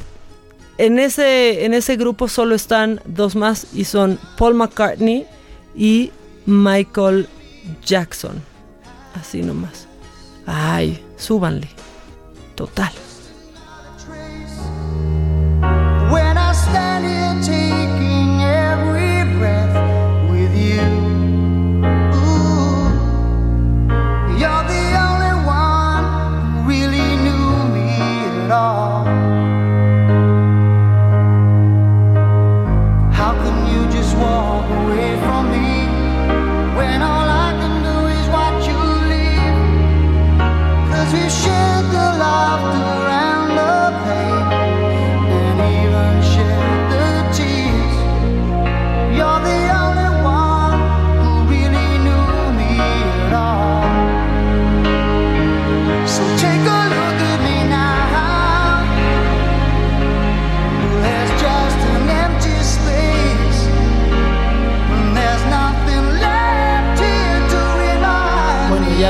[0.79, 5.27] en ese, en ese grupo solo están dos más y son Paul McCartney
[5.77, 6.11] y
[6.47, 7.29] Michael
[7.85, 8.43] Jackson.
[9.15, 9.87] Así nomás.
[10.47, 11.69] Ay, súbanle.
[12.55, 12.93] total.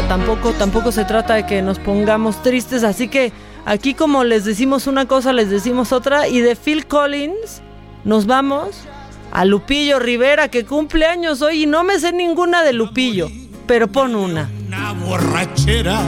[0.08, 3.32] Tampoco, tampoco se trata de que nos pongamos tristes, así que
[3.66, 7.62] aquí como les decimos una cosa, les decimos otra, y de Phil Collins
[8.04, 8.84] nos vamos
[9.30, 13.30] a Lupillo Rivera, que cumple años hoy, y no me sé ninguna de Lupillo,
[13.66, 14.50] pero pon una.
[14.66, 16.00] una borrachera,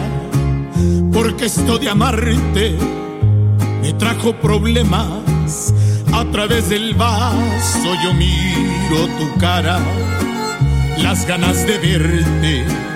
[1.12, 2.76] porque esto de amarte
[3.82, 5.74] me trajo problemas.
[6.12, 9.78] A través del vaso yo miro tu cara,
[10.98, 12.89] las ganas de verte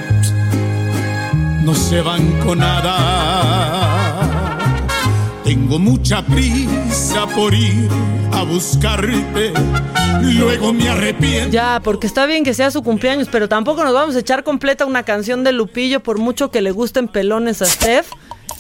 [1.65, 2.93] no se van con nada.
[5.45, 7.89] Tengo mucha prisa por ir
[8.33, 9.53] a buscarte,
[10.23, 11.51] luego me arrepiento.
[11.51, 14.85] Ya, porque está bien que sea su cumpleaños, pero tampoco nos vamos a echar completa
[14.85, 18.09] una canción de Lupillo por mucho que le gusten pelones a Steph.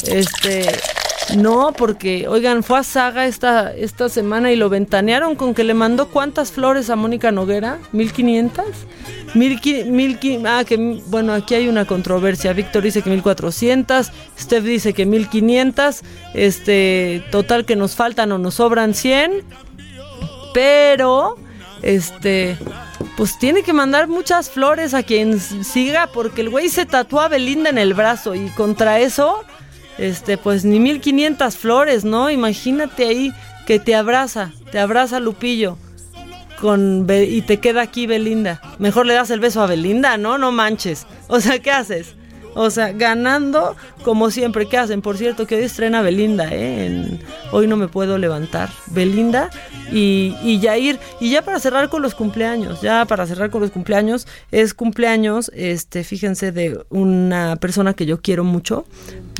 [0.06, 0.66] Este,
[1.36, 5.74] no, porque, oigan, fue a Saga esta, esta semana y lo ventanearon con que le
[5.74, 8.64] mandó cuántas flores a Mónica Noguera, 1500.
[9.34, 12.52] Mil, mil, ah, que bueno, aquí hay una controversia.
[12.52, 16.02] Víctor dice que 1400, Steph dice que 1500.
[16.34, 19.42] Este, total que nos faltan o nos sobran 100.
[20.52, 21.36] Pero,
[21.82, 22.56] este,
[23.16, 27.28] pues tiene que mandar muchas flores a quien siga, porque el güey se tatuó a
[27.28, 29.42] Belinda en el brazo y contra eso,
[29.98, 32.30] este, pues ni 1500 flores, ¿no?
[32.30, 33.32] Imagínate ahí
[33.66, 35.78] que te abraza, te abraza Lupillo.
[36.60, 38.62] Con y te queda aquí Belinda.
[38.78, 40.38] Mejor le das el beso a Belinda, ¿no?
[40.38, 41.06] No manches.
[41.26, 42.14] O sea, ¿qué haces?
[42.54, 44.66] O sea, ganando como siempre.
[44.66, 45.02] ¿Qué hacen?
[45.02, 47.18] Por cierto, que hoy estrena Belinda, ¿eh?
[47.52, 48.70] Hoy no me puedo levantar.
[48.86, 49.50] Belinda
[49.90, 50.98] y, y Yair.
[51.20, 55.50] Y ya para cerrar con los cumpleaños, ya para cerrar con los cumpleaños, es cumpleaños,
[55.54, 58.84] este, fíjense, de una persona que yo quiero mucho.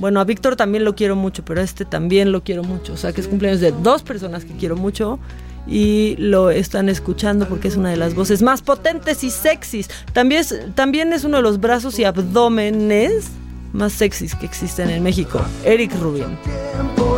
[0.00, 2.94] Bueno, a Víctor también lo quiero mucho, pero a este también lo quiero mucho.
[2.94, 5.18] O sea, que es cumpleaños de dos personas que quiero mucho
[5.66, 9.88] y lo están escuchando porque es una de las voces más potentes y sexys.
[10.12, 13.30] También es, también es uno de los brazos y abdómenes
[13.72, 15.40] más sexys que existen en México.
[15.64, 16.38] Eric Rubin.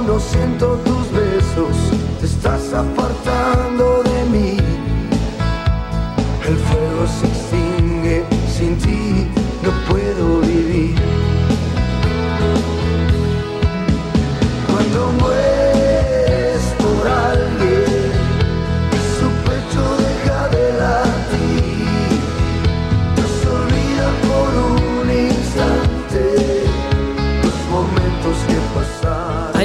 [0.07, 1.77] no siento tus besos,
[2.21, 4.57] te estás apartando de mí.
[6.47, 7.36] El fuego se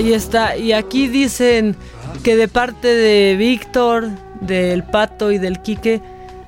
[0.01, 0.57] Ahí está.
[0.57, 1.75] Y aquí dicen
[2.23, 4.09] que de parte de Víctor,
[4.39, 6.01] del Pato y del Quique,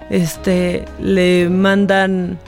[0.10, 2.40] este, le mandan,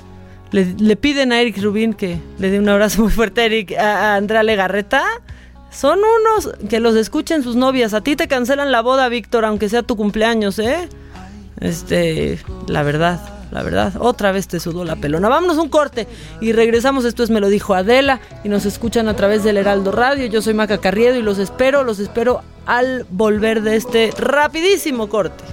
[0.49, 4.15] le, piden a Eric Rubin que le dé un abrazo muy fuerte a, Eric, a
[4.15, 5.03] Andrea Legarreta.
[5.69, 7.93] Son unos que los escuchen sus novias.
[7.93, 10.89] A ti te cancelan la boda, Víctor, aunque sea tu cumpleaños, ¿eh?
[11.59, 15.29] Este, la verdad, la verdad, otra vez te sudó la pelona.
[15.29, 16.07] Vámonos un corte
[16.41, 17.05] y regresamos.
[17.05, 20.25] Esto es Me lo dijo Adela y nos escuchan a través del Heraldo Radio.
[20.25, 25.43] Yo soy Maca Carriedo y los espero, los espero al volver de este rapidísimo corte.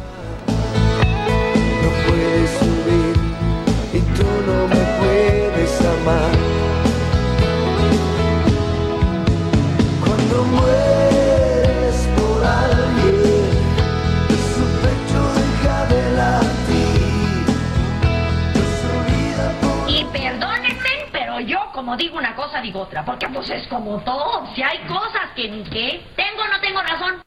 [21.96, 25.62] Digo una cosa digo otra, porque pues es como todo, si hay cosas que ni
[25.64, 27.22] qué, tengo o no tengo razón.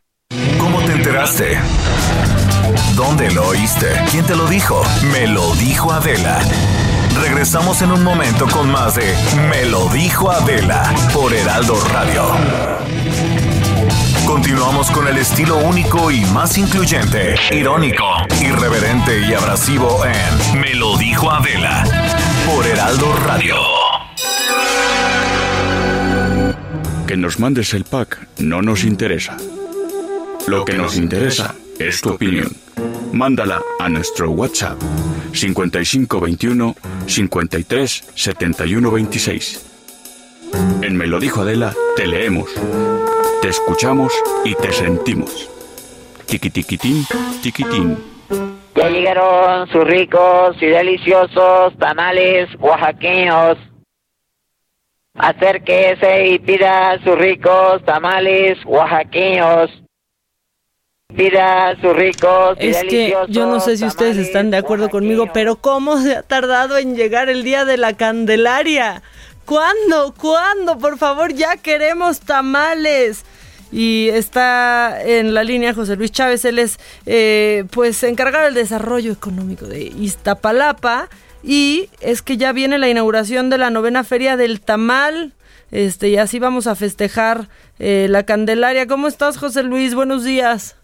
[0.60, 1.58] ¿Cómo te enteraste?
[2.96, 3.88] ¿Dónde lo oíste?
[4.12, 4.82] ¿Quién te lo dijo?
[5.12, 6.40] Me lo dijo Adela.
[7.22, 9.16] Regresamos en un momento con más de
[9.50, 12.24] Me lo dijo Adela por Heraldo Radio.
[14.26, 18.06] Continuamos con el estilo único y más incluyente, irónico,
[18.42, 21.84] irreverente y abrasivo en Me lo dijo Adela
[22.46, 23.75] por Heraldo Radio.
[27.08, 29.38] Que nos mandes el pack no nos interesa.
[30.48, 32.52] Lo que nos interesa es tu opinión.
[33.14, 34.82] Mándala a nuestro WhatsApp
[35.32, 36.76] 5521
[37.06, 39.72] 53 71 26.
[40.82, 42.50] En Me lo dijo Adela, te leemos,
[43.42, 44.12] te escuchamos
[44.44, 45.50] y te sentimos.
[46.26, 47.06] Tiquitiquitín,
[47.44, 47.98] tiquitín.
[48.76, 53.58] Ya llegaron sus ricos y deliciosos tamales oaxaqueños.
[55.16, 59.72] Acérquese y pida sus ricos tamales oaxaqueños.
[61.16, 65.56] Pida sus ricos Es que yo no sé si ustedes están de acuerdo conmigo, pero
[65.56, 69.02] ¿cómo se ha tardado en llegar el día de la Candelaria?
[69.46, 70.14] ¿Cuándo?
[70.20, 70.78] ¿Cuándo?
[70.78, 73.24] Por favor, ya queremos tamales.
[73.72, 79.12] Y está en la línea José Luis Chávez, él es eh, pues encargado del desarrollo
[79.12, 81.10] económico de Iztapalapa
[81.46, 85.34] y es que ya viene la inauguración de la novena feria del tamal,
[85.72, 87.48] este y así vamos a festejar
[87.80, 88.88] eh, la Candelaria.
[88.88, 89.94] ¿Cómo estás José Luis?
[89.94, 90.78] Buenos días.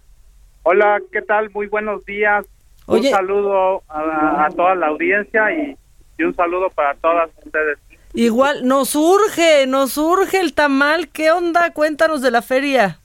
[0.64, 1.50] Hola, ¿qué tal?
[1.52, 2.46] Muy buenos días.
[2.86, 3.10] Oye.
[3.10, 5.76] Un saludo a, a toda la audiencia y,
[6.18, 7.80] y un saludo para todas ustedes.
[8.14, 11.08] Igual, nos urge, nos urge el tamal.
[11.10, 11.72] ¿Qué onda?
[11.72, 13.00] Cuéntanos de la feria.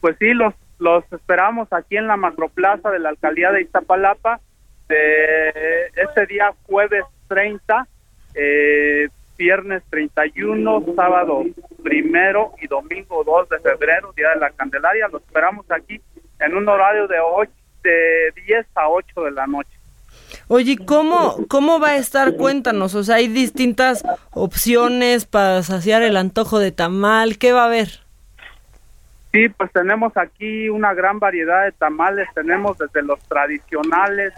[0.00, 4.40] Pues sí, los, los esperamos aquí en la macroplaza de la alcaldía de Iztapalapa
[4.88, 7.86] de este día jueves 30,
[8.34, 11.44] eh, viernes 31, sábado
[11.82, 15.08] primero y domingo 2 de febrero, día de la Candelaria.
[15.08, 16.00] Los esperamos aquí
[16.40, 17.52] en un horario de, ocho,
[17.82, 19.70] de 10 a 8 de la noche.
[20.48, 22.36] Oye, ¿y ¿cómo, ¿cómo va a estar?
[22.36, 22.94] Cuéntanos.
[22.94, 27.38] O sea, hay distintas opciones para saciar el antojo de tamal.
[27.38, 28.00] ¿Qué va a haber?
[29.32, 32.28] Sí, pues tenemos aquí una gran variedad de tamales.
[32.34, 34.32] Tenemos desde los tradicionales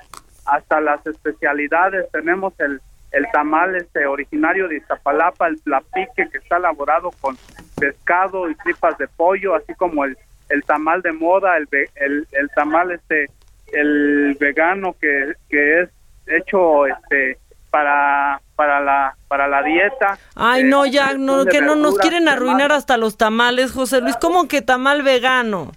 [0.49, 2.11] hasta las especialidades.
[2.11, 2.81] Tenemos el,
[3.12, 7.37] el tamal este originario de Iztapalapa, el plapique que está elaborado con
[7.79, 10.16] pescado y tripas de pollo, así como el,
[10.49, 13.27] el tamal de moda, el, el, el tamal este
[13.73, 15.91] el vegano que, que es
[16.27, 17.39] hecho este
[17.70, 20.19] para para la para la dieta.
[20.35, 24.01] Ay, Eh, no, ya, no, de que no nos quieren arruinar hasta los tamales, José
[24.01, 24.16] Luis.
[24.16, 25.73] ¿Cómo que tamal vegano?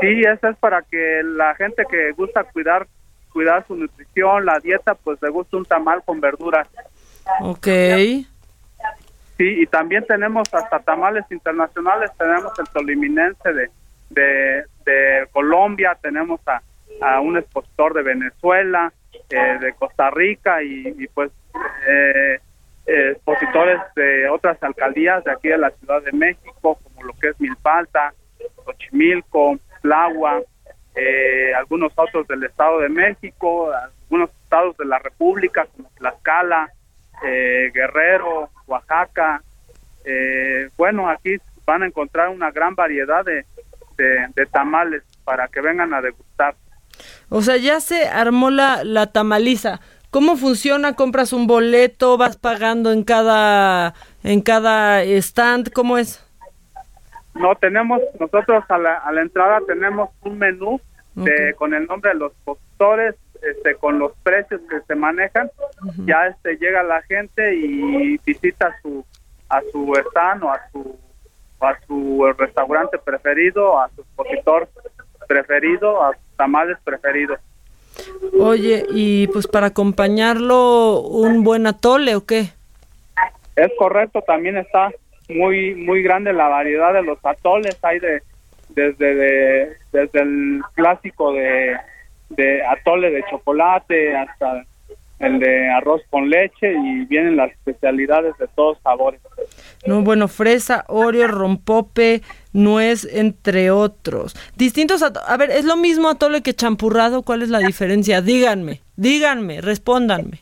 [0.00, 2.86] Sí, eso es para que la gente que gusta cuidar
[3.32, 6.68] cuidar su nutrición, la dieta, pues le gusta un tamal con verduras.
[7.40, 7.66] Ok.
[9.38, 13.70] Sí, y también tenemos hasta tamales internacionales, tenemos el toliminense de,
[14.10, 16.62] de, de Colombia, tenemos a,
[17.00, 18.92] a un expositor de Venezuela,
[19.30, 21.30] eh, de Costa Rica y, y, pues
[21.88, 22.38] eh,
[22.86, 27.28] eh, expositores de otras alcaldías de aquí de la Ciudad de México, como lo que
[27.30, 28.12] es Milpalta,
[28.64, 30.42] Xochimilco, Tlahua,
[30.94, 36.70] eh, algunos otros del Estado de México, algunos estados de la República, como Tlaxcala,
[37.24, 39.42] eh, Guerrero, Oaxaca.
[40.04, 43.44] Eh, bueno, aquí van a encontrar una gran variedad de,
[43.96, 46.54] de, de tamales para que vengan a degustar.
[47.28, 49.80] O sea, ya se armó la, la tamaliza.
[50.10, 50.94] ¿Cómo funciona?
[50.94, 52.18] ¿Compras un boleto?
[52.18, 55.72] ¿Vas pagando en cada, en cada stand?
[55.72, 56.22] ¿Cómo es?
[57.34, 60.80] No tenemos, nosotros a la, a la entrada tenemos un menú
[61.14, 65.50] de, con el nombre de los postores, este, con los precios que se manejan.
[66.04, 69.04] Ya este llega la gente y visita su
[69.48, 70.96] a su stand o a su
[71.60, 74.68] a su restaurante preferido, a su expositor
[75.28, 77.38] preferido, a sus tamales preferidos.
[78.40, 82.52] Oye, y pues para acompañarlo, un buen atole o qué?
[83.54, 84.90] Es correcto, también está
[85.28, 88.22] muy muy grande la variedad de los atoles, hay de
[88.70, 91.76] desde de, desde el clásico de,
[92.30, 94.64] de atole de chocolate hasta
[95.18, 99.20] el de arroz con leche y vienen las especialidades de todos sabores.
[99.86, 102.22] No, bueno, fresa, oreo, rompope,
[102.52, 104.34] nuez, entre otros.
[104.56, 107.22] Distintos, a ver, ¿es lo mismo atole que champurrado?
[107.22, 108.20] ¿Cuál es la diferencia?
[108.20, 110.40] Díganme, díganme, respóndanme.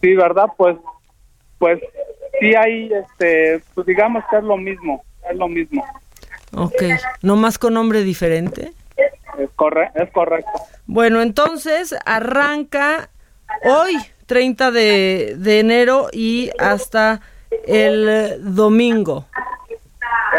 [0.00, 0.46] Sí, ¿verdad?
[0.56, 0.76] Pues
[1.58, 1.78] pues
[2.40, 5.84] sí hay este pues digamos que es lo mismo, es lo mismo.
[6.56, 6.82] Ok,
[7.22, 8.72] ¿no más con nombre diferente?
[8.96, 10.50] Es, corre es correcto.
[10.86, 13.10] Bueno, entonces arranca
[13.64, 13.96] hoy,
[14.26, 17.20] 30 de, de enero, y hasta
[17.66, 19.26] el domingo.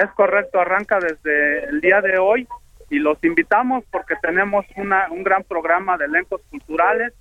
[0.02, 2.48] Es correcto, arranca desde el día de hoy
[2.90, 7.14] y los invitamos porque tenemos una, un gran programa de elencos culturales.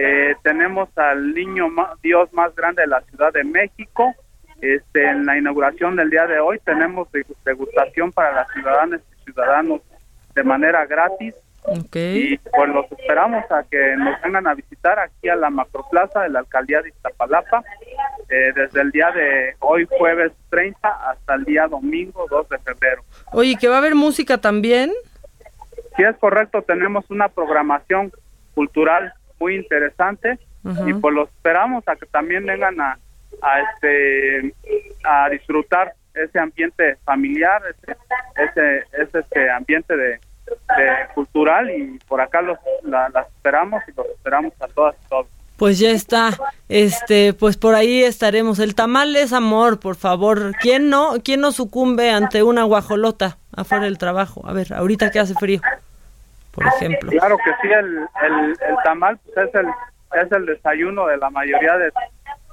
[0.00, 1.66] Eh, tenemos al niño
[2.02, 4.14] Dios más grande de la Ciudad de México.
[4.60, 9.24] Este, en la inauguración del día de hoy tenemos de- degustación para las ciudadanas y
[9.24, 9.80] ciudadanos
[10.34, 11.34] de manera gratis.
[11.94, 16.28] Y pues los esperamos a que nos vengan a visitar aquí a la macroplaza de
[16.30, 17.62] la alcaldía de Iztapalapa
[18.28, 23.02] eh, desde el día de hoy jueves 30 hasta el día domingo 2 de febrero.
[23.32, 24.92] Oye, ¿que va a haber música también?
[25.96, 28.12] Si es correcto, tenemos una programación
[28.54, 30.38] cultural muy interesante
[30.86, 32.98] y pues los esperamos a que también vengan a,
[33.42, 34.54] a este
[35.04, 37.96] a disfrutar ese ambiente familiar, ese
[38.36, 40.20] ese, ese, este ambiente de, de
[41.14, 45.26] cultural y por acá los la- las esperamos y los esperamos a todas y todos.
[45.56, 46.30] Pues ya está.
[46.68, 48.58] Este, pues por ahí estaremos.
[48.60, 50.52] El tamal es amor, por favor.
[50.60, 54.42] ¿Quién no, quién no sucumbe ante una guajolota afuera del trabajo?
[54.46, 55.60] A ver, ahorita que hace frío,
[56.58, 57.10] por ejemplo.
[57.10, 59.66] Claro que sí, el, el, el tamal pues, es el
[60.20, 61.92] es el desayuno de la mayoría de,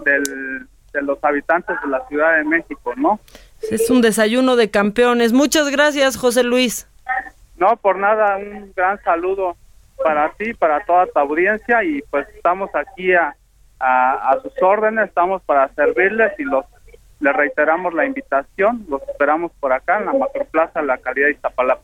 [0.03, 3.19] del- de los habitantes de la Ciudad de México, ¿no?
[3.69, 5.33] Es un desayuno de campeones.
[5.33, 6.87] Muchas gracias, José Luis.
[7.57, 9.55] No, por nada, un gran saludo
[10.03, 13.35] para ti, para toda tu audiencia y pues estamos aquí a,
[13.79, 16.65] a, a sus órdenes, estamos para servirles y los
[17.21, 21.81] les reiteramos la invitación, los esperamos por acá en la Macroplaza La Calidad de Iztapalapa.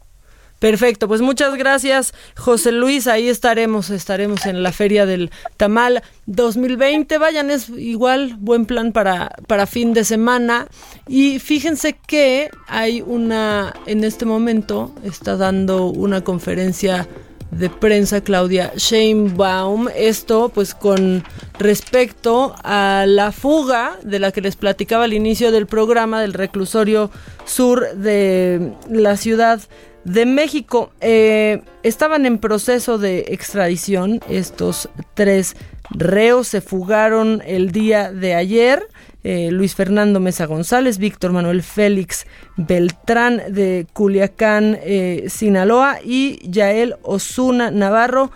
[0.61, 3.07] Perfecto, pues muchas gracias, José Luis.
[3.07, 7.17] Ahí estaremos, estaremos en la Feria del Tamal 2020.
[7.17, 10.67] Vayan, es igual buen plan para, para fin de semana.
[11.07, 17.07] Y fíjense que hay una, en este momento, está dando una conferencia
[17.49, 19.87] de prensa Claudia Sheinbaum.
[19.95, 21.23] Esto pues con
[21.57, 27.09] respecto a la fuga de la que les platicaba al inicio del programa del reclusorio
[27.45, 29.59] sur de la ciudad
[30.03, 30.91] de México.
[31.01, 35.55] Eh, estaban en proceso de extradición estos tres
[35.89, 38.87] reos, se fugaron el día de ayer.
[39.23, 42.25] eh, Luis Fernando Mesa González, Víctor Manuel Félix
[42.57, 48.31] Beltrán de Culiacán, eh, Sinaloa y Yael Osuna Navarro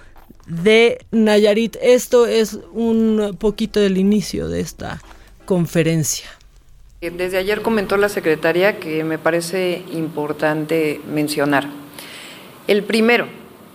[0.47, 1.75] de Nayarit.
[1.81, 5.01] Esto es un poquito del inicio de esta
[5.45, 6.27] conferencia.
[7.05, 11.67] Eh, Desde ayer comentó la secretaria que me parece importante mencionar.
[12.67, 13.27] El primero,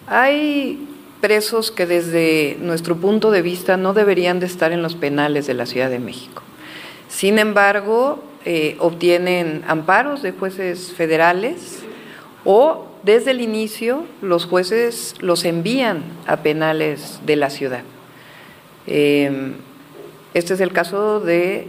[0.07, 0.89] hay
[1.21, 5.55] presos que desde nuestro punto de vista no deberían de estar en los penales de
[5.55, 6.43] la Ciudad de México.
[7.09, 11.85] Sin embargo, eh, obtienen amparos de jueces federales
[12.45, 17.83] o desde el inicio los jueces los envían a penales de la ciudad.
[18.87, 19.53] Eh,
[20.35, 21.69] este es el caso de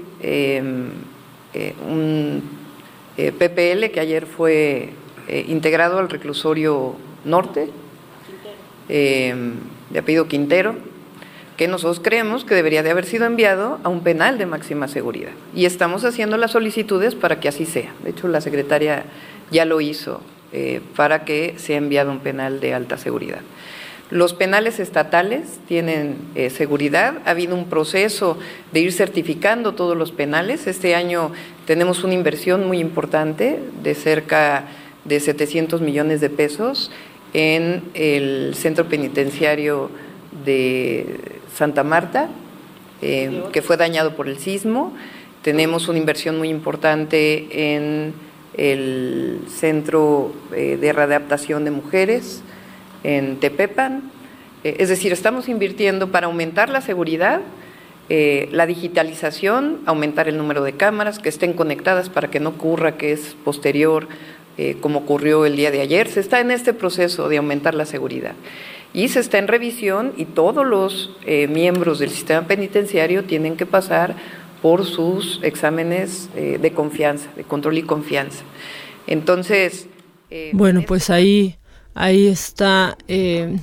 [1.53, 2.41] eh, un
[3.17, 4.89] eh, PPL que ayer fue
[5.27, 6.95] eh, integrado al reclusorio
[7.25, 7.69] norte,
[8.87, 10.75] de apellido Quintero,
[11.55, 15.31] que nosotros creemos que debería de haber sido enviado a un penal de máxima seguridad.
[15.55, 17.93] Y estamos haciendo las solicitudes para que así sea.
[18.03, 19.05] De hecho, la secretaria
[19.49, 20.21] ya lo hizo
[20.97, 23.39] para que sea enviado a un penal de alta seguridad.
[24.11, 27.19] Los penales estatales tienen eh, seguridad.
[27.25, 28.37] Ha habido un proceso
[28.73, 30.67] de ir certificando todos los penales.
[30.67, 31.31] Este año
[31.65, 34.65] tenemos una inversión muy importante de cerca
[35.05, 36.91] de 700 millones de pesos
[37.33, 39.89] en el centro penitenciario
[40.43, 42.29] de Santa Marta,
[43.01, 44.91] eh, que fue dañado por el sismo.
[45.41, 48.13] Tenemos una inversión muy importante en
[48.57, 52.43] el centro eh, de readaptación de mujeres
[53.03, 54.11] en Tepepan.
[54.63, 57.41] Eh, es decir, estamos invirtiendo para aumentar la seguridad,
[58.09, 62.97] eh, la digitalización, aumentar el número de cámaras que estén conectadas para que no ocurra
[62.97, 64.07] que es posterior,
[64.57, 66.09] eh, como ocurrió el día de ayer.
[66.09, 68.33] Se está en este proceso de aumentar la seguridad.
[68.93, 73.65] Y se está en revisión y todos los eh, miembros del sistema penitenciario tienen que
[73.65, 74.15] pasar
[74.61, 78.43] por sus exámenes eh, de confianza, de control y confianza.
[79.07, 79.87] Entonces,
[80.53, 81.55] Bueno, pues ahí,
[81.93, 83.57] ahí está eh,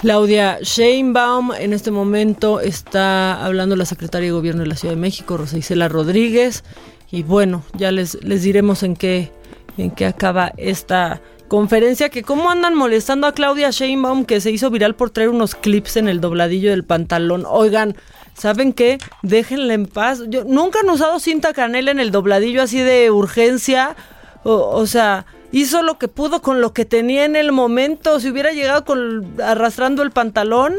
[0.00, 1.52] Claudia Sheinbaum.
[1.52, 5.58] En este momento está hablando la secretaria de Gobierno de la Ciudad de México, Rosa
[5.58, 6.64] Isela Rodríguez.
[7.10, 9.30] Y bueno, ya les, les diremos en qué,
[9.78, 12.08] en qué acaba esta conferencia.
[12.08, 15.96] Que cómo andan molestando a Claudia Sheinbaum, que se hizo viral por traer unos clips
[15.96, 17.44] en el dobladillo del pantalón.
[17.48, 17.96] Oigan,
[18.34, 18.98] ¿saben qué?
[19.22, 20.22] Déjenla en paz.
[20.28, 23.94] Yo nunca han usado cinta canela en el dobladillo así de urgencia.
[24.42, 25.24] O, o sea,
[25.54, 28.18] hizo lo que pudo con lo que tenía en el momento.
[28.18, 30.74] Si hubiera llegado con arrastrando el pantalón,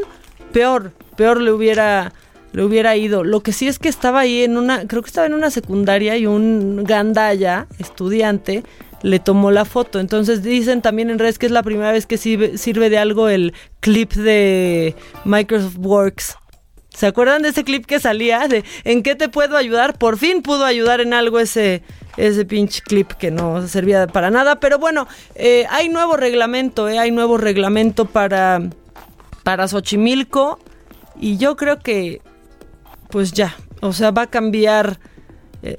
[0.52, 2.12] peor, peor le hubiera
[2.52, 3.24] le hubiera ido.
[3.24, 6.16] Lo que sí es que estaba ahí en una, creo que estaba en una secundaria
[6.16, 8.64] y un gandaya, estudiante,
[9.02, 10.00] le tomó la foto.
[10.00, 13.28] Entonces dicen también en redes que es la primera vez que sirve, sirve de algo
[13.28, 14.94] el clip de
[15.24, 16.36] Microsoft Works.
[16.96, 18.48] ¿Se acuerdan de ese clip que salía?
[18.48, 19.98] De ¿En qué te puedo ayudar?
[19.98, 21.82] Por fin pudo ayudar en algo ese,
[22.16, 24.60] ese pinche clip que no servía para nada.
[24.60, 28.62] Pero bueno, eh, hay nuevo reglamento, eh, hay nuevo reglamento para,
[29.42, 30.58] para Xochimilco.
[31.20, 32.22] Y yo creo que,
[33.10, 33.54] pues ya.
[33.82, 34.98] O sea, va a cambiar,
[35.62, 35.76] eh,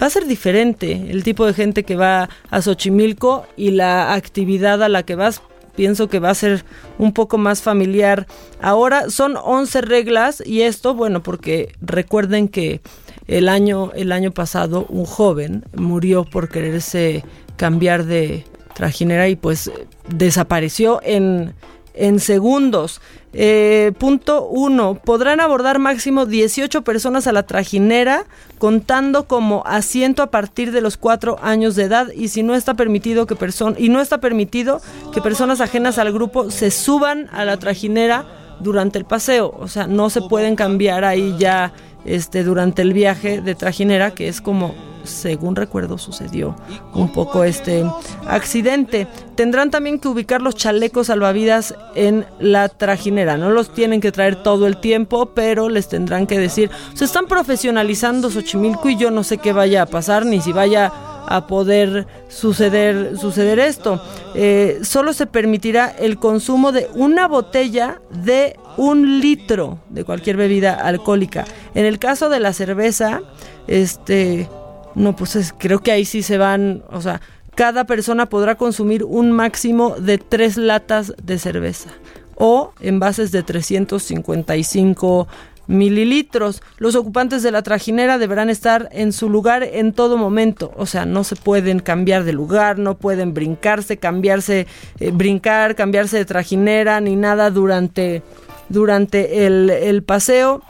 [0.00, 4.84] va a ser diferente el tipo de gente que va a Xochimilco y la actividad
[4.84, 5.42] a la que vas.
[5.80, 6.66] Pienso que va a ser
[6.98, 8.26] un poco más familiar.
[8.60, 12.82] Ahora son 11 reglas y esto, bueno, porque recuerden que
[13.28, 17.24] el año, el año pasado un joven murió por quererse
[17.56, 18.44] cambiar de
[18.74, 19.72] trajinera y pues
[20.06, 21.54] desapareció en,
[21.94, 23.00] en segundos.
[23.32, 25.00] Eh, punto 1.
[25.04, 28.24] Podrán abordar máximo 18 personas a la trajinera,
[28.58, 32.74] contando como asiento a partir de los 4 años de edad y si no está
[32.74, 33.36] permitido que
[33.78, 34.80] y no está permitido
[35.12, 38.26] que personas ajenas al grupo se suban a la trajinera
[38.60, 41.72] durante el paseo, o sea, no se pueden cambiar ahí ya
[42.04, 44.74] este durante el viaje de trajinera, que es como
[45.04, 46.56] según recuerdo sucedió
[46.94, 47.84] un poco este
[48.26, 49.06] accidente.
[49.34, 53.36] Tendrán también que ubicar los chalecos salvavidas en la trajinera.
[53.36, 57.26] No los tienen que traer todo el tiempo, pero les tendrán que decir, se están
[57.26, 60.92] profesionalizando Xochimilco y yo no sé qué vaya a pasar, ni si vaya
[61.26, 64.02] a poder suceder, suceder esto.
[64.34, 70.74] Eh, solo se permitirá el consumo de una botella de un litro de cualquier bebida
[70.74, 71.44] alcohólica.
[71.74, 73.20] En el caso de la cerveza,
[73.68, 74.48] este,
[74.94, 77.20] no, pues es- creo que ahí sí se van, o sea,
[77.54, 81.90] cada persona podrá consumir un máximo de tres latas de cerveza
[82.36, 85.28] o envases de 355
[85.66, 86.62] mililitros.
[86.78, 91.04] Los ocupantes de la trajinera deberán estar en su lugar en todo momento, o sea,
[91.06, 94.66] no se pueden cambiar de lugar, no pueden brincarse, cambiarse,
[94.98, 98.22] eh, brincar, cambiarse de trajinera ni nada durante,
[98.68, 100.62] durante el paseo.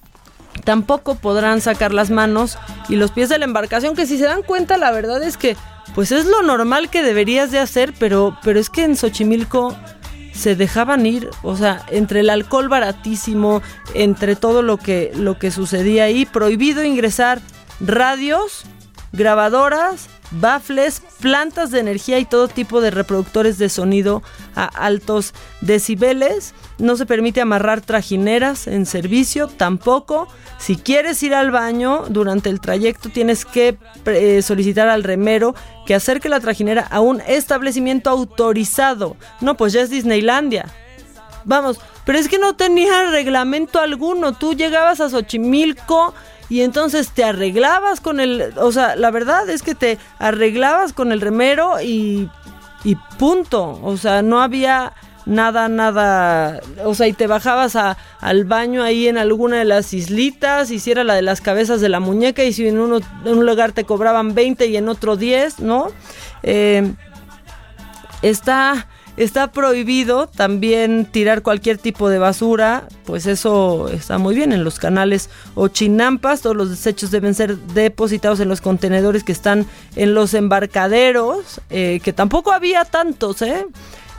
[0.64, 2.58] Tampoco podrán sacar las manos
[2.88, 5.56] y los pies de la embarcación, que si se dan cuenta, la verdad es que
[5.94, 9.76] pues es lo normal que deberías de hacer, pero, pero es que en Xochimilco
[10.32, 13.62] se dejaban ir, o sea, entre el alcohol baratísimo,
[13.94, 17.40] entre todo lo que, lo que sucedía ahí, prohibido ingresar
[17.80, 18.64] radios,
[19.12, 24.22] grabadoras, bafles, plantas de energía y todo tipo de reproductores de sonido
[24.54, 26.54] a altos decibeles.
[26.78, 30.28] No se permite amarrar trajineras en servicio, tampoco.
[30.58, 35.54] Si quieres ir al baño durante el trayecto tienes que eh, solicitar al remero
[35.86, 39.16] que acerque la trajinera a un establecimiento autorizado.
[39.40, 40.66] No, pues ya es Disneylandia.
[41.44, 44.32] Vamos, pero es que no tenía reglamento alguno.
[44.32, 46.14] Tú llegabas a Xochimilco
[46.50, 51.12] y entonces te arreglabas con el, o sea, la verdad es que te arreglabas con
[51.12, 52.28] el remero y,
[52.82, 53.80] y punto.
[53.84, 54.92] O sea, no había
[55.26, 59.94] nada, nada, o sea, y te bajabas a, al baño ahí en alguna de las
[59.94, 63.46] islitas, hiciera la de las cabezas de la muñeca y si en, uno, en un
[63.46, 65.86] lugar te cobraban 20 y en otro 10, ¿no?
[66.42, 66.92] Eh,
[68.22, 74.64] está está prohibido también tirar cualquier tipo de basura, pues eso está muy bien en
[74.64, 79.66] los canales o chinampas, todos los desechos deben ser depositados en los contenedores que están
[79.96, 83.66] en los embarcaderos, eh, que tampoco había tantos, ¿eh?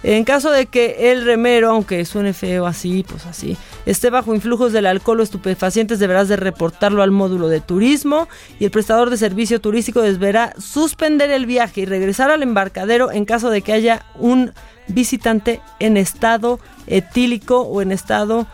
[0.03, 3.55] En caso de que el remero, aunque suene feo así, pues así,
[3.85, 8.27] esté bajo influjos del alcohol o estupefacientes, deberás de reportarlo al módulo de turismo
[8.59, 13.25] y el prestador de servicio turístico deberá suspender el viaje y regresar al embarcadero en
[13.25, 14.53] caso de que haya un
[14.87, 18.47] visitante en estado etílico o en estado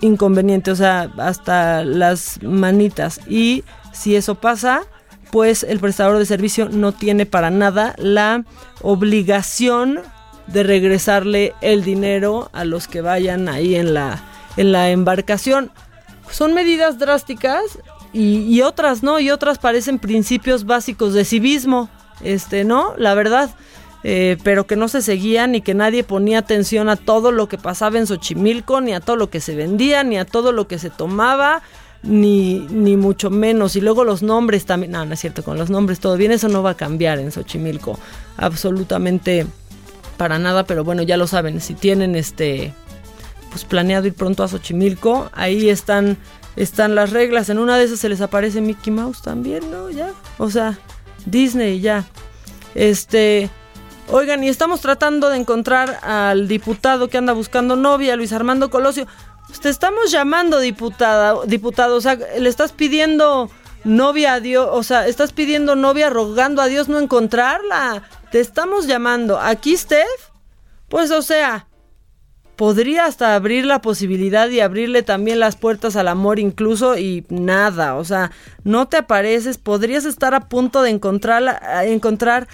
[0.00, 3.20] inconveniente, o sea, hasta las manitas.
[3.26, 4.82] Y si eso pasa,
[5.30, 8.44] pues el prestador de servicio no tiene para nada la
[8.82, 10.00] obligación
[10.52, 14.22] de regresarle el dinero a los que vayan ahí en la,
[14.56, 15.70] en la embarcación.
[16.30, 17.62] Son medidas drásticas
[18.12, 21.88] y, y otras no, y otras parecen principios básicos de civismo,
[22.22, 22.94] este, ¿no?
[22.96, 23.50] La verdad.
[24.04, 27.58] Eh, pero que no se seguían y que nadie ponía atención a todo lo que
[27.58, 30.78] pasaba en Xochimilco, ni a todo lo que se vendía, ni a todo lo que
[30.78, 31.62] se tomaba,
[32.04, 33.74] ni, ni mucho menos.
[33.74, 36.48] Y luego los nombres también, no, no es cierto, con los nombres todo bien, eso
[36.48, 37.98] no va a cambiar en Xochimilco,
[38.36, 39.46] absolutamente
[40.18, 42.74] para nada, pero bueno, ya lo saben, si tienen este,
[43.50, 46.18] pues planeado ir pronto a Xochimilco, ahí están,
[46.56, 49.88] están las reglas, en una de esas se les aparece Mickey Mouse también, ¿no?
[49.88, 50.78] Ya, o sea,
[51.24, 52.04] Disney ya.
[52.74, 53.48] Este,
[54.10, 59.06] Oigan, y estamos tratando de encontrar al diputado que anda buscando novia, Luis Armando Colosio.
[59.46, 63.50] Pues te estamos llamando diputada, diputado, o sea, le estás pidiendo
[63.84, 68.02] novia a Dios, o sea, estás pidiendo novia rogando a Dios no encontrarla.
[68.30, 69.38] Te estamos llamando.
[69.40, 70.30] ¿Aquí, Steph?
[70.88, 71.68] Pues, o sea,
[72.58, 77.94] podría hasta abrir la posibilidad y abrirle también las puertas al amor incluso y nada,
[77.94, 78.32] o sea,
[78.64, 82.48] no te apareces, podrías estar a punto de encontrar, encontrar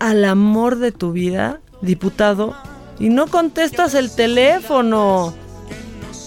[0.00, 2.56] al amor de tu vida, diputado,
[2.98, 5.32] y no contestas el teléfono.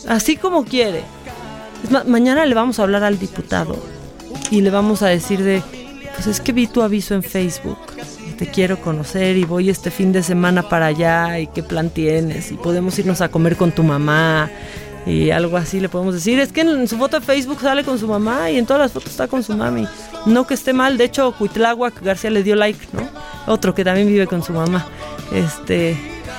[0.08, 1.04] Así como quiere.
[1.84, 3.76] Es más, mañana le vamos a hablar al diputado
[4.50, 5.62] y le vamos a decir de,
[6.16, 7.80] pues es que vi tu aviso en Facebook,
[8.40, 12.54] te quiero conocer y voy este fin de semana para allá y qué plan tienes
[12.54, 14.50] y podemos irnos a comer con tu mamá
[15.06, 16.40] y algo así le podemos decir.
[16.40, 18.94] Es que en su foto de Facebook sale con su mamá y en todas las
[18.94, 19.86] fotos está con su mami.
[20.26, 23.10] No que esté mal, de hecho Cuitláhuac García le dio like, ¿no?
[23.46, 24.88] Otro que también vive con su mamá.
[25.34, 25.98] Este,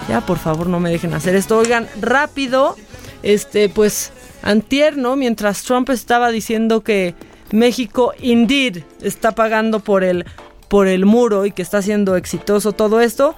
[0.08, 1.58] ya por favor no me dejen hacer esto.
[1.58, 2.76] Oigan, rápido,
[3.22, 4.10] este, pues
[4.40, 5.16] antier, ¿no?
[5.16, 7.14] Mientras Trump estaba diciendo que
[7.50, 10.24] México indeed está pagando por el
[10.70, 13.34] por el muro y que está siendo exitoso todo esto.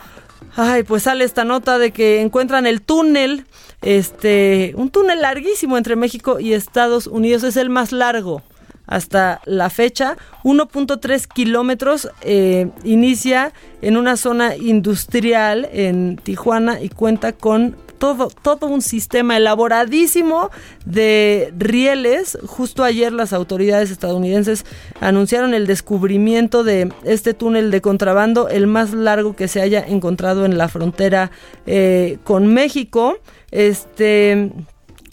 [0.54, 3.46] Ay, pues sale esta nota de que encuentran el túnel,
[3.80, 8.42] este, un túnel larguísimo entre México y Estados Unidos, es el más largo
[8.86, 17.32] hasta la fecha, 1.3 kilómetros, eh, inicia en una zona industrial en Tijuana y cuenta
[17.32, 20.50] con todo, todo un sistema elaboradísimo
[20.84, 22.36] de rieles.
[22.46, 24.66] Justo ayer las autoridades estadounidenses
[25.00, 30.44] anunciaron el descubrimiento de este túnel de contrabando, el más largo que se haya encontrado
[30.44, 31.30] en la frontera
[31.64, 33.18] eh, con México.
[33.52, 34.50] Este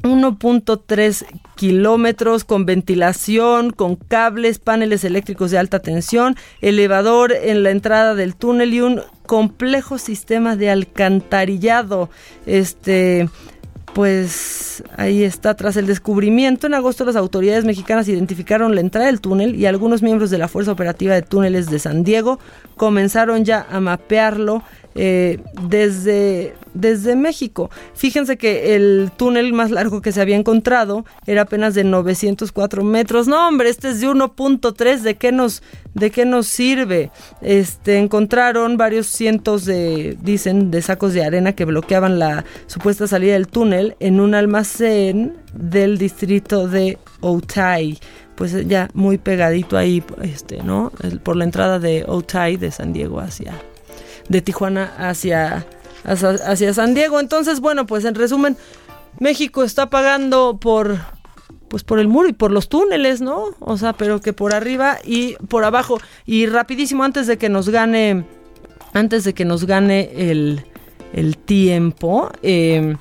[0.04, 8.16] 1.3 kilómetros con ventilación, con cables, paneles eléctricos de alta tensión, elevador en la entrada
[8.16, 12.10] del túnel y un complejo sistema de alcantarillado.
[12.46, 13.30] Este,
[13.94, 19.20] pues ahí está, tras el descubrimiento en agosto las autoridades mexicanas identificaron la entrada del
[19.20, 22.40] túnel y algunos miembros de la Fuerza Operativa de Túneles de San Diego
[22.78, 24.64] comenzaron ya a mapearlo
[24.95, 27.70] eh, desde, desde México.
[27.94, 33.28] Fíjense que el túnel más largo que se había encontrado era apenas de 904 metros.
[33.28, 35.02] No, hombre, este es de 1.3.
[35.02, 35.61] ¿De qué nos,
[35.94, 37.11] de qué nos sirve?
[37.41, 43.34] Este, encontraron varios cientos de, dicen, de sacos de arena que bloqueaban la supuesta salida
[43.34, 47.99] del túnel en un almacén del distrito de Otay
[48.40, 50.94] pues ya muy pegadito ahí, este, ¿no?
[51.24, 53.53] Por la entrada de Otay de San Diego hacia,
[54.30, 55.65] de Tijuana hacia,
[56.06, 57.19] hacia, San Diego.
[57.19, 58.56] Entonces, bueno, pues en resumen,
[59.19, 60.97] México está pagando por
[61.68, 63.49] pues por el muro y por los túneles, ¿no?
[63.60, 65.99] O sea, pero que por arriba y por abajo.
[66.26, 68.26] Y rapidísimo, antes de que nos gane,
[68.93, 70.65] antes de que nos gane el,
[71.14, 72.95] el tiempo, eh,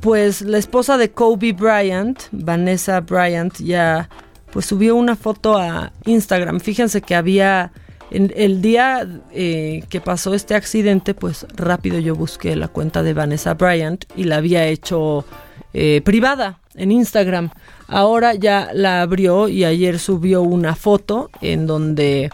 [0.00, 4.08] pues la esposa de Kobe Bryant, Vanessa Bryant, ya
[4.52, 6.60] pues subió una foto a Instagram.
[6.60, 7.72] Fíjense que había
[8.12, 13.14] en el día eh, que pasó este accidente, pues rápido yo busqué la cuenta de
[13.14, 15.24] Vanessa Bryant y la había hecho
[15.72, 17.50] eh, privada en Instagram.
[17.88, 22.30] Ahora ya la abrió y ayer subió una foto en donde,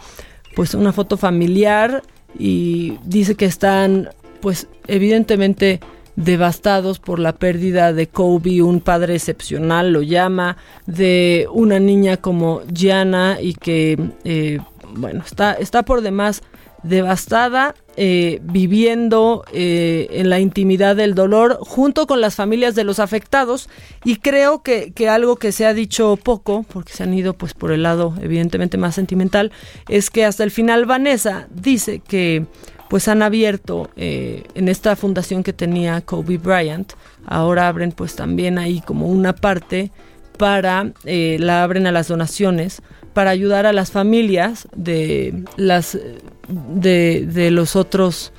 [0.56, 2.02] pues una foto familiar
[2.36, 4.10] y dice que están,
[4.40, 5.80] pues evidentemente
[6.18, 10.56] devastados por la pérdida de Kobe, un padre excepcional, lo llama,
[10.86, 14.58] de una niña como Gianna y que, eh,
[14.98, 16.42] bueno, está, está por demás
[16.82, 23.00] devastada, eh, viviendo eh, en la intimidad del dolor junto con las familias de los
[23.00, 23.68] afectados.
[24.04, 27.54] Y creo que, que, algo que se ha dicho poco, porque se han ido pues
[27.54, 29.50] por el lado evidentemente más sentimental,
[29.88, 32.46] es que hasta el final Vanessa dice que
[32.88, 36.92] pues han abierto eh, en esta fundación que tenía Kobe Bryant,
[37.26, 39.90] ahora abren pues también ahí como una parte
[40.38, 42.80] para, eh, la abren a las donaciones,
[43.18, 45.98] para ayudar a las familias de las
[46.46, 48.32] de, los otros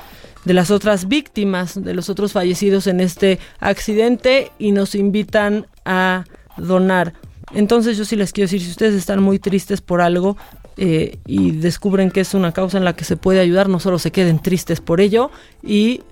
[0.46, 6.24] de las otras víctimas, de los otros fallecidos en este accidente y nos invitan a
[6.56, 7.12] donar.
[7.54, 10.38] Entonces yo sí les quiero decir, si ustedes están muy tristes por algo,
[10.78, 14.00] eh, y descubren que es una causa en la que se puede ayudar, no solo
[14.00, 15.30] se queden tristes por ello
[15.62, 16.04] y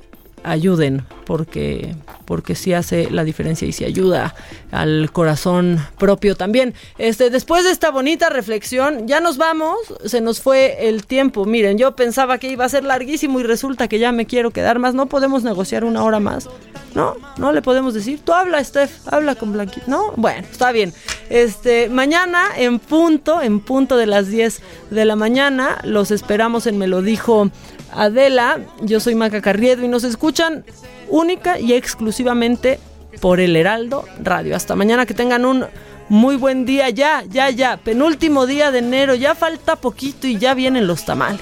[0.44, 1.96] ayuden porque
[2.26, 4.36] porque sí hace la diferencia y sí ayuda
[4.72, 6.74] al corazón propio también.
[6.98, 11.46] Este después de esta bonita reflexión, ya nos vamos, se nos fue el tiempo.
[11.46, 14.80] Miren, yo pensaba que iba a ser larguísimo y resulta que ya me quiero quedar
[14.80, 14.94] más.
[14.94, 16.50] No podemos negociar una hora más.
[16.96, 18.20] No, no le podemos decir.
[18.24, 19.86] Tú habla, Steph, habla con Blanquita.
[19.88, 20.94] No, bueno, está bien.
[21.30, 26.78] Este, mañana en punto, en punto de las 10 de la mañana, los esperamos en
[26.78, 27.52] Me lo dijo
[27.94, 30.66] Adela, yo soy Maca Carriedo y nos escuchan
[31.10, 32.80] única y exclusivamente
[33.22, 34.56] por el Heraldo Radio.
[34.56, 35.66] Hasta mañana que tengan un
[36.10, 40.54] muy buen día ya, ya, ya, penúltimo día de enero, ya falta poquito y ya
[40.54, 41.42] vienen los tamales.